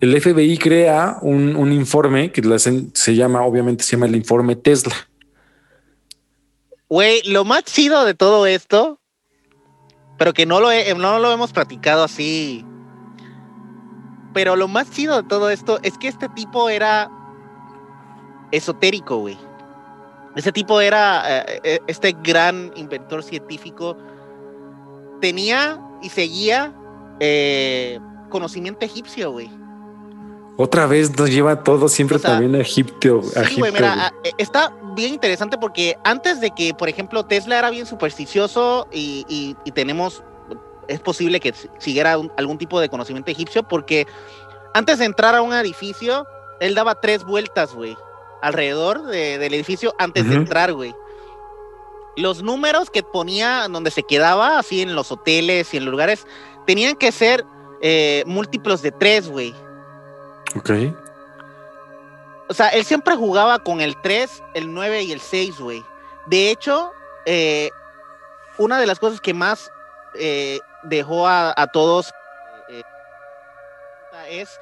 El 0.01 0.20
FBI 0.20 0.59
crea 0.59 1.18
un, 1.22 1.57
un 1.57 1.72
informe 1.72 2.31
que 2.33 2.43
se 2.95 3.14
llama, 3.14 3.43
obviamente 3.47 3.83
se 3.85 3.93
llama 3.93 4.07
el 4.07 4.16
informe 4.16 4.57
Tesla. 4.57 4.95
Güey, 6.89 7.22
lo 7.24 7.45
más 7.45 7.64
chido 7.64 8.05
de 8.05 8.14
todo 8.14 8.47
esto, 8.47 9.01
pero 10.18 10.33
que 10.35 10.47
no 10.47 10.61
lo, 10.61 10.70
he- 10.70 10.95
no 10.95 11.18
lo 11.18 11.33
hemos 11.33 11.53
platicado 11.53 12.05
así. 12.05 12.64
Pero 14.33 14.57
lo 14.57 14.68
más 14.68 14.91
chido 14.91 15.22
de 15.22 15.29
todo 15.29 15.51
esto 15.51 15.79
es 15.83 15.97
que 15.99 16.09
este 16.09 16.29
tipo 16.29 16.68
era 16.68 17.11
esotérico, 18.53 19.16
güey. 19.18 19.39
Ese 20.37 20.53
tipo 20.53 20.81
era 20.81 21.22
eh, 21.26 21.61
eh, 21.64 21.81
este 21.87 22.12
gran 22.22 22.72
inventor 22.76 23.22
científico. 23.22 23.97
Tenía 25.20 25.81
y 26.03 26.11
seguía 26.11 26.72
eh, 27.20 27.99
conocimiento 28.29 28.85
egipcio, 28.85 29.33
güey. 29.33 29.51
Otra 30.57 30.87
vez 30.87 31.16
nos 31.16 31.31
lleva 31.31 31.62
todo 31.62 31.89
siempre 31.89 32.16
O 32.16 32.20
sea, 32.20 32.31
también 32.33 32.55
a 32.55 32.59
Egipto. 32.59 33.20
a 33.37 33.45
Sí, 33.45 33.61
güey, 33.61 33.70
Egipto, 33.70 33.72
mira, 33.72 34.12
güey. 34.20 34.35
está 34.39 34.72
bien 34.97 35.14
interesante 35.14 35.57
porque 35.57 35.97
antes 36.05 36.41
de 36.41 36.51
que, 36.51 36.74
por 36.74 36.89
ejemplo, 36.89 37.24
Tesla 37.26 37.59
era 37.59 37.70
bien 37.70 37.87
supersticioso 37.87 38.89
y, 38.93 39.24
y- 39.29 39.57
y 39.64 39.70
tenemos, 39.72 40.22
es 40.89 41.01
posible 41.01 41.39
que 41.41 41.55
siguiera 41.78 42.18
un- 42.18 42.32
algún 42.36 42.59
tipo 42.59 42.80
de 42.80 42.89
conocimiento 42.89 43.30
egipcio 43.30 43.62
porque 43.62 44.07
antes 44.74 44.99
de 44.99 45.05
entrar 45.05 45.34
a 45.34 45.43
un 45.43 45.53
edificio, 45.55 46.26
él 46.61 46.74
daba 46.74 47.01
tres 47.01 47.24
vueltas, 47.24 47.74
güey, 47.74 47.97
alrededor 48.43 49.03
de- 49.05 49.39
del 49.39 49.55
edificio 49.55 49.95
antes 49.99 50.28
de 50.28 50.34
entrar, 50.36 50.72
güey. 50.72 50.95
Los 52.16 52.43
números 52.43 52.91
que 52.91 53.03
ponía 53.05 53.66
donde 53.70 53.91
se 53.93 54.03
quedaba, 54.03 54.59
así 54.59 54.82
en 54.82 54.95
los 54.97 55.12
hoteles 55.12 55.72
y 55.72 55.76
en 55.76 55.84
los 55.84 55.93
lugares, 55.93 56.26
tenían 56.66 56.97
que 56.97 57.12
ser 57.12 57.45
eh, 57.80 58.24
múltiplos 58.26 58.82
de 58.82 58.91
tres, 58.91 59.28
güey. 59.28 59.55
Ok. 60.57 60.70
O 62.49 62.55
sea, 62.55 62.68
él 62.70 62.84
siempre 62.84 63.14
jugaba 63.14 63.59
con 63.61 63.80
el 63.80 63.95
3, 64.03 64.43
el 64.55 64.72
9 64.74 65.03
y 65.03 65.12
el 65.12 65.20
6, 65.20 65.61
güey. 65.61 65.84
De 66.26 66.51
hecho, 66.51 66.91
eh, 67.26 67.70
una 68.57 68.80
de 68.80 68.86
las 68.86 68.99
cosas 68.99 69.20
que 69.20 69.34
más 69.34 69.70
eh, 70.19 70.59
dejó 70.85 71.27
a, 71.27 71.53
a 71.57 71.66
todos 71.69 72.12
eh, 72.69 72.83
es 74.31 74.59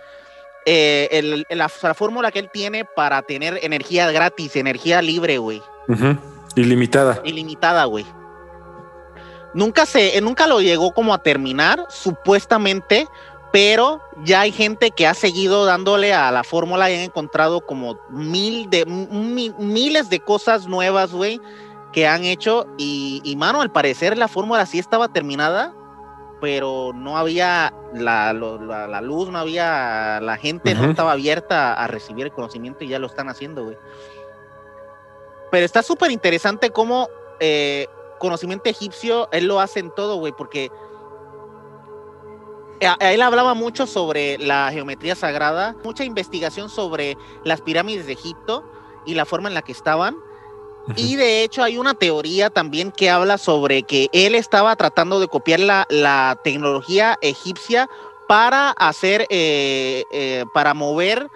eh, 0.67 1.09
el- 1.13 1.47
la, 1.51 1.71
la 1.83 1.95
fórmula 1.95 2.31
que 2.33 2.39
él 2.41 2.51
tiene 2.53 2.85
para 2.85 3.23
tener 3.23 3.59
energía 3.63 4.11
gratis, 4.11 4.57
energía 4.57 5.01
libre, 5.03 5.39
güey. 5.39 5.63
Ilimitada. 6.57 7.21
Ilimitada, 7.25 7.85
güey. 7.85 8.07
Nunca 9.55 9.87
se, 9.87 10.21
nunca 10.21 10.47
lo 10.47 10.61
llegó 10.61 10.93
como 10.93 11.15
a 11.15 11.19
terminar, 11.23 11.87
supuestamente, 11.89 13.07
pero 13.53 14.03
ya 14.25 14.41
hay 14.41 14.53
gente 14.53 14.91
que 14.91 15.07
ha 15.07 15.15
seguido 15.15 15.65
dándole 15.65 16.13
a 16.13 16.31
la 16.31 16.45
fórmula 16.45 16.91
y 16.91 16.95
han 16.97 17.01
encontrado 17.01 17.61
como 17.65 17.99
mil 18.11 18.69
de, 18.69 18.85
mi- 18.85 19.55
miles 19.59 20.11
de 20.11 20.21
cosas 20.21 20.67
nuevas, 20.67 21.13
güey, 21.13 21.41
que 21.97 22.07
han 22.07 22.25
hecho. 22.25 22.67
Y, 22.77 23.23
y, 23.25 23.37
mano, 23.37 23.63
al 23.63 23.73
parecer 23.73 24.19
la 24.19 24.29
fórmula 24.29 24.67
sí 24.67 24.79
estaba 24.79 25.09
terminada, 25.09 25.75
pero 26.43 26.93
no 26.95 27.17
había 27.17 27.73
la, 27.95 28.35
la, 28.35 29.01
luz, 29.01 29.31
no 29.31 29.39
había 29.39 30.21
la 30.21 30.37
gente, 30.37 30.75
no 30.75 30.85
estaba 30.91 31.13
abierta 31.13 31.73
a 31.73 31.87
recibir 31.87 32.27
el 32.27 32.33
conocimiento 32.33 32.85
y 32.85 32.89
ya 32.89 32.99
lo 32.99 33.07
están 33.07 33.31
haciendo, 33.31 33.65
güey. 33.65 33.79
Pero 35.51 35.65
está 35.65 35.83
súper 35.83 36.11
interesante 36.11 36.69
cómo 36.69 37.09
eh, 37.41 37.87
conocimiento 38.19 38.69
egipcio, 38.69 39.31
él 39.33 39.47
lo 39.47 39.59
hace 39.59 39.81
en 39.81 39.91
todo, 39.91 40.17
güey, 40.17 40.35
porque 40.37 40.71
él 43.01 43.23
hablaba 43.23 43.55
mucho 43.55 43.87
sobre 43.87 44.37
la 44.37 44.69
geometría 44.71 45.15
sagrada, 45.15 45.75
mucha 45.83 46.05
investigación 46.05 46.69
sobre 46.69 47.17
las 47.43 47.63
pirámides 47.63 48.07
de 48.07 48.13
Egipto 48.13 48.71
y 49.07 49.15
la 49.15 49.25
forma 49.25 49.49
en 49.49 49.55
la 49.55 49.63
que 49.63 49.73
estaban. 49.73 50.26
Y 50.95 51.17
de 51.17 51.43
hecho 51.43 51.63
hay 51.63 51.79
una 51.79 51.95
teoría 51.95 52.51
también 52.51 52.93
que 52.93 53.11
habla 53.11 53.39
sobre 53.39 53.83
que 53.83 54.09
él 54.13 54.35
estaba 54.35 54.77
tratando 54.77 55.19
de 55.19 55.27
copiar 55.27 55.61
la, 55.61 55.87
la 55.91 56.39
tecnología 56.45 57.19
egipcia 57.23 57.89
para 58.29 58.71
hacer, 58.71 59.27
eh, 59.31 60.05
eh, 60.13 60.45
para 60.53 60.75
mover 60.75 61.29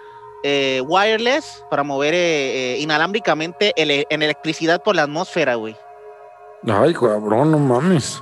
eh, 0.43 0.81
wireless, 0.85 1.63
para 1.69 1.83
mover 1.83 2.79
inalámbricamente 2.79 3.73
en 3.75 4.21
electricidad 4.21 4.81
por 4.81 4.95
la 4.95 5.03
atmósfera, 5.03 5.55
güey. 5.55 5.75
Ay, 6.67 6.93
cabrón, 6.93 7.51
no 7.51 7.59
mames. 7.59 8.21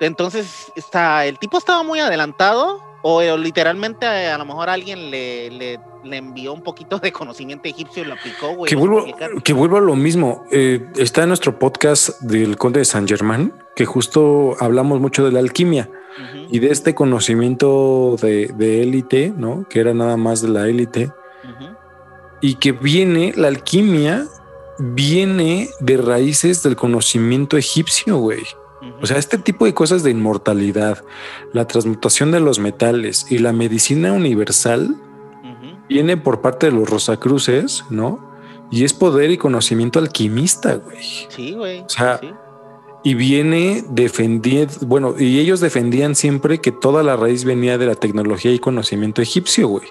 Entonces, 0.00 0.72
está, 0.76 1.26
el 1.26 1.38
tipo 1.38 1.58
estaba 1.58 1.82
muy 1.82 2.00
adelantado 2.00 2.80
o, 3.02 3.36
literalmente 3.36 4.06
a, 4.06 4.36
lo 4.38 4.44
mejor 4.44 4.68
alguien 4.68 5.10
le, 5.10 5.50
le, 5.50 5.78
envió 6.16 6.52
un 6.52 6.62
poquito 6.62 6.98
de 6.98 7.12
conocimiento 7.12 7.68
egipcio 7.68 8.02
y 8.02 8.06
lo 8.06 8.14
aplicó, 8.14 8.54
güey. 8.54 8.68
Que, 8.68 8.76
vuelvo, 8.76 9.06
que 9.44 9.52
vuelvo 9.52 9.76
a 9.76 9.80
lo 9.80 9.94
mismo. 9.94 10.44
Eh, 10.50 10.84
está 10.96 11.22
en 11.22 11.28
nuestro 11.28 11.58
podcast 11.58 12.20
del 12.20 12.56
Conde 12.56 12.80
de 12.80 12.84
San 12.84 13.06
Germán, 13.06 13.52
que 13.76 13.84
justo 13.84 14.56
hablamos 14.58 15.00
mucho 15.00 15.24
de 15.24 15.32
la 15.32 15.38
alquimia 15.38 15.88
y 16.50 16.58
de 16.58 16.70
este 16.70 16.94
conocimiento 16.94 18.16
de 18.20 18.82
élite, 18.82 19.32
¿no? 19.36 19.66
Que 19.68 19.80
era 19.80 19.94
nada 19.94 20.16
más 20.16 20.42
de 20.42 20.48
la 20.48 20.66
élite. 20.68 21.12
Y 22.40 22.54
que 22.54 22.72
viene 22.72 23.32
la 23.36 23.48
alquimia, 23.48 24.26
viene 24.78 25.70
de 25.80 25.96
raíces 25.96 26.62
del 26.62 26.76
conocimiento 26.76 27.56
egipcio, 27.56 28.16
güey. 28.18 28.42
O 29.00 29.06
sea, 29.06 29.18
este 29.18 29.38
tipo 29.38 29.64
de 29.64 29.74
cosas 29.74 30.02
de 30.02 30.10
inmortalidad, 30.10 31.04
la 31.52 31.66
transmutación 31.66 32.30
de 32.30 32.40
los 32.40 32.58
metales 32.58 33.26
y 33.30 33.38
la 33.38 33.52
medicina 33.52 34.12
universal 34.12 34.96
viene 35.88 36.16
por 36.16 36.40
parte 36.40 36.66
de 36.66 36.72
los 36.72 36.88
Rosacruces, 36.88 37.84
¿no? 37.90 38.28
Y 38.70 38.84
es 38.84 38.92
poder 38.92 39.30
y 39.30 39.38
conocimiento 39.38 39.98
alquimista, 39.98 40.74
güey. 40.74 41.02
Sí, 41.28 41.54
güey. 41.54 41.80
O 41.80 41.88
sea, 41.88 42.20
y 43.02 43.14
viene 43.14 43.84
defendiendo, 43.88 44.74
bueno, 44.82 45.14
y 45.18 45.38
ellos 45.38 45.60
defendían 45.60 46.14
siempre 46.14 46.58
que 46.58 46.72
toda 46.72 47.02
la 47.02 47.16
raíz 47.16 47.44
venía 47.44 47.78
de 47.78 47.86
la 47.86 47.94
tecnología 47.94 48.52
y 48.52 48.58
conocimiento 48.58 49.22
egipcio, 49.22 49.68
güey. 49.68 49.86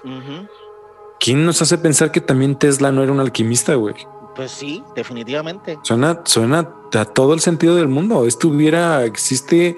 ¿Quién 1.18 1.44
nos 1.44 1.60
hace 1.62 1.78
pensar 1.78 2.12
que 2.12 2.20
también 2.20 2.56
Tesla 2.56 2.92
no 2.92 3.02
era 3.02 3.10
un 3.10 3.20
alquimista, 3.20 3.74
güey? 3.74 3.96
Pues 4.38 4.52
sí, 4.52 4.84
definitivamente. 4.94 5.80
Suena, 5.82 6.20
suena 6.24 6.72
a 6.94 7.04
todo 7.06 7.34
el 7.34 7.40
sentido 7.40 7.74
del 7.74 7.88
mundo. 7.88 8.24
Esto 8.24 8.46
hubiera, 8.46 9.04
existe 9.04 9.76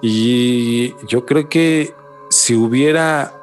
y 0.00 0.94
yo 1.08 1.26
creo 1.26 1.48
que 1.48 1.92
si 2.30 2.54
hubiera 2.54 3.34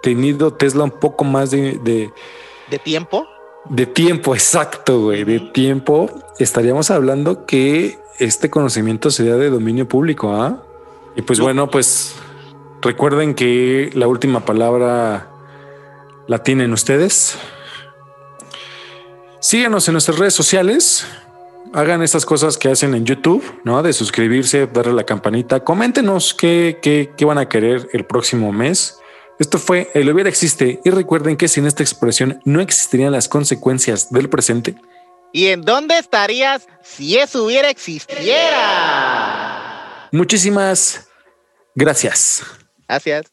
tenido 0.00 0.54
Tesla 0.54 0.84
un 0.84 0.92
poco 0.92 1.24
más 1.24 1.50
de... 1.50 2.10
¿De, 2.70 2.78
tiempo? 2.78 3.26
De 3.66 3.84
tiempo, 3.84 4.34
exacto, 4.34 5.02
güey. 5.02 5.24
De 5.24 5.40
tiempo, 5.40 6.08
estaríamos 6.38 6.90
hablando 6.90 7.44
que 7.44 7.98
este 8.18 8.48
conocimiento 8.48 9.10
sería 9.10 9.36
de 9.36 9.50
dominio 9.50 9.86
público, 9.86 10.32
¿ah? 10.32 10.62
Y 11.16 11.20
pues 11.20 11.38
bueno, 11.38 11.70
pues 11.70 12.14
recuerden 12.80 13.34
que 13.34 13.90
la 13.92 14.08
última 14.08 14.46
palabra 14.46 15.28
la 16.28 16.42
tienen 16.42 16.72
ustedes. 16.72 17.38
Síguenos 19.40 19.86
en 19.88 19.92
nuestras 19.92 20.18
redes 20.18 20.34
sociales. 20.34 21.06
Hagan 21.72 22.02
estas 22.02 22.24
cosas 22.24 22.56
que 22.56 22.68
hacen 22.68 22.94
en 22.94 23.04
YouTube, 23.04 23.44
¿no? 23.64 23.82
De 23.82 23.92
suscribirse, 23.92 24.66
darle 24.66 24.94
la 24.94 25.04
campanita. 25.04 25.60
Coméntenos 25.60 26.32
qué, 26.32 26.78
qué, 26.82 27.24
van 27.24 27.38
a 27.38 27.48
querer 27.48 27.88
el 27.92 28.04
próximo 28.06 28.52
mes. 28.52 28.98
Esto 29.38 29.58
fue 29.58 29.90
El 29.92 30.10
hubiera 30.10 30.30
existe 30.30 30.80
y 30.84 30.90
recuerden 30.90 31.36
que 31.36 31.48
sin 31.48 31.66
esta 31.66 31.82
expresión 31.82 32.40
no 32.44 32.60
existirían 32.60 33.12
las 33.12 33.28
consecuencias 33.28 34.10
del 34.10 34.30
presente. 34.30 34.76
¿Y 35.32 35.48
en 35.48 35.60
dónde 35.62 35.98
estarías 35.98 36.66
si 36.82 37.18
eso 37.18 37.44
hubiera 37.44 37.68
existiera? 37.68 38.22
Muchísimas 40.12 41.08
gracias. 41.74 42.42
Gracias. 42.88 43.26